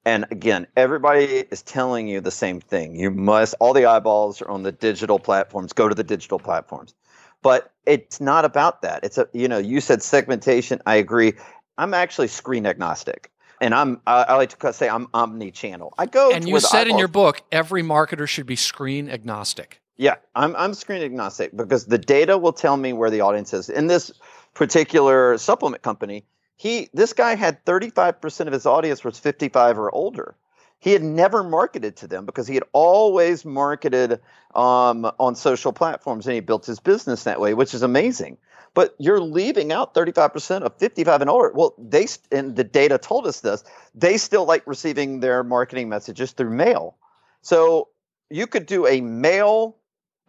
and 0.05 0.25
again, 0.31 0.67
everybody 0.75 1.45
is 1.51 1.61
telling 1.61 2.07
you 2.07 2.19
the 2.21 2.31
same 2.31 2.59
thing. 2.59 2.95
You 2.95 3.11
must, 3.11 3.55
all 3.59 3.73
the 3.73 3.85
eyeballs 3.85 4.41
are 4.41 4.49
on 4.49 4.63
the 4.63 4.71
digital 4.71 5.19
platforms, 5.19 5.73
go 5.73 5.87
to 5.87 5.95
the 5.95 6.03
digital 6.03 6.39
platforms. 6.39 6.93
But 7.41 7.71
it's 7.85 8.21
not 8.21 8.45
about 8.45 8.81
that. 8.81 9.03
It's 9.03 9.17
a, 9.17 9.27
you 9.33 9.47
know, 9.47 9.57
you 9.57 9.81
said 9.81 10.01
segmentation. 10.01 10.81
I 10.85 10.95
agree. 10.95 11.33
I'm 11.77 11.93
actually 11.93 12.27
screen 12.27 12.65
agnostic. 12.65 13.29
And 13.61 13.73
I'm, 13.73 14.01
I, 14.07 14.23
I 14.23 14.35
like 14.35 14.57
to 14.57 14.73
say 14.73 14.89
I'm 14.89 15.07
omni-channel. 15.13 15.93
I 15.97 16.05
go. 16.05 16.31
And 16.31 16.47
you 16.47 16.59
said 16.59 16.87
in 16.87 16.97
your 16.97 17.07
book, 17.07 17.41
every 17.51 17.83
marketer 17.83 18.27
should 18.27 18.45
be 18.45 18.55
screen 18.55 19.09
agnostic. 19.09 19.81
Yeah, 19.95 20.15
I'm, 20.35 20.55
I'm 20.55 20.73
screen 20.73 21.01
agnostic 21.01 21.55
because 21.55 21.85
the 21.85 21.97
data 21.97 22.37
will 22.37 22.51
tell 22.51 22.77
me 22.77 22.93
where 22.93 23.09
the 23.09 23.21
audience 23.21 23.53
is. 23.53 23.69
In 23.69 23.87
this 23.87 24.11
particular 24.53 25.37
supplement 25.37 25.83
company, 25.83 26.25
he 26.63 26.89
this 26.93 27.11
guy 27.11 27.35
had 27.35 27.65
35% 27.65 28.47
of 28.47 28.53
his 28.53 28.65
audience 28.65 29.03
was 29.03 29.19
55 29.19 29.77
or 29.77 29.93
older. 29.93 30.37
He 30.79 30.93
had 30.93 31.03
never 31.03 31.43
marketed 31.43 31.97
to 31.97 32.07
them 32.07 32.25
because 32.25 32.47
he 32.47 32.53
had 32.53 32.63
always 32.71 33.43
marketed 33.43 34.21
um, 34.55 35.11
on 35.19 35.35
social 35.35 35.73
platforms 35.73 36.25
and 36.25 36.35
he 36.35 36.39
built 36.39 36.65
his 36.65 36.79
business 36.79 37.25
that 37.25 37.41
way, 37.41 37.53
which 37.53 37.73
is 37.73 37.81
amazing. 37.81 38.37
But 38.75 38.95
you're 38.97 39.19
leaving 39.19 39.73
out 39.73 39.93
35% 39.93 40.61
of 40.61 40.77
55 40.77 41.19
and 41.19 41.29
older. 41.29 41.51
Well, 41.53 41.75
they 41.77 42.07
and 42.31 42.55
the 42.55 42.63
data 42.63 42.97
told 42.97 43.27
us 43.27 43.41
this. 43.41 43.65
They 43.93 44.15
still 44.15 44.45
like 44.45 44.65
receiving 44.65 45.19
their 45.19 45.43
marketing 45.43 45.89
messages 45.89 46.31
through 46.31 46.51
mail. 46.51 46.95
So 47.41 47.89
you 48.29 48.47
could 48.47 48.67
do 48.67 48.87
a 48.87 49.01
mail 49.01 49.75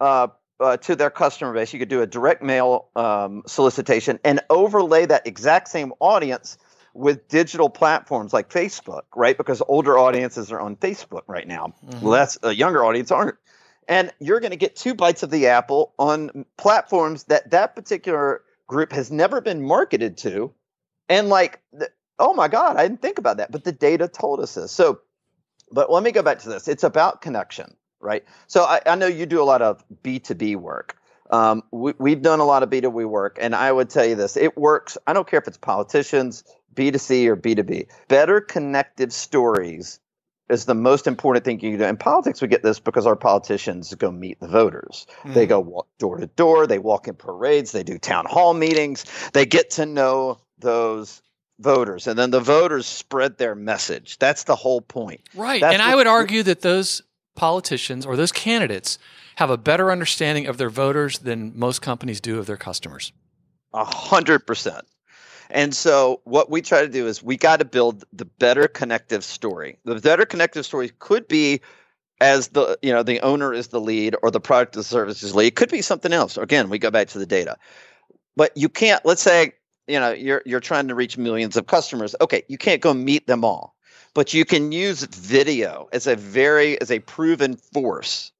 uh, 0.01 0.27
uh, 0.59 0.77
to 0.77 0.95
their 0.95 1.09
customer 1.09 1.53
base. 1.53 1.73
You 1.73 1.79
could 1.79 1.89
do 1.89 2.01
a 2.01 2.07
direct 2.07 2.41
mail 2.41 2.89
um, 2.95 3.43
solicitation 3.47 4.19
and 4.23 4.41
overlay 4.49 5.05
that 5.05 5.27
exact 5.27 5.67
same 5.67 5.93
audience 5.99 6.57
with 6.93 7.27
digital 7.27 7.69
platforms 7.69 8.31
like 8.31 8.49
Facebook, 8.49 9.01
right? 9.15 9.37
Because 9.37 9.61
older 9.67 9.97
audiences 9.97 10.51
are 10.51 10.59
on 10.59 10.77
Facebook 10.77 11.23
right 11.27 11.47
now. 11.47 11.73
Mm-hmm. 11.85 12.05
Less 12.05 12.37
uh, 12.43 12.49
younger 12.49 12.85
audience 12.85 13.11
aren't. 13.11 13.35
And 13.87 14.11
you're 14.19 14.39
going 14.39 14.51
to 14.51 14.57
get 14.57 14.75
two 14.75 14.95
bites 14.95 15.21
of 15.21 15.29
the 15.29 15.47
apple 15.47 15.93
on 15.99 16.45
platforms 16.57 17.25
that 17.25 17.51
that 17.51 17.75
particular 17.75 18.41
group 18.65 18.93
has 18.93 19.11
never 19.11 19.41
been 19.41 19.61
marketed 19.61 20.17
to. 20.19 20.53
And 21.07 21.29
like, 21.29 21.61
oh 22.17 22.33
my 22.33 22.47
God, 22.47 22.77
I 22.77 22.87
didn't 22.87 23.01
think 23.01 23.19
about 23.19 23.37
that. 23.37 23.51
But 23.51 23.63
the 23.63 23.71
data 23.71 24.07
told 24.07 24.39
us 24.39 24.55
this. 24.55 24.71
So, 24.71 25.01
but 25.71 25.91
let 25.91 26.01
me 26.01 26.11
go 26.11 26.23
back 26.23 26.39
to 26.39 26.49
this. 26.49 26.67
It's 26.67 26.83
about 26.83 27.21
connection 27.21 27.75
right? 28.05 28.23
So 28.47 28.63
I, 28.63 28.81
I 28.85 28.95
know 28.95 29.07
you 29.07 29.25
do 29.25 29.41
a 29.41 29.43
lot 29.43 29.61
of 29.61 29.83
B2B 30.03 30.55
work. 30.55 30.97
Um, 31.31 31.63
we, 31.71 32.11
have 32.11 32.21
done 32.21 32.39
a 32.39 32.45
lot 32.45 32.61
of 32.61 32.69
B2B 32.69 33.07
work, 33.07 33.37
and 33.41 33.55
I 33.55 33.71
would 33.71 33.89
tell 33.89 34.05
you 34.05 34.15
this 34.15 34.37
it 34.37 34.55
works. 34.57 34.97
I 35.07 35.13
don't 35.13 35.27
care 35.27 35.39
if 35.39 35.47
it's 35.47 35.57
politicians, 35.57 36.43
B2C, 36.75 37.25
or 37.27 37.35
B2B. 37.35 37.87
Better 38.07 38.39
connective 38.39 39.11
stories 39.11 39.99
is 40.47 40.65
the 40.65 40.75
most 40.75 41.07
important 41.07 41.43
thing 41.43 41.59
you 41.59 41.71
can 41.71 41.79
do. 41.79 41.85
In 41.85 41.97
politics, 41.97 42.41
we 42.41 42.47
get 42.47 42.61
this 42.61 42.79
because 42.79 43.07
our 43.07 43.15
politicians 43.15 43.93
go 43.95 44.11
meet 44.11 44.39
the 44.39 44.47
voters. 44.47 45.07
Mm. 45.23 45.33
They 45.33 45.47
go 45.47 45.59
walk 45.59 45.87
door 45.97 46.17
to 46.17 46.27
door, 46.27 46.67
they 46.67 46.77
walk 46.77 47.07
in 47.07 47.15
parades, 47.15 47.71
they 47.71 47.81
do 47.81 47.97
town 47.97 48.25
hall 48.27 48.53
meetings, 48.53 49.05
they 49.33 49.47
get 49.47 49.71
to 49.71 49.87
know 49.87 50.37
those 50.59 51.23
voters 51.59 52.07
and 52.07 52.19
then 52.19 52.31
the 52.31 52.39
voters 52.39 52.85
spread 52.85 53.37
their 53.37 53.55
message 53.55 54.17
that's 54.17 54.43
the 54.43 54.55
whole 54.55 54.81
point 54.81 55.21
right 55.35 55.61
that's 55.61 55.73
and 55.73 55.81
i 55.81 55.95
would 55.95 56.07
argue 56.07 56.43
that 56.43 56.59
those 56.61 57.01
politicians 57.35 58.05
or 58.05 58.15
those 58.15 58.31
candidates 58.31 58.97
have 59.35 59.49
a 59.49 59.57
better 59.57 59.91
understanding 59.91 60.47
of 60.47 60.57
their 60.57 60.69
voters 60.69 61.19
than 61.19 61.57
most 61.57 61.81
companies 61.81 62.21
do 62.21 62.39
of 62.39 62.45
their 62.45 62.57
customers. 62.57 63.11
A 63.73 63.83
hundred 63.83 64.47
percent. 64.47 64.85
And 65.49 65.75
so 65.75 66.21
what 66.23 66.49
we 66.49 66.61
try 66.61 66.81
to 66.81 66.89
do 66.89 67.07
is 67.07 67.21
we 67.21 67.37
got 67.37 67.59
to 67.59 67.65
build 67.65 68.03
the 68.11 68.25
better 68.25 68.67
connective 68.67 69.23
story. 69.23 69.77
The 69.85 69.95
better 69.95 70.25
connective 70.25 70.65
story 70.65 70.91
could 70.99 71.27
be 71.27 71.61
as 72.21 72.49
the 72.49 72.79
you 72.81 72.91
know 72.91 73.03
the 73.03 73.19
owner 73.19 73.53
is 73.53 73.67
the 73.67 73.81
lead 73.81 74.15
or 74.23 74.31
the 74.31 74.39
product 74.39 74.77
or 74.77 74.83
service 74.83 75.21
is 75.21 75.35
lead. 75.35 75.47
It 75.47 75.55
could 75.55 75.69
be 75.69 75.81
something 75.81 76.13
else. 76.13 76.37
Again, 76.37 76.69
we 76.69 76.79
go 76.79 76.89
back 76.89 77.09
to 77.09 77.19
the 77.19 77.25
data. 77.25 77.57
But 78.35 78.55
you 78.55 78.69
can't 78.69 79.05
let's 79.05 79.21
say 79.21 79.53
you 79.87 79.99
know 79.99 80.11
you're 80.11 80.41
you're 80.45 80.61
trying 80.61 80.87
to 80.87 80.95
reach 80.95 81.17
millions 81.17 81.57
of 81.57 81.67
customers. 81.67 82.15
Okay, 82.21 82.43
you 82.47 82.57
can't 82.57 82.81
go 82.81 82.93
meet 82.93 83.27
them 83.27 83.43
all 83.43 83.74
but 84.15 84.33
you 84.33 84.45
can 84.45 84.71
use 84.71 85.03
video 85.03 85.87
as 85.91 86.07
a 86.07 86.15
very 86.15 86.81
as 86.81 86.89
a 86.89 86.97
proven 86.99 87.55
force 87.57 88.31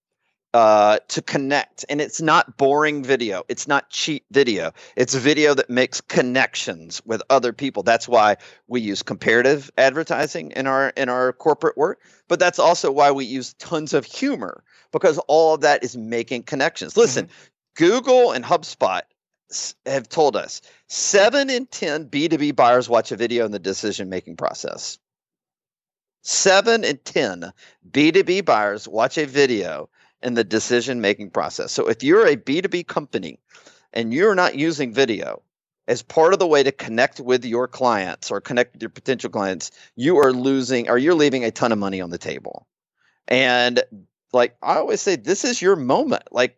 uh, 0.55 0.99
to 1.09 1.21
connect. 1.21 1.83
And 1.89 1.99
it's 1.99 2.21
not 2.21 2.55
boring 2.55 3.03
video. 3.03 3.43
It's 3.49 3.67
not 3.67 3.89
cheap 3.89 4.23
video. 4.31 4.71
It's 4.95 5.13
video 5.13 5.53
that 5.53 5.69
makes 5.69 5.99
connections 5.99 7.01
with 7.05 7.21
other 7.29 7.51
people. 7.51 7.83
That's 7.83 8.07
why 8.07 8.37
we 8.67 8.79
use 8.79 9.03
comparative 9.03 9.69
advertising 9.77 10.51
in 10.51 10.65
our 10.65 10.89
in 10.95 11.09
our 11.09 11.33
corporate 11.33 11.77
work 11.77 11.99
but 12.27 12.39
that's 12.39 12.59
also 12.59 12.91
why 12.91 13.11
we 13.11 13.25
use 13.25 13.53
tons 13.55 13.93
of 13.93 14.05
humor 14.05 14.63
because 14.91 15.17
all 15.27 15.55
of 15.55 15.61
that 15.61 15.83
is 15.83 15.95
making 15.95 16.43
connections. 16.43 16.97
Listen 16.97 17.25
mm-hmm. 17.25 17.83
google 17.83 18.31
and 18.31 18.43
hubspot 18.45 19.01
have 19.85 20.09
told 20.09 20.35
us 20.35 20.61
7 20.87 21.49
in 21.49 21.67
10 21.67 22.09
b2b 22.09 22.55
buyers 22.55 22.89
watch 22.89 23.11
a 23.11 23.15
video 23.15 23.45
in 23.45 23.51
the 23.51 23.59
decision 23.59 24.09
making 24.09 24.35
process 24.35 24.97
Seven 26.27 26.83
in 26.83 26.97
10 26.97 27.53
B2B 27.91 28.43
buyers 28.43 28.87
watch 28.87 29.19
a 29.19 29.27
video 29.27 29.89
in 30.23 30.33
the 30.33 30.43
decision 30.43 30.99
making 30.99 31.29
process. 31.29 31.71
So 31.71 31.87
if 31.87 32.01
you're 32.01 32.25
a 32.25 32.35
B2B 32.35 32.87
company 32.87 33.39
and 33.93 34.11
you're 34.11 34.33
not 34.33 34.55
using 34.55 34.91
video 34.91 35.43
as 35.87 36.01
part 36.01 36.33
of 36.33 36.39
the 36.39 36.47
way 36.47 36.63
to 36.63 36.71
connect 36.71 37.19
with 37.19 37.45
your 37.45 37.67
clients 37.67 38.31
or 38.31 38.41
connect 38.41 38.73
with 38.73 38.81
your 38.81 38.89
potential 38.89 39.29
clients, 39.29 39.69
you 39.95 40.17
are 40.17 40.33
losing 40.33 40.89
or 40.89 40.97
you're 40.97 41.13
leaving 41.13 41.43
a 41.43 41.51
ton 41.51 41.71
of 41.71 41.77
money 41.77 42.01
on 42.01 42.09
the 42.09 42.17
table. 42.17 42.65
And 43.27 43.83
like 44.33 44.57
I 44.63 44.77
always 44.77 45.01
say, 45.01 45.17
this 45.17 45.45
is 45.45 45.61
your 45.61 45.75
moment. 45.75 46.23
Like 46.31 46.57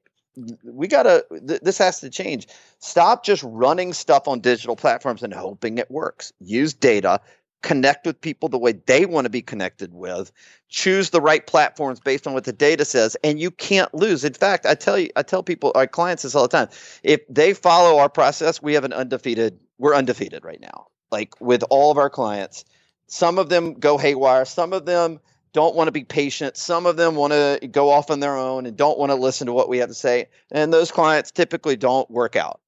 we 0.63 0.87
gotta 0.87 1.25
th- 1.45 1.61
this 1.61 1.79
has 1.79 1.99
to 2.01 2.09
change 2.09 2.47
stop 2.79 3.25
just 3.25 3.43
running 3.43 3.91
stuff 3.91 4.27
on 4.27 4.39
digital 4.39 4.75
platforms 4.75 5.23
and 5.23 5.33
hoping 5.33 5.79
it 5.79 5.89
works 5.89 6.31
use 6.39 6.75
data 6.75 7.19
connect 7.63 8.05
with 8.05 8.19
people 8.21 8.49
the 8.49 8.57
way 8.57 8.71
they 8.71 9.05
want 9.05 9.25
to 9.25 9.29
be 9.29 9.41
connected 9.41 9.93
with 9.93 10.31
choose 10.69 11.09
the 11.09 11.21
right 11.21 11.47
platforms 11.47 11.99
based 11.99 12.27
on 12.27 12.33
what 12.33 12.43
the 12.43 12.53
data 12.53 12.85
says 12.85 13.17
and 13.23 13.39
you 13.39 13.49
can't 13.49 13.93
lose. 13.93 14.23
In 14.23 14.33
fact 14.33 14.65
i 14.65 14.75
tell 14.75 14.97
you 14.97 15.09
i 15.15 15.23
tell 15.23 15.43
people 15.43 15.71
our 15.75 15.87
clients 15.87 16.23
this 16.23 16.35
all 16.35 16.43
the 16.43 16.49
time 16.49 16.69
if 17.03 17.21
they 17.29 17.53
follow 17.53 17.99
our 17.99 18.09
process 18.09 18.61
we 18.61 18.73
have 18.73 18.83
an 18.83 18.93
undefeated 18.93 19.59
we're 19.77 19.95
undefeated 19.95 20.43
right 20.43 20.61
now 20.61 20.87
like 21.11 21.39
with 21.39 21.63
all 21.69 21.91
of 21.91 21.97
our 21.97 22.09
clients. 22.09 22.65
Some 23.07 23.39
of 23.39 23.49
them 23.49 23.73
go 23.73 23.97
haywire 23.97 24.45
some 24.45 24.73
of 24.73 24.85
them 24.85 25.19
don't 25.53 25.75
want 25.75 25.87
to 25.87 25.93
be 25.93 26.03
patient 26.03 26.57
some 26.57 26.85
of 26.85 26.97
them 26.97 27.15
want 27.15 27.33
to 27.33 27.67
go 27.71 27.89
off 27.89 28.11
on 28.11 28.19
their 28.19 28.37
own 28.37 28.65
and 28.65 28.77
don't 28.77 28.99
want 28.99 29.09
to 29.09 29.15
listen 29.15 29.47
to 29.47 29.53
what 29.53 29.69
we 29.69 29.79
have 29.79 29.89
to 29.89 29.95
say 29.95 30.27
and 30.51 30.71
those 30.71 30.91
clients 30.91 31.31
typically 31.31 31.75
don't 31.75 32.09
work 32.11 32.35
out 32.35 32.59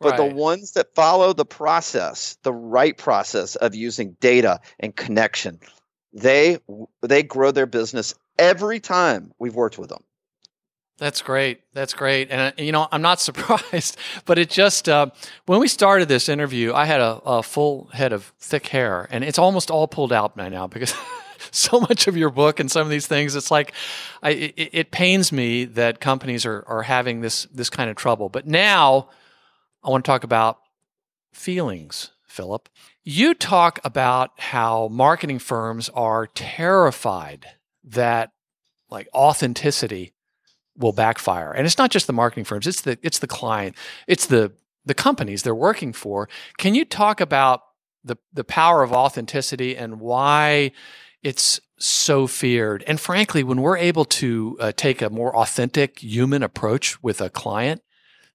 but 0.00 0.18
right. 0.18 0.28
the 0.28 0.34
ones 0.34 0.72
that 0.72 0.94
follow 0.94 1.32
the 1.32 1.44
process, 1.44 2.36
the 2.42 2.52
right 2.52 2.96
process 2.96 3.56
of 3.56 3.74
using 3.74 4.16
data 4.20 4.60
and 4.80 4.94
connection, 4.94 5.60
they 6.12 6.58
they 7.02 7.22
grow 7.22 7.50
their 7.50 7.66
business 7.66 8.14
every 8.38 8.80
time 8.80 9.32
we've 9.38 9.54
worked 9.54 9.78
with 9.78 9.90
them. 9.90 10.02
That's 10.96 11.22
great. 11.22 11.60
That's 11.72 11.92
great. 11.92 12.30
And, 12.30 12.40
uh, 12.40 12.62
you 12.62 12.70
know, 12.70 12.86
I'm 12.92 13.02
not 13.02 13.20
surprised, 13.20 13.96
but 14.26 14.38
it 14.38 14.48
just, 14.48 14.88
uh, 14.88 15.10
when 15.46 15.58
we 15.60 15.66
started 15.66 16.08
this 16.08 16.28
interview, 16.28 16.72
I 16.72 16.84
had 16.84 17.00
a, 17.00 17.20
a, 17.24 17.42
full 17.42 17.86
head 17.92 18.12
of 18.12 18.32
thick 18.38 18.68
hair 18.68 19.08
and 19.10 19.24
it's 19.24 19.38
almost 19.38 19.70
all 19.70 19.88
pulled 19.88 20.12
out 20.12 20.36
by 20.36 20.48
now 20.48 20.68
because 20.68 20.94
so 21.50 21.80
much 21.80 22.06
of 22.06 22.16
your 22.16 22.30
book 22.30 22.60
and 22.60 22.70
some 22.70 22.82
of 22.82 22.90
these 22.90 23.08
things, 23.08 23.34
it's 23.34 23.50
like, 23.50 23.72
I, 24.22 24.30
it, 24.30 24.70
it, 24.72 24.90
pains 24.92 25.32
me 25.32 25.64
that 25.64 26.00
companies 26.00 26.46
are, 26.46 26.62
are 26.68 26.82
having 26.82 27.22
this, 27.22 27.46
this 27.46 27.70
kind 27.70 27.90
of 27.90 27.96
trouble. 27.96 28.28
But 28.28 28.46
now 28.46 29.08
I 29.84 29.90
want 29.90 30.04
to 30.04 30.08
talk 30.08 30.24
about 30.24 30.60
feelings, 31.32 32.10
Phillip. 32.26 32.68
You 33.02 33.34
talk 33.34 33.78
about 33.84 34.30
how 34.38 34.88
marketing 34.88 35.38
firms 35.38 35.90
are 35.90 36.26
terrified 36.28 37.46
that 37.84 38.32
like 38.90 39.08
authenticity 39.14 40.14
will 40.76 40.92
backfire. 40.92 41.52
And 41.52 41.66
it's 41.66 41.78
not 41.78 41.90
just 41.90 42.06
the 42.06 42.12
marketing 42.12 42.44
firms, 42.44 42.66
it's 42.66 42.80
the 42.80 42.98
it's 43.02 43.18
the 43.18 43.26
client, 43.26 43.76
it's 44.08 44.26
the 44.26 44.52
the 44.86 44.94
companies 44.94 45.42
they're 45.42 45.54
working 45.54 45.92
for. 45.92 46.28
Can 46.56 46.74
you 46.74 46.84
talk 46.84 47.20
about 47.20 47.62
the 48.02 48.16
the 48.32 48.44
power 48.44 48.82
of 48.82 48.92
authenticity 48.92 49.76
and 49.76 50.00
why 50.00 50.72
it's 51.22 51.60
so 51.78 52.26
feared? 52.26 52.84
And 52.86 52.98
frankly, 52.98 53.44
when 53.44 53.60
we're 53.60 53.76
able 53.76 54.04
to 54.06 54.56
uh, 54.60 54.72
take 54.74 55.02
a 55.02 55.10
more 55.10 55.36
authentic 55.36 55.98
human 55.98 56.42
approach 56.42 57.02
with 57.02 57.20
a 57.20 57.28
client, 57.28 57.82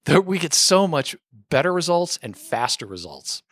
that 0.06 0.24
we 0.24 0.38
get 0.38 0.54
so 0.54 0.86
much 0.86 1.16
better 1.50 1.72
results 1.72 2.18
and 2.22 2.36
faster 2.36 2.86
results. 2.86 3.42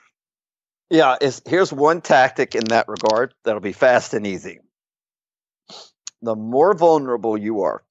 Yeah, 0.90 1.16
here's 1.46 1.72
one 1.72 2.00
tactic 2.00 2.54
in 2.54 2.64
that 2.66 2.88
regard 2.88 3.34
that'll 3.44 3.60
be 3.60 3.72
fast 3.72 4.14
and 4.14 4.26
easy. 4.26 4.60
The 6.22 6.34
more 6.34 6.74
vulnerable 6.74 7.36
you 7.36 7.62
are, 7.62 7.84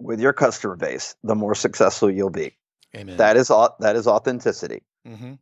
with 0.00 0.20
your 0.20 0.32
customer 0.32 0.76
base, 0.76 1.14
the 1.22 1.34
more 1.34 1.54
successful 1.54 2.10
you'll 2.10 2.30
be. 2.30 2.56
Amen. 2.94 3.16
That 3.16 3.36
is 3.36 3.48
that 3.48 3.96
is 3.96 4.06
authenticity. 4.06 4.82
Mm-hmm. 5.06 5.34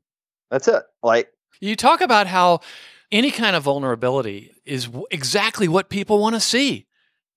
That's 0.51 0.69
it. 0.69 0.83
Like 1.03 1.31
you 1.61 1.75
talk 1.77 2.01
about 2.01 2.27
how 2.27 2.61
any 3.11 3.31
kind 3.31 3.57
of 3.57 3.65
vulnerability 3.65 4.53
is 4.65 4.89
exactly 5.11 5.67
what 5.67 5.89
people 5.89 6.21
want 6.21 6.37
to 6.37 6.41
see. 6.41 6.87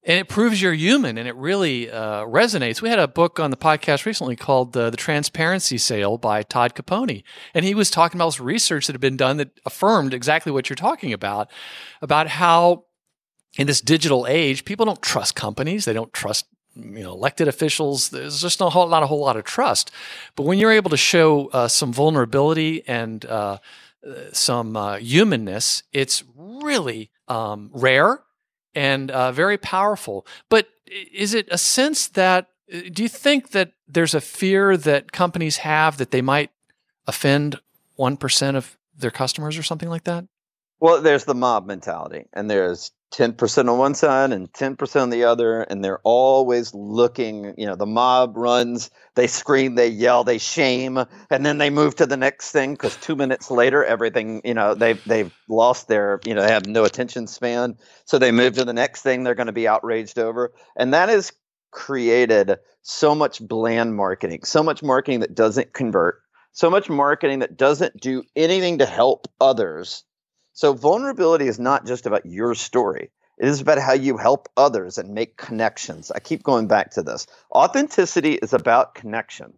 And 0.05 0.19
it 0.19 0.27
proves 0.27 0.61
you're 0.61 0.73
human 0.73 1.17
and 1.17 1.29
it 1.29 1.35
really 1.35 1.89
uh, 1.89 2.25
resonates. 2.25 2.81
We 2.81 2.89
had 2.89 2.99
a 2.99 3.07
book 3.07 3.39
on 3.39 3.51
the 3.51 3.57
podcast 3.57 4.05
recently 4.05 4.35
called 4.35 4.75
uh, 4.75 4.89
The 4.89 4.97
Transparency 4.97 5.77
Sale 5.77 6.17
by 6.17 6.43
Todd 6.43 6.75
Caponi. 6.75 7.23
And 7.53 7.63
he 7.63 7.73
was 7.73 7.89
talking 7.89 8.19
about 8.19 8.27
this 8.27 8.39
research 8.41 8.87
that 8.87 8.93
had 8.93 9.01
been 9.01 9.15
done 9.15 9.37
that 9.37 9.59
affirmed 9.65 10.13
exactly 10.13 10.51
what 10.51 10.69
you're 10.69 10.75
talking 10.75 11.13
about 11.13 11.49
about 12.01 12.27
how 12.27 12.83
in 13.57 13.67
this 13.67 13.81
digital 13.81 14.25
age, 14.27 14.65
people 14.65 14.85
don't 14.85 15.01
trust 15.01 15.35
companies. 15.35 15.85
They 15.85 15.93
don't 15.93 16.11
trust 16.11 16.47
you 16.75 17.03
know 17.03 17.11
elected 17.11 17.47
officials 17.47 18.09
there's 18.09 18.41
just 18.41 18.59
not 18.59 18.67
a 18.67 18.69
whole, 18.71 18.89
not 18.89 19.03
a 19.03 19.05
whole 19.07 19.19
lot 19.19 19.37
of 19.37 19.43
trust 19.43 19.91
but 20.35 20.43
when 20.43 20.57
you're 20.57 20.71
able 20.71 20.89
to 20.89 20.97
show 20.97 21.47
uh, 21.49 21.67
some 21.67 21.93
vulnerability 21.93 22.83
and 22.87 23.25
uh, 23.25 23.57
some 24.31 24.75
uh, 24.75 24.97
humanness 24.97 25.83
it's 25.91 26.23
really 26.35 27.11
um, 27.27 27.69
rare 27.73 28.21
and 28.75 29.11
uh, 29.11 29.31
very 29.31 29.57
powerful. 29.57 30.25
But 30.49 30.67
is 30.87 31.33
it 31.33 31.47
a 31.51 31.57
sense 31.57 32.07
that 32.09 32.47
uh, 32.73 32.81
do 32.91 33.03
you 33.03 33.09
think 33.09 33.51
that 33.51 33.73
there's 33.87 34.13
a 34.13 34.21
fear 34.21 34.77
that 34.77 35.11
companies 35.11 35.57
have 35.57 35.97
that 35.97 36.11
they 36.11 36.21
might 36.21 36.51
offend 37.07 37.59
1% 37.99 38.55
of 38.55 38.77
their 38.97 39.11
customers 39.11 39.57
or 39.57 39.63
something 39.63 39.89
like 39.89 40.05
that? 40.05 40.25
Well 40.79 41.01
there's 41.01 41.25
the 41.25 41.35
mob 41.35 41.65
mentality 41.65 42.25
and 42.33 42.49
there's 42.49 42.91
10% 43.13 43.69
on 43.69 43.77
one 43.77 43.93
side 43.93 44.31
and 44.31 44.51
10% 44.53 45.01
on 45.01 45.09
the 45.11 45.23
other 45.23 45.61
and 45.61 45.83
they're 45.83 45.99
always 46.03 46.73
looking 46.73 47.53
you 47.57 47.65
know 47.65 47.75
the 47.75 47.85
mob 47.85 48.35
runs 48.35 48.89
they 49.13 49.27
scream 49.27 49.75
they 49.75 49.87
yell 49.87 50.23
they 50.23 50.39
shame 50.39 50.97
and 51.29 51.45
then 51.45 51.59
they 51.59 51.69
move 51.69 51.95
to 51.95 52.07
the 52.07 52.17
next 52.17 52.51
thing 52.51 52.73
because 52.73 52.95
two 52.97 53.15
minutes 53.15 53.51
later 53.51 53.85
everything 53.85 54.41
you 54.43 54.55
know 54.55 54.73
they've 54.73 55.03
they've 55.05 55.31
lost 55.47 55.87
their 55.87 56.19
you 56.25 56.33
know 56.33 56.41
they 56.41 56.51
have 56.51 56.65
no 56.65 56.83
attention 56.83 57.27
span. 57.27 57.77
So 58.05 58.17
they 58.17 58.31
move 58.31 58.55
to 58.55 58.65
the 58.65 58.73
next 58.73 59.03
thing 59.03 59.23
they're 59.23 59.35
going 59.35 59.47
to 59.47 59.53
be 59.53 59.67
outraged 59.67 60.17
over. 60.17 60.51
And 60.75 60.93
that 60.93 61.09
has 61.09 61.31
created 61.71 62.57
so 62.81 63.15
much 63.15 63.45
bland 63.47 63.95
marketing 63.95 64.41
so 64.43 64.61
much 64.61 64.83
marketing 64.83 65.21
that 65.21 65.33
doesn't 65.33 65.73
convert 65.73 66.21
so 66.51 66.69
much 66.69 66.89
marketing 66.89 67.39
that 67.39 67.57
doesn't 67.57 67.99
do 67.99 68.23
anything 68.35 68.77
to 68.77 68.85
help 68.85 69.27
others 69.41 70.03
so 70.53 70.73
vulnerability 70.73 71.47
is 71.47 71.59
not 71.59 71.85
just 71.85 72.05
about 72.05 72.25
your 72.25 72.55
story. 72.55 73.11
It 73.39 73.47
is 73.47 73.61
about 73.61 73.79
how 73.79 73.93
you 73.93 74.17
help 74.17 74.47
others 74.55 74.97
and 74.97 75.13
make 75.13 75.35
connections. 75.35 76.11
I 76.11 76.19
keep 76.19 76.43
going 76.43 76.67
back 76.67 76.91
to 76.91 77.01
this. 77.01 77.25
Authenticity 77.51 78.33
is 78.33 78.53
about 78.53 78.93
connections. 78.93 79.57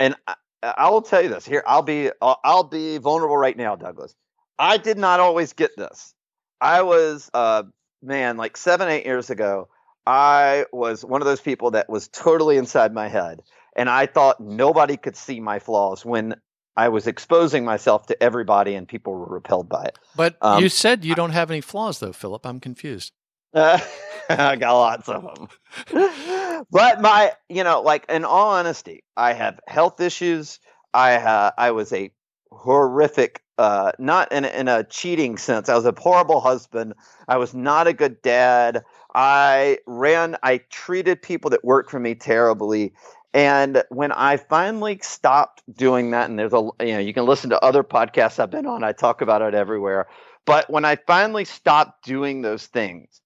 And 0.00 0.16
I, 0.26 0.34
I 0.62 0.90
will 0.90 1.02
tell 1.02 1.22
you 1.22 1.28
this 1.28 1.44
here. 1.44 1.62
I'll 1.66 1.82
be 1.82 2.10
I'll, 2.20 2.40
I'll, 2.42 2.64
be 2.64 2.98
vulnerable 2.98 3.36
right 3.36 3.56
now, 3.56 3.76
Douglas. 3.76 4.14
I 4.58 4.78
did 4.78 4.96
not 4.96 5.20
always 5.20 5.52
get 5.52 5.76
this. 5.76 6.14
I 6.60 6.82
was 6.82 7.30
uh 7.34 7.64
man, 8.02 8.36
like 8.36 8.56
seven, 8.56 8.88
eight 8.88 9.04
years 9.04 9.30
ago, 9.30 9.68
I 10.06 10.66
was 10.72 11.04
one 11.04 11.20
of 11.20 11.26
those 11.26 11.40
people 11.40 11.72
that 11.72 11.88
was 11.88 12.08
totally 12.08 12.56
inside 12.56 12.94
my 12.94 13.08
head. 13.08 13.42
And 13.76 13.88
I 13.88 14.06
thought 14.06 14.40
nobody 14.40 14.96
could 14.96 15.16
see 15.16 15.40
my 15.40 15.58
flaws 15.58 16.04
when 16.04 16.36
I 16.76 16.88
was 16.88 17.06
exposing 17.06 17.64
myself 17.64 18.06
to 18.06 18.22
everybody, 18.22 18.74
and 18.74 18.88
people 18.88 19.12
were 19.12 19.26
repelled 19.26 19.68
by 19.68 19.84
it. 19.84 19.98
But 20.16 20.36
um, 20.40 20.62
you 20.62 20.68
said 20.68 21.04
you 21.04 21.14
don't 21.14 21.30
have 21.30 21.50
any 21.50 21.60
flaws, 21.60 21.98
though, 22.00 22.12
Phillip. 22.12 22.46
I'm 22.46 22.60
confused. 22.60 23.12
Uh, 23.54 23.78
I 24.28 24.56
got 24.56 24.72
lots 24.72 25.08
of 25.08 25.22
them. 25.22 26.64
but 26.70 27.00
my, 27.00 27.32
you 27.48 27.64
know, 27.64 27.82
like 27.82 28.06
in 28.08 28.24
all 28.24 28.50
honesty, 28.50 29.04
I 29.16 29.34
have 29.34 29.60
health 29.66 30.00
issues. 30.00 30.58
I 30.94 31.16
uh, 31.16 31.50
I 31.58 31.70
was 31.72 31.92
a 31.92 32.10
horrific, 32.50 33.42
uh, 33.58 33.92
not 33.98 34.32
in 34.32 34.44
in 34.44 34.68
a 34.68 34.84
cheating 34.84 35.36
sense. 35.36 35.68
I 35.68 35.74
was 35.74 35.84
a 35.84 35.94
horrible 35.96 36.40
husband. 36.40 36.94
I 37.28 37.36
was 37.36 37.54
not 37.54 37.86
a 37.86 37.92
good 37.92 38.22
dad. 38.22 38.82
I 39.14 39.78
ran. 39.86 40.36
I 40.42 40.58
treated 40.70 41.20
people 41.20 41.50
that 41.50 41.64
worked 41.64 41.90
for 41.90 42.00
me 42.00 42.14
terribly, 42.14 42.92
and 43.34 43.82
when 43.88 44.12
I 44.12 44.36
finally 44.36 44.98
stopped 45.02 45.62
doing 45.74 46.10
that, 46.10 46.28
and 46.28 46.38
there's 46.38 46.52
a, 46.52 46.68
you 46.80 46.92
know, 46.92 46.98
you 46.98 47.14
can 47.14 47.24
listen 47.24 47.50
to 47.50 47.64
other 47.64 47.82
podcasts 47.82 48.38
I've 48.38 48.50
been 48.50 48.66
on, 48.66 48.84
I 48.84 48.92
talk 48.92 49.22
about 49.22 49.42
it 49.42 49.54
everywhere. 49.54 50.06
But 50.44 50.68
when 50.68 50.84
I 50.84 50.96
finally 50.96 51.44
stopped 51.44 52.04
doing 52.04 52.42
those 52.42 52.66
things 52.66 53.20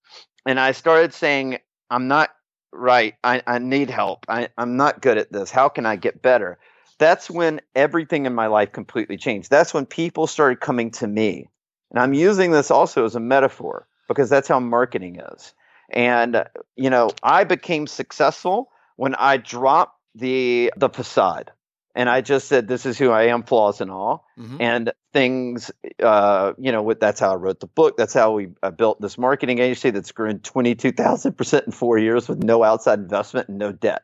and 0.44 0.60
I 0.60 0.72
started 0.72 1.12
saying, 1.12 1.58
I'm 1.90 2.08
not 2.08 2.30
right, 2.72 3.14
I, 3.24 3.42
I 3.46 3.58
need 3.58 3.90
help, 3.90 4.26
I, 4.28 4.48
I'm 4.58 4.76
not 4.76 5.02
good 5.02 5.18
at 5.18 5.32
this, 5.32 5.50
how 5.50 5.68
can 5.68 5.86
I 5.86 5.96
get 5.96 6.22
better? 6.22 6.58
That's 6.98 7.28
when 7.28 7.60
everything 7.74 8.26
in 8.26 8.34
my 8.34 8.46
life 8.46 8.72
completely 8.72 9.16
changed. 9.16 9.50
That's 9.50 9.74
when 9.74 9.86
people 9.86 10.26
started 10.26 10.60
coming 10.60 10.90
to 10.92 11.06
me. 11.06 11.48
And 11.90 12.00
I'm 12.00 12.14
using 12.14 12.52
this 12.52 12.70
also 12.70 13.04
as 13.04 13.14
a 13.14 13.20
metaphor 13.20 13.86
because 14.08 14.30
that's 14.30 14.48
how 14.48 14.60
marketing 14.60 15.20
is. 15.32 15.52
And, 15.90 16.44
you 16.76 16.90
know, 16.90 17.10
I 17.22 17.44
became 17.44 17.86
successful 17.86 18.70
when 18.96 19.14
I 19.16 19.36
dropped 19.36 19.95
the 20.16 20.72
the 20.76 20.88
facade 20.88 21.52
and 21.96 22.10
I 22.10 22.20
just 22.20 22.46
said, 22.46 22.68
"This 22.68 22.84
is 22.84 22.98
who 22.98 23.10
I 23.10 23.28
am, 23.28 23.42
flaws 23.42 23.80
and 23.80 23.90
all." 23.90 24.26
Mm-hmm. 24.38 24.60
And 24.60 24.92
things, 25.14 25.70
uh, 26.02 26.52
you 26.58 26.70
know, 26.70 26.82
with, 26.82 27.00
that's 27.00 27.18
how 27.18 27.32
I 27.32 27.36
wrote 27.36 27.58
the 27.58 27.66
book. 27.66 27.96
That's 27.96 28.12
how 28.12 28.32
we 28.32 28.48
uh, 28.62 28.70
built 28.70 29.00
this 29.00 29.16
marketing 29.16 29.60
agency 29.60 29.90
that's 29.90 30.12
grown 30.12 30.40
twenty 30.40 30.74
two 30.74 30.92
thousand 30.92 31.38
percent 31.38 31.64
in 31.64 31.72
four 31.72 31.96
years 31.96 32.28
with 32.28 32.44
no 32.44 32.62
outside 32.62 32.98
investment 32.98 33.48
and 33.48 33.58
no 33.58 33.72
debt. 33.72 34.02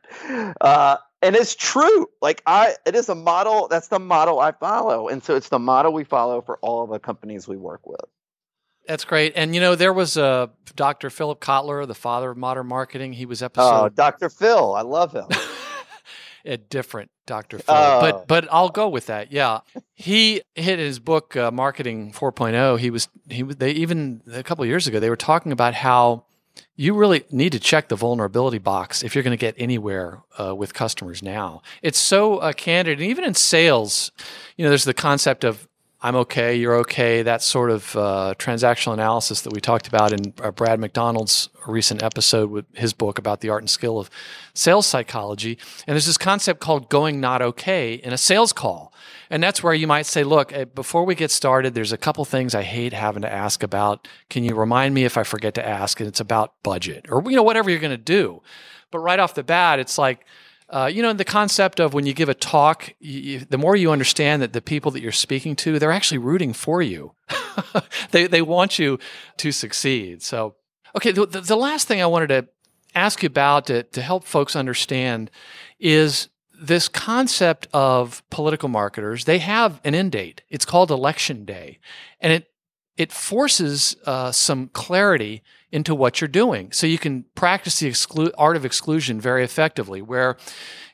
Uh, 0.59 0.97
and 1.21 1.35
it's 1.35 1.53
true. 1.55 2.07
Like 2.19 2.41
I, 2.47 2.75
it 2.87 2.95
is 2.95 3.09
a 3.09 3.15
model. 3.15 3.67
That's 3.67 3.89
the 3.89 3.99
model 3.99 4.39
I 4.39 4.53
follow, 4.53 5.07
and 5.07 5.23
so 5.23 5.35
it's 5.35 5.49
the 5.49 5.59
model 5.59 5.93
we 5.93 6.03
follow 6.03 6.41
for 6.41 6.57
all 6.63 6.83
of 6.83 6.89
the 6.89 6.99
companies 6.99 7.47
we 7.47 7.57
work 7.57 7.85
with. 7.85 8.01
That's 8.87 9.05
great. 9.05 9.33
And 9.35 9.53
you 9.53 9.61
know, 9.61 9.75
there 9.75 9.93
was 9.93 10.17
a 10.17 10.25
uh, 10.25 10.47
Dr. 10.75 11.11
Philip 11.11 11.39
Kotler, 11.39 11.87
the 11.87 11.93
father 11.93 12.31
of 12.31 12.37
modern 12.37 12.67
marketing. 12.67 13.13
He 13.13 13.27
was 13.27 13.43
oh, 13.43 13.45
episode. 13.45 13.83
Oh, 13.83 13.89
Dr. 13.89 14.29
Phil, 14.29 14.73
I 14.73 14.81
love 14.81 15.13
him. 15.13 15.27
a 16.45 16.57
different 16.57 17.09
Dr. 17.25 17.59
Phil. 17.59 17.75
Oh. 17.75 17.99
But 18.01 18.27
but 18.27 18.47
I'll 18.51 18.69
go 18.69 18.89
with 18.89 19.07
that. 19.07 19.31
Yeah. 19.31 19.59
He 19.93 20.41
hit 20.55 20.79
his 20.79 20.99
book 20.99 21.35
uh, 21.35 21.51
Marketing 21.51 22.11
4.0. 22.11 22.79
He 22.79 22.89
was 22.89 23.07
he 23.29 23.43
was 23.43 23.57
they 23.57 23.71
even 23.71 24.21
a 24.31 24.43
couple 24.43 24.65
years 24.65 24.87
ago 24.87 24.99
they 24.99 25.09
were 25.09 25.15
talking 25.15 25.51
about 25.51 25.73
how 25.73 26.25
you 26.75 26.93
really 26.93 27.23
need 27.31 27.51
to 27.51 27.59
check 27.59 27.87
the 27.87 27.95
vulnerability 27.95 28.57
box 28.57 29.03
if 29.03 29.15
you're 29.15 29.23
going 29.23 29.35
to 29.35 29.41
get 29.41 29.55
anywhere 29.57 30.21
uh, 30.39 30.55
with 30.55 30.73
customers 30.73 31.21
now. 31.21 31.61
It's 31.81 31.99
so 31.99 32.37
uh, 32.37 32.53
candid, 32.53 32.99
and 32.99 33.09
even 33.09 33.23
in 33.23 33.33
sales, 33.35 34.11
you 34.57 34.63
know, 34.63 34.69
there's 34.69 34.83
the 34.83 34.93
concept 34.93 35.43
of 35.43 35.67
I'm 36.05 36.17
okay, 36.17 36.53
you're 36.57 36.75
okay, 36.79 37.21
that 37.21 37.41
sort 37.41 37.71
of 37.71 37.95
uh, 37.95 38.33
transactional 38.37 38.91
analysis 38.91 39.39
that 39.43 39.53
we 39.53 39.61
talked 39.61 39.87
about 39.87 40.11
in 40.11 40.33
uh, 40.43 40.51
Brad 40.51 40.77
McDonald's 40.77 41.47
recent 41.65 42.03
episode 42.03 42.51
with 42.51 42.65
his 42.73 42.91
book 42.91 43.17
about 43.17 43.39
the 43.39 43.47
art 43.47 43.61
and 43.61 43.69
skill 43.69 43.97
of 43.97 44.09
sales 44.53 44.85
psychology. 44.85 45.57
And 45.87 45.93
there's 45.93 46.05
this 46.05 46.17
concept 46.17 46.59
called 46.59 46.89
going 46.89 47.21
not 47.21 47.41
okay 47.41 47.93
in 47.93 48.11
a 48.11 48.17
sales 48.17 48.51
call. 48.51 48.93
And 49.29 49.41
that's 49.41 49.63
where 49.63 49.73
you 49.73 49.87
might 49.87 50.05
say, 50.05 50.25
look, 50.25 50.51
eh, 50.51 50.65
before 50.65 51.05
we 51.05 51.15
get 51.15 51.31
started, 51.31 51.73
there's 51.73 51.93
a 51.93 51.97
couple 51.97 52.25
things 52.25 52.53
I 52.53 52.63
hate 52.63 52.91
having 52.91 53.21
to 53.21 53.31
ask 53.31 53.63
about. 53.63 54.05
Can 54.29 54.43
you 54.43 54.55
remind 54.55 54.93
me 54.93 55.05
if 55.05 55.17
I 55.17 55.23
forget 55.23 55.53
to 55.53 55.65
ask? 55.65 56.01
And 56.01 56.09
it's 56.09 56.19
about 56.19 56.51
budget 56.63 57.05
or, 57.07 57.23
you 57.25 57.37
know, 57.37 57.43
whatever 57.43 57.69
you're 57.69 57.79
going 57.79 57.91
to 57.91 57.97
do. 57.97 58.41
But 58.91 58.99
right 58.99 59.19
off 59.19 59.35
the 59.35 59.43
bat, 59.43 59.79
it's 59.79 59.97
like, 59.97 60.25
uh, 60.73 60.87
you 60.87 61.03
know, 61.03 61.13
the 61.13 61.23
concept 61.23 61.79
of 61.79 61.93
when 61.93 62.07
you 62.07 62.15
give 62.15 62.29
a 62.29 62.33
talk, 62.33 62.95
you, 62.99 63.41
the 63.41 63.59
more 63.59 63.75
you 63.75 63.91
understand 63.91 64.41
that 64.41 64.53
the 64.53 64.61
people 64.61 64.89
that 64.89 65.01
you're 65.01 65.11
speaking 65.11 65.55
to, 65.55 65.77
they're 65.77 65.91
actually 65.91 66.17
rooting 66.17 66.51
for 66.51 66.81
you. 66.81 67.13
they, 68.11 68.25
they 68.25 68.41
want 68.41 68.79
you 68.79 68.97
to 69.37 69.51
succeed. 69.51 70.23
So, 70.23 70.55
okay, 70.95 71.11
the, 71.11 71.27
the 71.27 71.55
last 71.55 71.87
thing 71.87 72.01
I 72.01 72.07
wanted 72.07 72.27
to 72.29 72.47
ask 72.95 73.21
you 73.21 73.27
about 73.27 73.67
to, 73.67 73.83
to 73.83 74.01
help 74.01 74.23
folks 74.23 74.55
understand 74.55 75.29
is 75.79 76.29
this 76.59 76.87
concept 76.87 77.67
of 77.71 78.23
political 78.31 78.67
marketers. 78.67 79.25
They 79.25 79.37
have 79.39 79.79
an 79.83 79.93
end 79.93 80.13
date. 80.13 80.41
It's 80.49 80.65
called 80.65 80.89
election 80.89 81.45
day. 81.45 81.77
And 82.19 82.33
it 82.33 82.52
it 82.97 83.11
forces 83.11 83.95
uh, 84.05 84.31
some 84.31 84.69
clarity 84.69 85.41
into 85.71 85.95
what 85.95 86.21
you're 86.21 86.27
doing. 86.27 86.71
So 86.71 86.85
you 86.85 86.99
can 86.99 87.25
practice 87.33 87.79
the 87.79 87.89
exclu- 87.89 88.31
art 88.37 88.55
of 88.55 88.65
exclusion 88.65 89.19
very 89.19 89.43
effectively, 89.43 90.01
where 90.01 90.37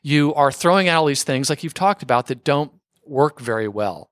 you 0.01 0.33
are 0.35 0.51
throwing 0.51 0.87
out 0.87 0.99
all 0.99 1.05
these 1.05 1.23
things 1.23 1.49
like 1.49 1.63
you've 1.63 1.73
talked 1.73 2.01
about 2.01 2.27
that 2.27 2.43
don't 2.43 2.71
work 3.05 3.39
very 3.39 3.67
well. 3.67 4.09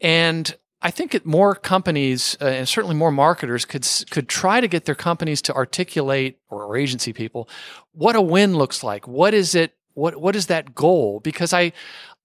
And 0.00 0.56
I 0.80 0.90
think 0.90 1.10
that 1.12 1.26
more 1.26 1.54
companies 1.54 2.36
uh, 2.40 2.46
and 2.46 2.68
certainly 2.68 2.94
more 2.94 3.10
marketers 3.10 3.64
could 3.64 3.86
could 4.10 4.28
try 4.28 4.60
to 4.60 4.68
get 4.68 4.84
their 4.84 4.94
companies 4.94 5.42
to 5.42 5.54
articulate 5.54 6.38
or, 6.48 6.64
or 6.64 6.76
agency 6.76 7.12
people 7.12 7.48
what 7.92 8.14
a 8.14 8.20
win 8.20 8.56
looks 8.56 8.84
like. 8.84 9.08
What 9.08 9.34
is 9.34 9.54
it? 9.54 9.74
What 9.94 10.20
what 10.20 10.36
is 10.36 10.46
that 10.46 10.74
goal? 10.74 11.20
Because 11.20 11.52
I 11.52 11.72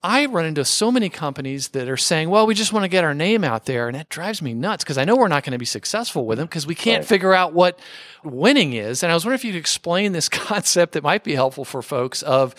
I 0.04 0.26
run 0.26 0.46
into 0.46 0.66
so 0.66 0.92
many 0.92 1.08
companies 1.08 1.70
that 1.70 1.88
are 1.88 1.96
saying, 1.96 2.30
well, 2.30 2.46
we 2.46 2.54
just 2.54 2.74
want 2.74 2.84
to 2.84 2.90
get 2.90 3.06
our 3.06 3.14
name 3.14 3.46
out 3.46 3.66
there. 3.66 3.88
And 3.88 3.96
that 3.96 4.10
drives 4.10 4.42
me 4.42 4.54
nuts 4.54 4.84
because 4.84 4.98
I 4.98 5.06
know 5.06 5.16
we're 5.16 5.30
not 5.30 5.44
going 5.44 5.54
to 5.54 5.58
be 5.58 5.66
successful 5.66 6.26
with 6.26 6.38
them 6.38 6.48
because 6.48 6.68
we 6.68 6.76
can't 6.76 7.02
right. 7.02 7.08
figure 7.08 7.34
out 7.34 7.54
what 7.54 7.80
winning 8.22 8.74
is. 8.74 9.02
And 9.02 9.12
I 9.12 9.16
was 9.16 9.24
wondering 9.24 9.40
if 9.40 9.46
you 9.46 9.54
could 9.54 9.60
explain 9.60 10.12
this 10.12 10.28
concept 10.30 10.94
that 10.94 11.04
might 11.04 11.24
be 11.24 11.36
helpful 11.36 11.64
for 11.64 11.82
folks 11.82 12.22
of 12.22 12.54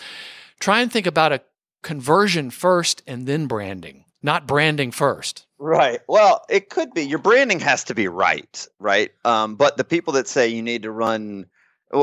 try 0.59 0.81
and 0.81 0.91
think 0.91 1.05
about 1.05 1.33
a 1.33 1.41
conversion 1.83 2.49
first 2.49 3.03
and 3.05 3.27
then 3.27 3.45
branding, 3.45 4.05
not 4.23 4.47
branding 4.47 4.89
first. 4.89 5.45
Right. 5.59 5.99
Well, 6.07 6.43
it 6.49 6.71
could 6.71 6.93
be. 6.95 7.03
Your 7.03 7.19
branding 7.19 7.59
has 7.59 7.83
to 7.85 7.95
be 7.95 8.07
right, 8.07 8.67
right? 8.79 9.11
Um, 9.23 9.55
but 9.55 9.77
the 9.77 9.83
people 9.83 10.13
that 10.13 10.27
say 10.27 10.47
you 10.47 10.63
need 10.63 10.81
to 10.81 10.91
run 10.91 11.45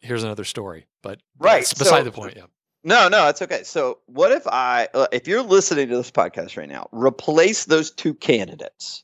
here's 0.00 0.22
another 0.22 0.44
story. 0.44 0.86
But 1.02 1.20
right, 1.38 1.62
beside 1.62 2.00
so, 2.00 2.04
the 2.04 2.12
point. 2.12 2.36
Yeah. 2.36 2.44
No, 2.84 3.08
no, 3.08 3.28
it's 3.28 3.42
okay. 3.42 3.64
So, 3.64 3.98
what 4.06 4.30
if 4.30 4.46
I, 4.46 4.88
uh, 4.94 5.08
if 5.12 5.26
you're 5.26 5.42
listening 5.42 5.88
to 5.88 5.96
this 5.96 6.10
podcast 6.10 6.56
right 6.56 6.68
now, 6.68 6.88
replace 6.92 7.64
those 7.64 7.90
two 7.90 8.14
candidates 8.14 9.02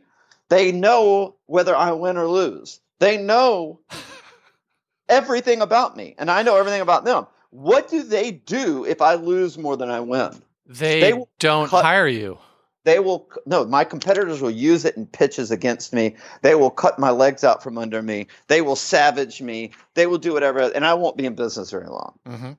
they 0.49 0.71
know 0.71 1.35
whether 1.45 1.75
I 1.75 1.91
win 1.93 2.17
or 2.17 2.27
lose. 2.27 2.81
They 2.99 3.17
know 3.17 3.79
everything 5.09 5.61
about 5.61 5.95
me, 5.95 6.15
and 6.17 6.29
I 6.29 6.43
know 6.43 6.57
everything 6.57 6.81
about 6.81 7.05
them. 7.05 7.27
What 7.51 7.89
do 7.89 8.03
they 8.03 8.31
do 8.31 8.85
if 8.85 9.01
I 9.01 9.15
lose 9.15 9.57
more 9.57 9.75
than 9.75 9.89
I 9.89 9.99
win? 9.99 10.41
They, 10.67 11.01
they 11.01 11.23
don't 11.39 11.67
cut, 11.67 11.83
hire 11.83 12.07
you. 12.07 12.37
They 12.83 12.99
will 12.99 13.27
no, 13.45 13.65
my 13.65 13.83
competitors 13.83 14.41
will 14.41 14.51
use 14.51 14.85
it 14.85 14.95
in 14.95 15.07
pitches 15.07 15.49
against 15.51 15.91
me. 15.91 16.15
They 16.43 16.55
will 16.55 16.69
cut 16.69 16.99
my 16.99 17.09
legs 17.09 17.43
out 17.43 17.63
from 17.63 17.77
under 17.77 18.01
me. 18.01 18.27
They 18.47 18.61
will 18.61 18.75
savage 18.75 19.41
me. 19.41 19.71
They 19.95 20.05
will 20.05 20.19
do 20.19 20.33
whatever, 20.33 20.59
and 20.59 20.85
I 20.85 20.93
won't 20.93 21.17
be 21.17 21.25
in 21.25 21.35
business 21.35 21.71
very 21.71 21.87
long. 21.87 22.13
Mm-hmm. 22.27 22.51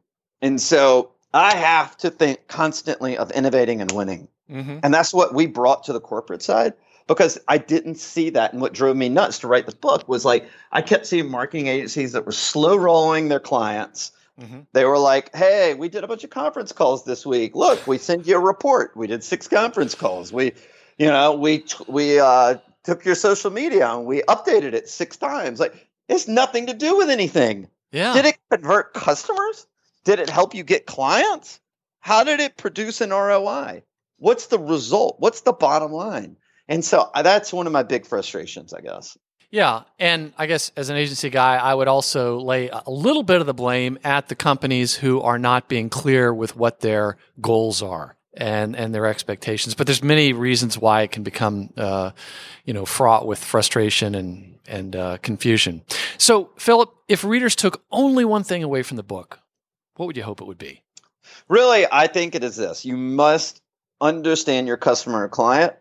And 0.43 0.61
so 0.61 1.13
I 1.33 1.55
have 1.55 1.97
to 1.99 2.11
think 2.11 2.49
constantly 2.49 3.17
of 3.17 3.31
innovating 3.31 3.81
and 3.81 3.93
winning. 3.93 4.29
Mm-hmm. 4.51 4.79
And 4.83 4.93
that's 4.93 5.15
what 5.15 5.35
we 5.35 5.47
brought 5.47 5.85
to 5.85 5.93
the 5.93 6.01
corporate 6.01 6.43
side 6.43 6.75
because 7.07 7.39
I 7.47 7.59
didn't 7.59 7.97
see 7.97 8.31
that. 8.31 8.53
And 8.53 8.61
what 8.61 8.73
drove 8.73 8.97
me 8.97 9.09
nuts 9.09 9.39
to 9.41 9.49
write 9.49 9.67
the 9.67 9.77
book 9.77 10.09
was 10.09 10.25
like 10.25 10.49
I 10.73 10.83
kept 10.83 11.07
seeing 11.07 11.31
marketing 11.31 11.69
agencies 11.69 12.13
that 12.13 12.27
were 12.27 12.33
slow 12.33 12.77
rolling 12.77 13.29
their 13.29 13.41
clients 13.41 14.13
Mm-hmm. 14.41 14.61
They 14.73 14.85
were 14.85 14.99
like, 14.99 15.35
"Hey, 15.35 15.75
we 15.75 15.89
did 15.89 16.03
a 16.03 16.09
bunch 16.09 16.25
of 16.25 16.31
conference 16.31 16.73
calls 16.73 17.05
this 17.05 17.27
week. 17.27 17.55
Look, 17.55 17.87
we 17.87 17.99
sent 17.99 18.27
you 18.27 18.37
a 18.37 18.41
report. 18.41 18.97
We 18.97 19.07
did 19.07 19.23
six 19.23 19.49
conference 19.49 19.95
calls. 19.95 20.33
We, 20.33 20.53
you 20.99 21.07
know, 21.07 21.35
we 21.35 21.65
we 21.87 22.19
uh, 22.19 22.57
took 22.85 23.05
your 23.05 23.15
social 23.15 23.51
media 23.51 23.89
and 23.91 24.07
we 24.07 24.23
updated 24.23 24.73
it 24.73 24.89
six 24.89 25.17
times. 25.17 25.61
Like, 25.61 25.89
it's 26.09 26.27
nothing 26.27 26.67
to 26.67 26.75
do 26.75 26.97
with 26.97 27.11
anything. 27.11 27.69
Yeah. 27.93 28.15
Did 28.15 28.27
it 28.27 28.39
convert 28.51 28.95
customers? 28.95 29.67
Did 30.05 30.19
it 30.21 30.31
help 30.31 30.55
you 30.55 30.63
get 30.63 30.87
clients? 30.87 31.61
How 32.01 32.25
did 32.25 32.41
it 32.41 32.57
produce 32.57 33.01
an 33.01 33.11
ROI? 33.11 33.83
What's 34.19 34.47
the 34.47 34.59
result? 34.59 35.17
What's 35.19 35.43
the 35.43 35.53
bottom 35.53 35.93
line? 35.93 36.37
And 36.69 36.85
so 36.85 37.11
uh, 37.15 37.23
that's 37.23 37.53
one 37.53 37.67
of 37.67 37.73
my 37.73 37.83
big 37.83 38.07
frustrations, 38.07 38.73
I 38.73 38.81
guess. 38.81 39.19
Yeah. 39.51 39.83
And 39.99 40.33
I 40.39 40.47
guess 40.47 40.71
as 40.77 40.91
an 40.91 40.97
agency 40.97 41.29
guy, 41.29 41.57
I 41.57 41.75
would 41.75 41.89
also 41.89 42.39
lay 42.39 42.69
a 42.69 42.83
little 42.87 43.23
bit 43.23 43.41
of 43.41 43.47
the 43.47 43.55
blame 43.55 43.99
at 44.05 44.29
the 44.29 44.37
companies 44.37 44.95
who 44.95 45.21
are 45.21 45.39
not 45.39 45.69
being 45.69 45.89
clear 45.89 46.33
with 46.33 46.57
what 46.57 46.81
their 46.81 47.17
goals 47.41 47.83
are 47.83 48.17
and 48.33 48.77
and 48.77 48.95
their 48.95 49.07
expectations. 49.07 49.75
But 49.75 49.87
there's 49.87 50.03
many 50.03 50.33
reasons 50.33 50.79
why 50.79 51.03
it 51.03 51.11
can 51.11 51.23
become, 51.23 51.71
uh, 51.77 52.13
you 52.65 52.73
know, 52.73 52.87
fraught 52.87 53.27
with 53.27 53.43
frustration 53.43 54.15
and 54.15 54.59
and 54.69 54.95
uh, 54.95 55.19
confusion. 55.19 55.83
So, 56.17 56.51
Phillip, 56.57 56.95
if 57.09 57.25
readers 57.25 57.57
took 57.57 57.83
only 57.91 58.25
one 58.25 58.45
thing 58.45 58.63
away 58.63 58.83
from 58.85 58.97
the 58.97 59.03
book, 59.03 59.41
what 59.97 60.07
would 60.07 60.17
you 60.17 60.23
hope 60.23 60.41
it 60.41 60.47
would 60.47 60.59
be? 60.59 60.83
Really, 61.49 61.87
I 61.91 62.07
think 62.07 62.37
it 62.37 62.45
is 62.45 62.55
this: 62.57 62.85
you 62.85 62.97
must 62.97 63.61
understand 64.01 64.69
your 64.69 64.77
customer 64.77 65.25
or 65.25 65.29
client 65.29 65.75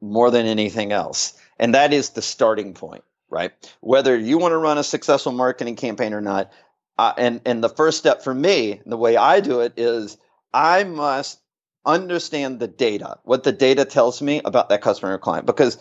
more 0.00 0.32
than 0.32 0.46
anything 0.46 0.90
else, 0.90 1.34
and 1.62 1.76
that 1.76 1.92
is 1.92 2.10
the 2.10 2.22
starting 2.22 2.74
point, 2.74 3.04
right? 3.30 3.52
Whether 3.80 4.16
you 4.16 4.36
want 4.36 4.50
to 4.50 4.58
run 4.58 4.78
a 4.78 4.82
successful 4.82 5.30
marketing 5.30 5.76
campaign 5.76 6.12
or 6.12 6.20
not. 6.20 6.50
Uh, 6.98 7.14
and 7.16 7.40
and 7.46 7.62
the 7.62 7.68
first 7.68 7.98
step 7.98 8.22
for 8.22 8.34
me, 8.34 8.82
the 8.84 8.96
way 8.96 9.16
I 9.16 9.38
do 9.40 9.60
it 9.60 9.72
is 9.76 10.18
I 10.52 10.82
must 10.82 11.40
understand 11.86 12.58
the 12.58 12.66
data, 12.66 13.18
what 13.22 13.44
the 13.44 13.52
data 13.52 13.84
tells 13.84 14.20
me 14.20 14.42
about 14.44 14.68
that 14.68 14.82
customer 14.82 15.14
or 15.14 15.18
client. 15.18 15.46
Because 15.46 15.78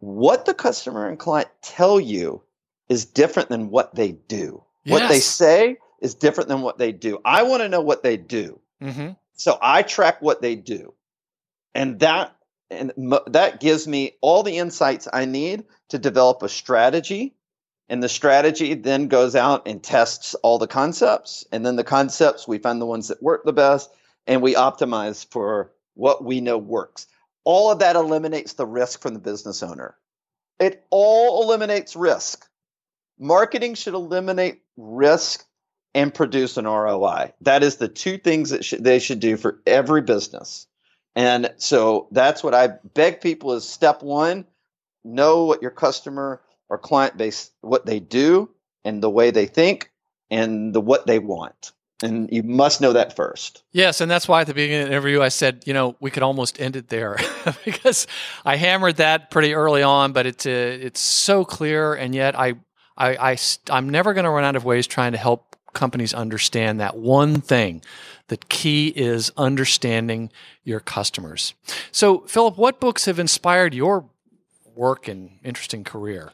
what 0.00 0.46
the 0.46 0.54
customer 0.54 1.08
and 1.08 1.18
client 1.18 1.48
tell 1.62 2.00
you 2.00 2.42
is 2.88 3.04
different 3.04 3.50
than 3.50 3.70
what 3.70 3.94
they 3.94 4.12
do. 4.12 4.64
Yes. 4.84 5.00
What 5.00 5.08
they 5.08 5.20
say 5.20 5.76
is 6.00 6.14
different 6.14 6.48
than 6.48 6.62
what 6.62 6.78
they 6.78 6.90
do. 6.90 7.20
I 7.24 7.44
want 7.44 7.62
to 7.62 7.68
know 7.68 7.80
what 7.80 8.02
they 8.02 8.16
do. 8.16 8.58
Mm-hmm. 8.82 9.10
So 9.34 9.58
I 9.62 9.82
track 9.82 10.20
what 10.20 10.42
they 10.42 10.56
do. 10.56 10.92
And 11.72 12.00
that 12.00 12.34
and 12.70 12.92
that 13.26 13.60
gives 13.60 13.86
me 13.88 14.12
all 14.20 14.42
the 14.42 14.58
insights 14.58 15.08
I 15.12 15.24
need 15.24 15.64
to 15.88 15.98
develop 15.98 16.42
a 16.42 16.48
strategy. 16.48 17.34
And 17.88 18.02
the 18.02 18.08
strategy 18.08 18.74
then 18.74 19.08
goes 19.08 19.34
out 19.34 19.66
and 19.66 19.82
tests 19.82 20.34
all 20.36 20.58
the 20.58 20.68
concepts. 20.68 21.44
And 21.50 21.66
then 21.66 21.74
the 21.76 21.84
concepts, 21.84 22.46
we 22.46 22.58
find 22.58 22.80
the 22.80 22.86
ones 22.86 23.08
that 23.08 23.22
work 23.22 23.44
the 23.44 23.52
best 23.52 23.90
and 24.26 24.42
we 24.42 24.54
optimize 24.54 25.26
for 25.30 25.72
what 25.94 26.24
we 26.24 26.40
know 26.40 26.58
works. 26.58 27.06
All 27.44 27.72
of 27.72 27.80
that 27.80 27.96
eliminates 27.96 28.52
the 28.52 28.66
risk 28.66 29.02
from 29.02 29.14
the 29.14 29.20
business 29.20 29.62
owner. 29.62 29.96
It 30.60 30.84
all 30.90 31.42
eliminates 31.42 31.96
risk. 31.96 32.46
Marketing 33.18 33.74
should 33.74 33.94
eliminate 33.94 34.62
risk 34.76 35.44
and 35.94 36.14
produce 36.14 36.56
an 36.56 36.66
ROI. 36.66 37.32
That 37.40 37.62
is 37.62 37.76
the 37.76 37.88
two 37.88 38.18
things 38.18 38.50
that 38.50 38.64
sh- 38.64 38.74
they 38.78 38.98
should 38.98 39.20
do 39.20 39.36
for 39.36 39.60
every 39.66 40.02
business. 40.02 40.66
And 41.16 41.52
so 41.56 42.08
that's 42.12 42.42
what 42.42 42.54
I 42.54 42.68
beg 42.94 43.20
people 43.20 43.52
is 43.52 43.68
step 43.68 44.02
1, 44.02 44.46
know 45.04 45.44
what 45.44 45.62
your 45.62 45.70
customer 45.70 46.40
or 46.68 46.78
client 46.78 47.16
base 47.16 47.50
what 47.60 47.86
they 47.86 48.00
do 48.00 48.50
and 48.84 49.02
the 49.02 49.10
way 49.10 49.30
they 49.30 49.46
think 49.46 49.90
and 50.30 50.74
the 50.74 50.80
what 50.80 51.06
they 51.06 51.18
want 51.18 51.72
and 52.02 52.28
you 52.32 52.42
must 52.42 52.80
know 52.80 52.92
that 52.92 53.14
first. 53.14 53.62
Yes, 53.72 54.00
and 54.00 54.10
that's 54.10 54.26
why 54.26 54.42
at 54.42 54.46
the 54.46 54.54
beginning 54.54 54.82
of 54.82 54.88
the 54.88 54.94
interview 54.94 55.22
I 55.22 55.28
said, 55.28 55.62
you 55.66 55.74
know, 55.74 55.96
we 56.00 56.10
could 56.10 56.22
almost 56.22 56.60
end 56.60 56.76
it 56.76 56.88
there 56.88 57.18
because 57.64 58.06
I 58.44 58.56
hammered 58.56 58.96
that 58.96 59.30
pretty 59.30 59.54
early 59.54 59.82
on, 59.82 60.12
but 60.12 60.26
it's 60.26 60.46
uh, 60.46 60.50
it's 60.50 61.00
so 61.00 61.44
clear, 61.44 61.94
and 61.94 62.14
yet 62.14 62.38
I 62.38 62.54
I, 62.96 63.32
I 63.32 63.38
I'm 63.70 63.88
never 63.88 64.14
going 64.14 64.24
to 64.24 64.30
run 64.30 64.44
out 64.44 64.56
of 64.56 64.64
ways 64.64 64.86
trying 64.86 65.12
to 65.12 65.18
help 65.18 65.49
companies 65.72 66.14
understand 66.14 66.80
that 66.80 66.96
one 66.96 67.40
thing. 67.40 67.82
The 68.28 68.36
key 68.36 68.88
is 68.88 69.32
understanding 69.36 70.30
your 70.62 70.80
customers. 70.80 71.54
So, 71.90 72.20
Phillip, 72.20 72.56
what 72.56 72.80
books 72.80 73.06
have 73.06 73.18
inspired 73.18 73.74
your 73.74 74.08
work 74.74 75.08
and 75.08 75.38
interesting 75.42 75.84
career? 75.84 76.32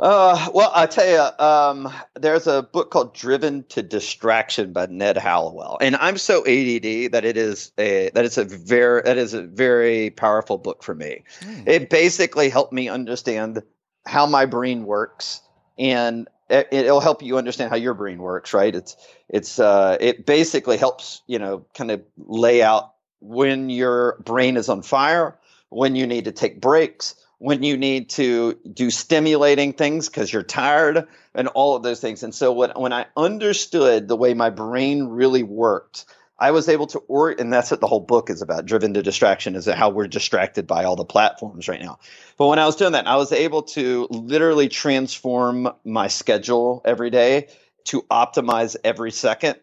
Uh, 0.00 0.48
well, 0.54 0.72
I 0.74 0.86
tell 0.86 1.06
you, 1.06 1.44
um, 1.44 1.92
there's 2.14 2.46
a 2.46 2.62
book 2.62 2.90
called 2.90 3.14
"Driven 3.14 3.64
to 3.64 3.82
Distraction" 3.82 4.72
by 4.72 4.86
Ned 4.86 5.18
Hallowell, 5.18 5.76
and 5.82 5.94
I'm 5.96 6.16
so 6.16 6.38
ADD 6.40 7.12
that 7.12 7.22
it 7.24 7.36
is 7.36 7.70
a 7.76 8.10
that 8.14 8.24
it's 8.24 8.38
a 8.38 8.44
very 8.44 9.02
that 9.02 9.18
is 9.18 9.34
a 9.34 9.42
very 9.42 10.08
powerful 10.08 10.56
book 10.56 10.82
for 10.82 10.94
me. 10.94 11.24
Mm. 11.40 11.68
It 11.68 11.90
basically 11.90 12.48
helped 12.48 12.72
me 12.72 12.88
understand 12.88 13.62
how 14.06 14.24
my 14.24 14.46
brain 14.46 14.86
works, 14.86 15.42
and 15.78 16.28
it'll 16.50 17.00
help 17.00 17.22
you 17.22 17.38
understand 17.38 17.70
how 17.70 17.76
your 17.76 17.94
brain 17.94 18.18
works. 18.18 18.52
Right? 18.52 18.74
It's 18.74 18.96
it's 19.28 19.58
uh, 19.58 19.96
it 20.00 20.26
basically 20.26 20.76
helps 20.76 21.22
you 21.26 21.38
know 21.38 21.64
kind 21.74 21.90
of 21.90 22.02
lay 22.18 22.62
out 22.62 22.94
when 23.20 23.70
your 23.70 24.20
brain 24.24 24.56
is 24.56 24.68
on 24.68 24.82
fire, 24.82 25.38
when 25.68 25.96
you 25.96 26.06
need 26.06 26.24
to 26.24 26.32
take 26.32 26.60
breaks 26.60 27.14
when 27.40 27.62
you 27.62 27.78
need 27.78 28.10
to 28.10 28.58
do 28.70 28.90
stimulating 28.90 29.72
things 29.72 30.10
because 30.10 30.30
you're 30.30 30.42
tired 30.42 31.08
and 31.34 31.48
all 31.48 31.74
of 31.74 31.82
those 31.82 31.98
things. 31.98 32.22
And 32.22 32.34
so 32.34 32.52
when, 32.52 32.70
when 32.72 32.92
I 32.92 33.06
understood 33.16 34.08
the 34.08 34.16
way 34.16 34.34
my 34.34 34.50
brain 34.50 35.04
really 35.04 35.42
worked, 35.42 36.04
I 36.40 36.52
was 36.52 36.68
able 36.68 36.86
to 36.88 36.98
or 37.00 37.30
and 37.30 37.52
that's 37.52 37.70
what 37.70 37.80
the 37.80 37.86
whole 37.86 38.00
book 38.00 38.30
is 38.30 38.40
about, 38.40 38.64
driven 38.64 38.94
to 38.94 39.02
distraction, 39.02 39.54
is 39.54 39.66
how 39.66 39.90
we're 39.90 40.08
distracted 40.08 40.66
by 40.66 40.84
all 40.84 40.96
the 40.96 41.04
platforms 41.04 41.68
right 41.68 41.80
now. 41.80 41.98
But 42.38 42.48
when 42.48 42.58
I 42.58 42.66
was 42.66 42.76
doing 42.76 42.92
that, 42.92 43.06
I 43.06 43.16
was 43.16 43.30
able 43.30 43.62
to 43.74 44.06
literally 44.10 44.68
transform 44.68 45.68
my 45.84 46.08
schedule 46.08 46.80
every 46.84 47.10
day 47.10 47.48
to 47.84 48.02
optimize 48.10 48.76
every 48.82 49.10
second 49.10 49.56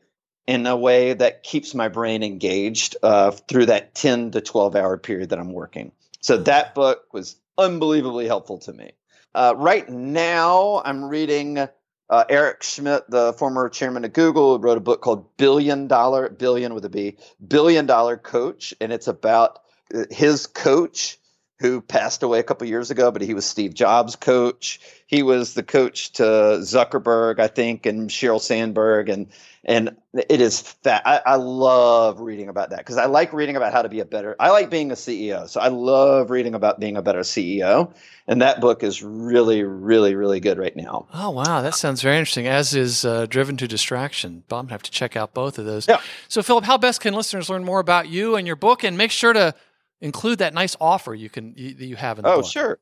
in 0.46 0.66
a 0.66 0.78
way 0.78 1.14
that 1.14 1.44
keeps 1.44 1.76
my 1.76 1.90
brain 1.90 2.24
engaged 2.24 2.96
uh, 3.04 3.32
through 3.32 3.66
that 3.66 3.96
10 3.96 4.32
to 4.32 4.42
12 4.42 4.76
hour 4.76 4.98
period 4.98 5.30
that 5.30 5.40
I'm 5.40 5.52
working. 5.52 5.92
So 6.22 6.38
that 6.38 6.74
book 6.76 7.06
was 7.12 7.36
unbelievably 7.58 8.28
helpful 8.28 8.60
to 8.60 8.74
me. 8.74 8.92
Uh, 9.36 9.54
right 9.58 9.88
now, 9.90 10.82
I'm 10.86 11.06
reading 11.06 11.68
uh, 12.10 12.26
Eric 12.30 12.64
Schmidt, 12.64 13.10
the 13.10 13.34
former 13.34 13.70
chairman 13.70 14.06
of 14.06 14.14
Google, 14.14 14.60
wrote 14.60 14.78
a 14.78 14.82
book 14.82 15.02
called 15.02 15.38
Billion 15.38 15.88
Dollar, 15.88 16.30
Billion 16.30 16.74
with 16.74 16.86
a 16.86 16.90
B, 16.90 17.18
Billion 17.46 17.86
Dollar 17.86 18.18
Coach. 18.18 18.74
And 18.80 18.94
it's 18.94 19.08
about 19.08 19.60
uh, 19.94 20.04
his 20.10 20.48
coach 20.48 21.18
who 21.60 21.82
passed 21.82 22.22
away 22.22 22.40
a 22.40 22.44
couple 22.44 22.68
years 22.68 22.92
ago, 22.92 23.12
but 23.12 23.22
he 23.22 23.34
was 23.34 23.46
Steve 23.46 23.74
Jobs' 23.74 24.16
coach. 24.16 24.80
He 25.08 25.24
was 25.24 25.54
the 25.54 25.64
coach 25.64 26.12
to 26.14 26.24
Zuckerberg, 26.24 27.40
I 27.40 27.48
think, 27.48 27.86
and 27.86 28.10
Sheryl 28.10 28.42
Sandberg, 28.42 29.10
and 29.10 29.28
and 29.66 29.98
it 30.14 30.40
is 30.40 30.62
fat. 30.62 31.02
I, 31.06 31.22
I 31.26 31.36
love 31.36 32.22
reading 32.22 32.48
about 32.48 32.70
that 32.70 32.80
because 32.80 32.98
I 32.98 33.06
like 33.06 33.34
reading 33.34 33.56
about 33.56 33.74
how 33.74 33.82
to 33.82 33.90
be 33.90 34.00
a 34.00 34.06
better. 34.06 34.36
I 34.40 34.52
like 34.52 34.70
being 34.70 34.92
a 34.92 34.96
CEO, 34.96 35.50
so 35.50 35.60
I 35.60 35.70
love 35.70 36.30
reading 36.30 36.54
about 36.54 36.80
being 36.80 36.96
a 36.96 37.02
better 37.02 37.22
CEO. 37.22 37.94
And 38.30 38.42
that 38.42 38.60
book 38.60 38.84
is 38.84 39.02
really, 39.02 39.64
really, 39.64 40.14
really 40.14 40.42
good 40.42 40.58
right 40.58 40.76
now. 40.76 41.08
Oh 41.14 41.32
wow, 41.32 41.62
that 41.62 41.76
sounds 41.76 42.02
very 42.02 42.18
interesting. 42.18 42.46
As 42.46 42.74
is 42.76 43.04
uh, 43.04 43.26
Driven 43.26 43.58
to 43.58 43.68
Distraction. 43.68 44.44
I'm 44.52 44.58
gonna 44.66 44.72
have 44.72 44.84
to 44.84 44.92
check 44.92 45.16
out 45.16 45.34
both 45.34 45.58
of 45.58 45.66
those. 45.66 45.88
Yeah. 45.88 46.02
So, 46.28 46.44
Phillip, 46.44 46.66
how 46.66 46.78
best 46.78 47.02
can 47.02 47.14
listeners 47.14 47.50
learn 47.50 47.64
more 47.64 47.80
about 47.80 48.10
you 48.10 48.36
and 48.36 48.46
your 48.46 48.58
book? 48.58 48.84
And 48.84 48.98
make 48.98 49.12
sure 49.12 49.34
to 49.34 49.56
include 50.02 50.40
that 50.40 50.54
nice 50.54 50.76
offer 50.80 51.14
you 51.14 51.30
can 51.30 51.54
you, 51.56 51.76
you 51.78 51.96
have 51.96 52.20
in 52.20 52.24
the 52.24 52.30
oh, 52.30 52.42
book. 52.42 52.52
sure. 52.52 52.80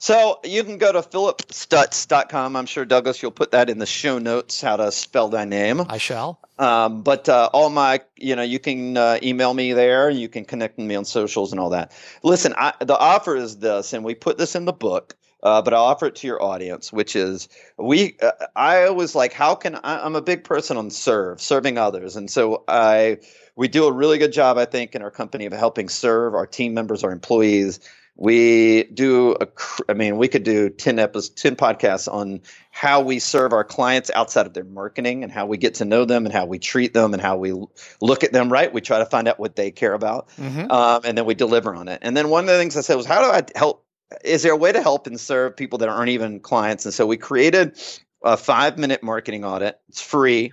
So 0.00 0.38
you 0.44 0.62
can 0.62 0.78
go 0.78 0.92
to 0.92 1.00
phillipstutts.com. 1.00 2.54
I'm 2.54 2.66
sure 2.66 2.84
Douglas, 2.84 3.20
you'll 3.20 3.32
put 3.32 3.50
that 3.50 3.68
in 3.68 3.78
the 3.78 3.86
show 3.86 4.18
notes 4.18 4.60
how 4.60 4.76
to 4.76 4.92
spell 4.92 5.28
thy 5.28 5.44
name. 5.44 5.82
I 5.88 5.98
shall. 5.98 6.38
Um, 6.56 7.02
but 7.02 7.28
uh, 7.28 7.50
all 7.52 7.68
my, 7.68 8.00
you 8.16 8.36
know, 8.36 8.42
you 8.42 8.60
can 8.60 8.96
uh, 8.96 9.18
email 9.24 9.52
me 9.54 9.72
there. 9.72 10.08
You 10.08 10.28
can 10.28 10.44
connect 10.44 10.78
with 10.78 10.86
me 10.86 10.94
on 10.94 11.04
socials 11.04 11.50
and 11.50 11.60
all 11.60 11.70
that. 11.70 11.92
Listen, 12.22 12.54
I, 12.56 12.74
the 12.80 12.96
offer 12.96 13.34
is 13.34 13.58
this, 13.58 13.92
and 13.92 14.04
we 14.04 14.14
put 14.14 14.38
this 14.38 14.54
in 14.54 14.66
the 14.66 14.72
book. 14.72 15.16
Uh, 15.40 15.62
but 15.62 15.72
I'll 15.72 15.84
offer 15.84 16.06
it 16.06 16.16
to 16.16 16.26
your 16.26 16.42
audience, 16.42 16.92
which 16.92 17.14
is 17.14 17.48
we. 17.76 18.16
Uh, 18.20 18.32
I 18.56 18.90
was 18.90 19.14
like, 19.14 19.32
how 19.32 19.54
can 19.54 19.76
I, 19.76 20.04
I'm 20.04 20.16
a 20.16 20.20
big 20.20 20.42
person 20.42 20.76
on 20.76 20.90
serve, 20.90 21.40
serving 21.40 21.78
others, 21.78 22.16
and 22.16 22.28
so 22.28 22.64
I 22.66 23.18
we 23.58 23.66
do 23.66 23.86
a 23.86 23.92
really 23.92 24.18
good 24.18 24.32
job, 24.32 24.56
I 24.56 24.66
think, 24.66 24.94
in 24.94 25.02
our 25.02 25.10
company 25.10 25.44
of 25.44 25.52
helping 25.52 25.88
serve 25.88 26.36
our 26.36 26.46
team 26.46 26.74
members, 26.74 27.02
our 27.02 27.10
employees. 27.10 27.80
We 28.14 28.84
do, 28.84 29.36
a, 29.40 29.48
I 29.88 29.94
mean, 29.94 30.16
we 30.16 30.28
could 30.28 30.44
do 30.44 30.70
10 30.70 31.00
episodes, 31.00 31.30
10 31.30 31.56
podcasts 31.56 32.12
on 32.12 32.42
how 32.70 33.00
we 33.00 33.18
serve 33.18 33.52
our 33.52 33.64
clients 33.64 34.12
outside 34.14 34.46
of 34.46 34.54
their 34.54 34.62
marketing 34.62 35.24
and 35.24 35.32
how 35.32 35.46
we 35.46 35.56
get 35.56 35.74
to 35.74 35.84
know 35.84 36.04
them 36.04 36.24
and 36.24 36.32
how 36.32 36.46
we 36.46 36.60
treat 36.60 36.94
them 36.94 37.12
and 37.12 37.20
how 37.20 37.36
we 37.36 37.52
look 38.00 38.22
at 38.22 38.32
them, 38.32 38.52
right? 38.52 38.72
We 38.72 38.80
try 38.80 39.00
to 39.00 39.06
find 39.06 39.26
out 39.26 39.40
what 39.40 39.56
they 39.56 39.72
care 39.72 39.92
about 39.92 40.28
mm-hmm. 40.36 40.70
um, 40.70 41.00
and 41.04 41.18
then 41.18 41.26
we 41.26 41.34
deliver 41.34 41.74
on 41.74 41.88
it. 41.88 41.98
And 42.02 42.16
then 42.16 42.28
one 42.28 42.44
of 42.44 42.50
the 42.50 42.58
things 42.58 42.76
I 42.76 42.82
said 42.82 42.94
was, 42.94 43.06
how 43.06 43.20
do 43.22 43.28
I 43.28 43.42
help? 43.58 43.84
Is 44.24 44.44
there 44.44 44.52
a 44.52 44.56
way 44.56 44.70
to 44.70 44.80
help 44.80 45.08
and 45.08 45.18
serve 45.18 45.56
people 45.56 45.80
that 45.80 45.88
aren't 45.88 46.10
even 46.10 46.38
clients? 46.38 46.84
And 46.84 46.94
so 46.94 47.08
we 47.08 47.16
created 47.16 47.76
a 48.22 48.36
five 48.36 48.78
minute 48.78 49.02
marketing 49.02 49.44
audit. 49.44 49.80
It's 49.88 50.00
free, 50.00 50.52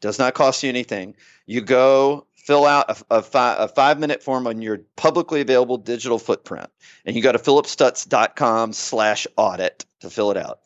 does 0.00 0.18
not 0.18 0.34
cost 0.34 0.64
you 0.64 0.68
anything. 0.68 1.14
You 1.46 1.60
go 1.60 2.26
fill 2.50 2.66
out 2.66 2.90
a, 2.90 3.18
a, 3.18 3.22
fi- 3.22 3.54
a 3.58 3.68
five 3.68 4.00
minute 4.00 4.24
form 4.24 4.48
on 4.48 4.60
your 4.60 4.78
publicly 4.96 5.40
available 5.40 5.76
digital 5.76 6.18
footprint, 6.18 6.68
and 7.04 7.14
you 7.14 7.22
go 7.22 7.30
to 7.30 7.38
phillipstutts.com 7.38 8.72
slash 8.72 9.28
audit 9.36 9.84
to 10.00 10.10
fill 10.10 10.32
it 10.32 10.36
out. 10.36 10.58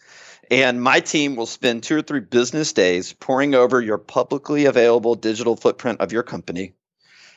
And 0.51 0.81
my 0.81 1.01
team 1.01 1.37
will 1.37 1.45
spend 1.45 1.83
two 1.83 1.99
or 1.99 2.01
three 2.01 2.21
business 2.21 2.73
days 2.73 3.13
pouring 3.13 3.55
over 3.55 3.83
your 3.83 3.99
publicly 3.99 4.65
available 4.65 5.15
digital 5.15 5.57
footprint 5.57 6.01
of 6.01 6.11
your 6.11 6.23
company. 6.23 6.73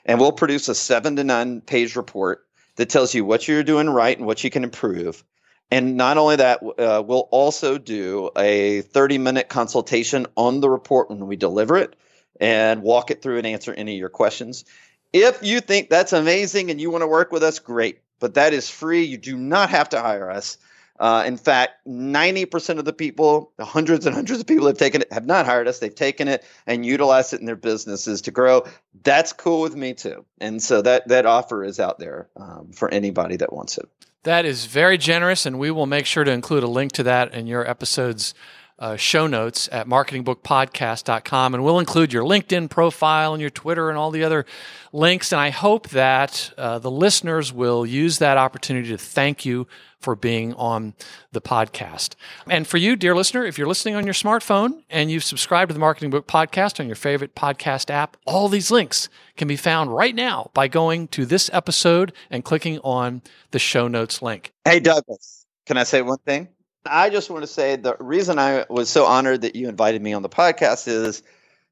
And 0.05 0.17
we'll 0.17 0.31
produce 0.31 0.69
a 0.69 0.75
seven 0.75 1.17
to 1.17 1.25
nine 1.25 1.59
page 1.59 1.97
report 1.97 2.45
that 2.77 2.87
tells 2.87 3.13
you 3.13 3.25
what 3.25 3.49
you're 3.49 3.63
doing 3.63 3.89
right 3.89 4.17
and 4.17 4.25
what 4.25 4.45
you 4.45 4.49
can 4.49 4.63
improve. 4.63 5.25
And 5.71 5.97
not 5.97 6.17
only 6.17 6.37
that, 6.37 6.63
uh, 6.63 7.03
we'll 7.05 7.27
also 7.31 7.77
do 7.77 8.29
a 8.37 8.79
30 8.79 9.17
minute 9.17 9.49
consultation 9.49 10.25
on 10.37 10.61
the 10.61 10.69
report 10.69 11.09
when 11.09 11.27
we 11.27 11.35
deliver 11.35 11.75
it 11.75 11.97
and 12.39 12.81
walk 12.81 13.11
it 13.11 13.21
through 13.21 13.37
and 13.37 13.47
answer 13.47 13.73
any 13.73 13.93
of 13.93 13.99
your 13.99 14.09
questions. 14.09 14.65
If 15.13 15.41
you 15.43 15.61
think 15.61 15.89
that's 15.89 16.13
amazing 16.13 16.69
and 16.71 16.79
you 16.79 16.91
want 16.91 17.01
to 17.01 17.07
work 17.07 17.31
with 17.31 17.43
us, 17.43 17.59
great. 17.59 17.99
But 18.19 18.33
that 18.33 18.53
is 18.53 18.69
free. 18.69 19.03
You 19.03 19.17
do 19.17 19.37
not 19.37 19.69
have 19.69 19.89
to 19.89 20.01
hire 20.01 20.29
us. 20.29 20.57
Uh, 20.99 21.23
in 21.27 21.37
fact, 21.37 21.73
90% 21.87 22.79
of 22.79 22.85
the 22.85 22.93
people, 22.93 23.51
the 23.57 23.65
hundreds 23.65 24.05
and 24.07 24.15
hundreds 24.15 24.39
of 24.39 24.47
people 24.47 24.65
have 24.65 24.79
taken 24.79 25.01
it, 25.01 25.13
have 25.13 25.25
not 25.25 25.45
hired 25.45 25.67
us. 25.67 25.79
They've 25.79 25.93
taken 25.93 26.27
it 26.27 26.43
and 26.65 26.85
utilized 26.85 27.33
it 27.33 27.39
in 27.39 27.45
their 27.45 27.55
businesses 27.55 28.21
to 28.23 28.31
grow. 28.31 28.63
That's 29.03 29.31
cool 29.31 29.61
with 29.61 29.75
me 29.75 29.93
too. 29.93 30.25
And 30.41 30.61
so 30.61 30.81
that 30.81 31.07
that 31.09 31.27
offer 31.27 31.63
is 31.63 31.79
out 31.79 31.99
there 31.99 32.29
um, 32.35 32.71
for 32.73 32.91
anybody 32.91 33.37
that 33.37 33.53
wants 33.53 33.77
it. 33.77 33.87
That 34.23 34.45
is 34.45 34.65
very 34.65 34.97
generous, 34.97 35.45
and 35.45 35.59
we 35.59 35.71
will 35.71 35.85
make 35.85 36.05
sure 36.05 36.23
to 36.23 36.31
include 36.31 36.63
a 36.63 36.67
link 36.67 36.91
to 36.93 37.03
that 37.03 37.33
in 37.33 37.47
your 37.47 37.69
episode's 37.69 38.33
uh, 38.79 38.95
show 38.95 39.27
notes 39.27 39.67
at 39.71 39.87
marketingbookpodcast.com. 39.87 41.53
And 41.53 41.63
we'll 41.63 41.79
include 41.79 42.13
your 42.13 42.23
LinkedIn 42.23 42.69
profile 42.69 43.33
and 43.33 43.41
your 43.41 43.49
Twitter 43.49 43.89
and 43.89 43.97
all 43.97 44.11
the 44.11 44.23
other 44.23 44.45
links. 44.93 45.31
And 45.31 45.41
I 45.41 45.49
hope 45.49 45.89
that 45.89 46.53
uh, 46.57 46.79
the 46.79 46.91
listeners 46.91 47.51
will 47.51 47.85
use 47.85 48.19
that 48.19 48.37
opportunity 48.37 48.89
to 48.89 48.97
thank 48.97 49.45
you 49.45 49.67
for 49.99 50.15
being 50.15 50.53
on 50.53 50.93
the 51.31 51.41
podcast. 51.41 52.13
And 52.47 52.67
for 52.67 52.77
you, 52.77 52.95
dear 52.95 53.15
listener, 53.15 53.45
if 53.45 53.57
you're 53.57 53.67
listening 53.67 53.95
on 53.95 54.05
your 54.05 54.13
smartphone 54.13 54.83
and 54.91 55.09
you've 55.09 55.23
subscribed 55.23 55.69
to 55.69 55.73
the 55.73 55.79
Marketing 55.79 56.11
Book 56.11 56.27
Podcast 56.27 56.79
on 56.79 56.85
your 56.85 56.95
favorite 56.95 57.33
podcast 57.33 57.89
app, 57.89 58.15
all 58.27 58.47
these 58.47 58.69
links 58.69 59.09
can 59.37 59.47
be 59.47 59.55
found 59.55 59.93
right 59.93 60.13
now 60.13 60.51
by 60.53 60.67
going 60.67 61.07
to 61.09 61.25
this 61.25 61.49
episode 61.51 62.13
and 62.29 62.45
clicking 62.45 62.77
on 62.83 63.23
the 63.51 63.59
show 63.59 63.87
notes 63.87 64.21
link. 64.21 64.53
Hey, 64.65 64.79
Douglas, 64.79 65.47
can 65.65 65.77
I 65.77 65.83
say 65.83 66.03
one 66.03 66.19
thing? 66.19 66.49
I 66.87 67.09
just 67.09 67.29
want 67.29 67.43
to 67.43 67.47
say 67.47 67.75
the 67.75 67.95
reason 67.99 68.39
I 68.39 68.65
was 68.69 68.89
so 68.89 69.05
honored 69.05 69.41
that 69.41 69.55
you 69.55 69.69
invited 69.69 70.01
me 70.01 70.13
on 70.13 70.21
the 70.21 70.29
podcast 70.29 70.87
is 70.87 71.23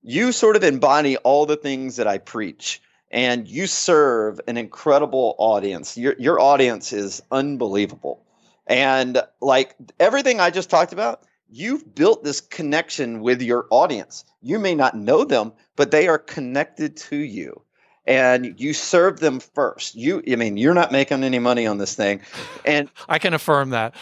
you 0.02 0.32
sort 0.32 0.56
of 0.56 0.64
embody 0.64 1.18
all 1.18 1.46
the 1.46 1.58
things 1.58 1.96
that 1.96 2.08
I 2.08 2.20
preach 2.20 2.82
and 3.12 3.48
you 3.48 3.68
serve 3.68 4.42
an 4.48 4.58
incredible 4.58 5.36
audience. 5.38 5.98
Your 5.98 6.16
your 6.20 6.40
audience 6.40 6.94
is 6.94 7.22
unbelievable. 7.32 8.24
And 8.68 9.22
like 9.42 9.76
everything 10.00 10.40
I 10.40 10.50
just 10.50 10.70
talked 10.70 10.92
about, 10.92 11.22
you've 11.50 11.96
built 11.96 12.24
this 12.24 12.42
connection 12.42 13.22
with 13.22 13.42
your 13.42 13.68
audience. 13.70 14.26
You 14.42 14.60
may 14.60 14.76
not 14.76 14.98
know 14.98 15.24
them, 15.24 15.54
but 15.76 15.92
they 15.92 16.08
are 16.08 16.18
connected 16.18 16.98
to 16.98 17.16
you. 17.16 17.62
And 18.08 18.60
you 18.60 18.74
serve 18.74 19.20
them 19.20 19.40
first. 19.40 19.96
You 19.96 20.22
I 20.30 20.36
mean, 20.36 20.58
you're 20.58 20.74
not 20.74 20.92
making 20.92 21.24
any 21.24 21.40
money 21.40 21.68
on 21.68 21.78
this 21.78 21.96
thing. 21.96 22.22
And 22.66 22.90
I 23.10 23.20
can 23.20 23.34
affirm 23.34 23.72
that. 23.72 23.96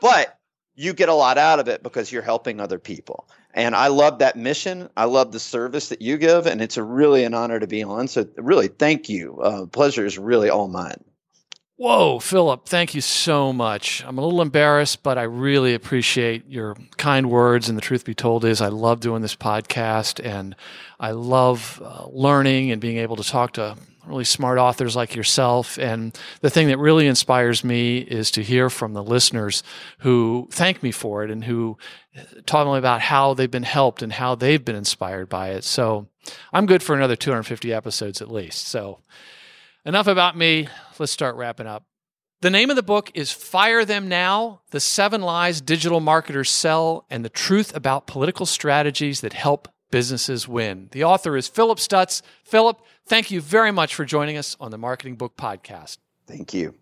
But 0.00 0.38
you 0.74 0.92
get 0.92 1.08
a 1.08 1.14
lot 1.14 1.38
out 1.38 1.58
of 1.58 1.68
it 1.68 1.82
because 1.82 2.10
you're 2.10 2.22
helping 2.22 2.60
other 2.60 2.78
people. 2.78 3.28
And 3.52 3.74
I 3.74 3.88
love 3.88 4.20
that 4.20 4.36
mission. 4.36 4.88
I 4.96 5.04
love 5.04 5.32
the 5.32 5.40
service 5.40 5.88
that 5.88 6.00
you 6.00 6.16
give, 6.18 6.46
and 6.46 6.62
it's 6.62 6.76
a 6.76 6.84
really 6.84 7.24
an 7.24 7.34
honor 7.34 7.58
to 7.58 7.66
be 7.66 7.82
on. 7.82 8.06
So, 8.06 8.26
really, 8.36 8.68
thank 8.68 9.08
you. 9.08 9.40
Uh, 9.40 9.66
pleasure 9.66 10.06
is 10.06 10.18
really 10.18 10.48
all 10.48 10.68
mine. 10.68 11.02
Whoa, 11.80 12.18
Phillip, 12.18 12.66
thank 12.66 12.94
you 12.94 13.00
so 13.00 13.54
much. 13.54 14.04
I'm 14.06 14.18
a 14.18 14.20
little 14.20 14.42
embarrassed, 14.42 15.02
but 15.02 15.16
I 15.16 15.22
really 15.22 15.72
appreciate 15.72 16.46
your 16.46 16.76
kind 16.98 17.30
words. 17.30 17.70
And 17.70 17.78
the 17.78 17.82
truth 17.82 18.04
be 18.04 18.14
told 18.14 18.44
is, 18.44 18.60
I 18.60 18.68
love 18.68 19.00
doing 19.00 19.22
this 19.22 19.34
podcast 19.34 20.22
and 20.22 20.54
I 21.00 21.12
love 21.12 21.80
uh, 21.82 22.06
learning 22.12 22.70
and 22.70 22.82
being 22.82 22.98
able 22.98 23.16
to 23.16 23.24
talk 23.24 23.52
to 23.54 23.78
really 24.06 24.24
smart 24.24 24.58
authors 24.58 24.96
like 24.96 25.14
yourself. 25.14 25.78
And 25.78 26.18
the 26.40 26.50
thing 26.50 26.68
that 26.68 26.78
really 26.78 27.06
inspires 27.06 27.64
me 27.64 27.98
is 27.98 28.30
to 28.32 28.42
hear 28.42 28.70
from 28.70 28.92
the 28.92 29.02
listeners 29.02 29.62
who 29.98 30.48
thank 30.50 30.82
me 30.82 30.90
for 30.90 31.24
it 31.24 31.30
and 31.30 31.44
who 31.44 31.76
talk 32.46 32.66
me 32.66 32.78
about 32.78 33.00
how 33.00 33.34
they've 33.34 33.50
been 33.50 33.62
helped 33.62 34.02
and 34.02 34.12
how 34.12 34.34
they've 34.34 34.64
been 34.64 34.76
inspired 34.76 35.28
by 35.28 35.50
it. 35.50 35.64
So 35.64 36.08
I'm 36.52 36.66
good 36.66 36.82
for 36.82 36.94
another 36.94 37.16
250 37.16 37.72
episodes 37.72 38.20
at 38.20 38.30
least. 38.30 38.68
So 38.68 39.00
enough 39.84 40.06
about 40.06 40.36
me. 40.36 40.68
Let's 40.98 41.12
start 41.12 41.36
wrapping 41.36 41.66
up. 41.66 41.84
The 42.42 42.50
name 42.50 42.70
of 42.70 42.76
the 42.76 42.82
book 42.82 43.10
is 43.14 43.32
Fire 43.32 43.84
Them 43.84 44.08
Now 44.08 44.62
The 44.70 44.80
Seven 44.80 45.20
Lies 45.20 45.60
Digital 45.60 46.00
Marketers 46.00 46.50
Sell 46.50 47.04
and 47.10 47.22
the 47.22 47.28
Truth 47.28 47.76
About 47.76 48.06
Political 48.06 48.46
Strategies 48.46 49.20
That 49.20 49.34
Help 49.34 49.68
Businesses 49.90 50.46
Win. 50.48 50.88
The 50.92 51.04
author 51.04 51.36
is 51.36 51.48
Phillip 51.48 51.78
Stutts. 51.78 52.22
Phillip, 52.44 52.80
thank 53.06 53.30
you 53.30 53.40
very 53.40 53.72
much 53.72 53.94
for 53.94 54.04
joining 54.04 54.36
us 54.36 54.56
on 54.60 54.70
the 54.70 54.78
Marketing 54.78 55.16
Book 55.16 55.36
Podcast. 55.36 55.98
Thank 56.26 56.54
you. 56.54 56.74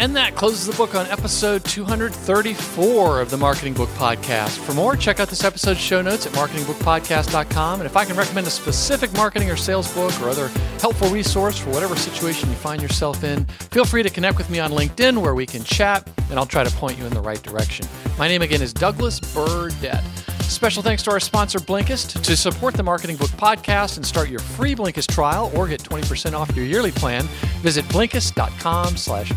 And 0.00 0.16
that 0.16 0.34
closes 0.34 0.64
the 0.64 0.72
book 0.72 0.94
on 0.94 1.04
episode 1.08 1.62
234 1.66 3.20
of 3.20 3.28
the 3.28 3.36
Marketing 3.36 3.74
Book 3.74 3.90
Podcast. 3.90 4.56
For 4.56 4.72
more, 4.72 4.96
check 4.96 5.20
out 5.20 5.28
this 5.28 5.44
episode's 5.44 5.78
show 5.78 6.00
notes 6.00 6.24
at 6.24 6.32
marketingbookpodcast.com. 6.32 7.80
And 7.80 7.86
if 7.86 7.98
I 7.98 8.06
can 8.06 8.16
recommend 8.16 8.46
a 8.46 8.50
specific 8.50 9.12
marketing 9.12 9.50
or 9.50 9.56
sales 9.56 9.92
book 9.92 10.18
or 10.22 10.30
other 10.30 10.48
helpful 10.78 11.10
resource 11.10 11.58
for 11.58 11.68
whatever 11.68 11.96
situation 11.96 12.48
you 12.48 12.54
find 12.56 12.80
yourself 12.80 13.22
in, 13.24 13.44
feel 13.44 13.84
free 13.84 14.02
to 14.02 14.08
connect 14.08 14.38
with 14.38 14.48
me 14.48 14.58
on 14.58 14.70
LinkedIn 14.70 15.20
where 15.20 15.34
we 15.34 15.44
can 15.44 15.62
chat 15.64 16.08
and 16.30 16.38
I'll 16.38 16.46
try 16.46 16.64
to 16.64 16.70
point 16.76 16.96
you 16.96 17.04
in 17.04 17.12
the 17.12 17.20
right 17.20 17.42
direction. 17.42 17.86
My 18.18 18.26
name 18.26 18.40
again 18.40 18.62
is 18.62 18.72
Douglas 18.72 19.20
Burdett. 19.20 20.02
Special 20.50 20.82
thanks 20.82 21.02
to 21.04 21.10
our 21.12 21.20
sponsor, 21.20 21.58
Blinkist. 21.60 22.22
To 22.22 22.36
support 22.36 22.74
the 22.74 22.82
Marketing 22.82 23.16
Book 23.16 23.30
Podcast 23.30 23.96
and 23.96 24.04
start 24.04 24.28
your 24.28 24.40
free 24.40 24.74
Blinkist 24.74 25.06
trial 25.14 25.50
or 25.54 25.68
get 25.68 25.80
20% 25.80 26.34
off 26.34 26.54
your 26.56 26.64
yearly 26.64 26.90
plan, 26.90 27.22
visit 27.62 27.84
Blinkist.com 27.86 28.96
slash 28.96 29.34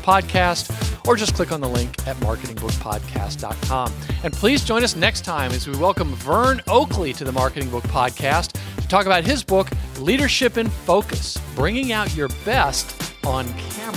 marketingbookpodcast 0.00 1.06
or 1.06 1.16
just 1.16 1.34
click 1.34 1.52
on 1.52 1.60
the 1.60 1.68
link 1.68 1.96
at 2.06 2.16
marketingbookpodcast.com. 2.16 3.92
And 4.24 4.32
please 4.32 4.64
join 4.64 4.82
us 4.84 4.96
next 4.96 5.24
time 5.24 5.52
as 5.52 5.66
we 5.66 5.76
welcome 5.76 6.14
Vern 6.16 6.60
Oakley 6.68 7.12
to 7.14 7.24
the 7.24 7.32
Marketing 7.32 7.70
Book 7.70 7.84
Podcast 7.84 8.52
to 8.80 8.88
talk 8.88 9.06
about 9.06 9.24
his 9.24 9.42
book, 9.42 9.68
Leadership 9.98 10.56
in 10.56 10.68
Focus, 10.68 11.38
Bringing 11.54 11.92
Out 11.92 12.14
Your 12.14 12.28
Best 12.44 13.14
on 13.24 13.46
Camera. 13.54 13.96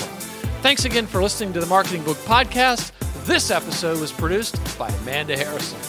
Thanks 0.62 0.86
again 0.86 1.06
for 1.06 1.22
listening 1.22 1.54
to 1.54 1.60
the 1.60 1.66
Marketing 1.66 2.04
Book 2.04 2.18
Podcast. 2.20 2.92
This 3.26 3.52
episode 3.52 4.00
was 4.00 4.12
produced 4.12 4.78
by 4.78 4.90
Amanda 4.90 5.38
Harrison. 5.38 5.80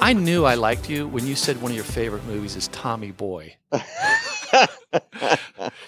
I 0.00 0.12
knew 0.12 0.44
I 0.44 0.54
liked 0.54 0.88
you 0.90 1.08
when 1.08 1.26
you 1.26 1.34
said 1.34 1.60
one 1.60 1.72
of 1.72 1.76
your 1.76 1.84
favorite 1.84 2.24
movies 2.26 2.54
is 2.54 2.68
Tommy 2.68 3.10
Boy. 3.10 3.56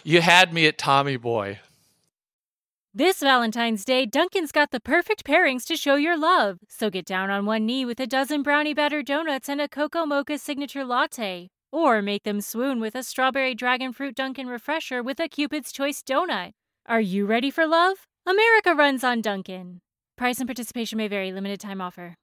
you 0.02 0.20
had 0.20 0.52
me 0.52 0.66
at 0.66 0.78
Tommy 0.78 1.16
Boy. 1.16 1.60
This 2.94 3.20
Valentine's 3.20 3.84
Day, 3.84 4.06
Dunkin's 4.06 4.50
got 4.50 4.72
the 4.72 4.80
perfect 4.80 5.24
pairings 5.24 5.64
to 5.66 5.76
show 5.76 5.94
your 5.94 6.18
love. 6.18 6.58
So 6.68 6.90
get 6.90 7.04
down 7.06 7.30
on 7.30 7.46
one 7.46 7.64
knee 7.66 7.84
with 7.84 8.00
a 8.00 8.06
dozen 8.06 8.42
brownie 8.42 8.74
batter 8.74 9.02
donuts 9.02 9.48
and 9.48 9.60
a 9.60 9.68
cocoa 9.68 10.04
mocha 10.04 10.38
signature 10.38 10.84
latte. 10.84 11.48
Or 11.70 12.02
make 12.02 12.24
them 12.24 12.40
swoon 12.40 12.80
with 12.80 12.94
a 12.94 13.02
strawberry 13.02 13.54
dragon 13.54 13.92
fruit 13.92 14.16
Dunkin' 14.16 14.48
refresher 14.48 15.02
with 15.02 15.20
a 15.20 15.28
Cupid's 15.28 15.70
Choice 15.70 16.02
donut. 16.02 16.52
Are 16.86 17.00
you 17.00 17.26
ready 17.26 17.50
for 17.50 17.66
love? 17.66 17.98
America 18.26 18.74
runs 18.74 19.04
on 19.04 19.20
Dunkin'. 19.20 19.80
Price 20.16 20.38
and 20.38 20.48
participation 20.48 20.96
may 20.96 21.06
vary, 21.06 21.30
limited 21.30 21.60
time 21.60 21.80
offer. 21.80 22.18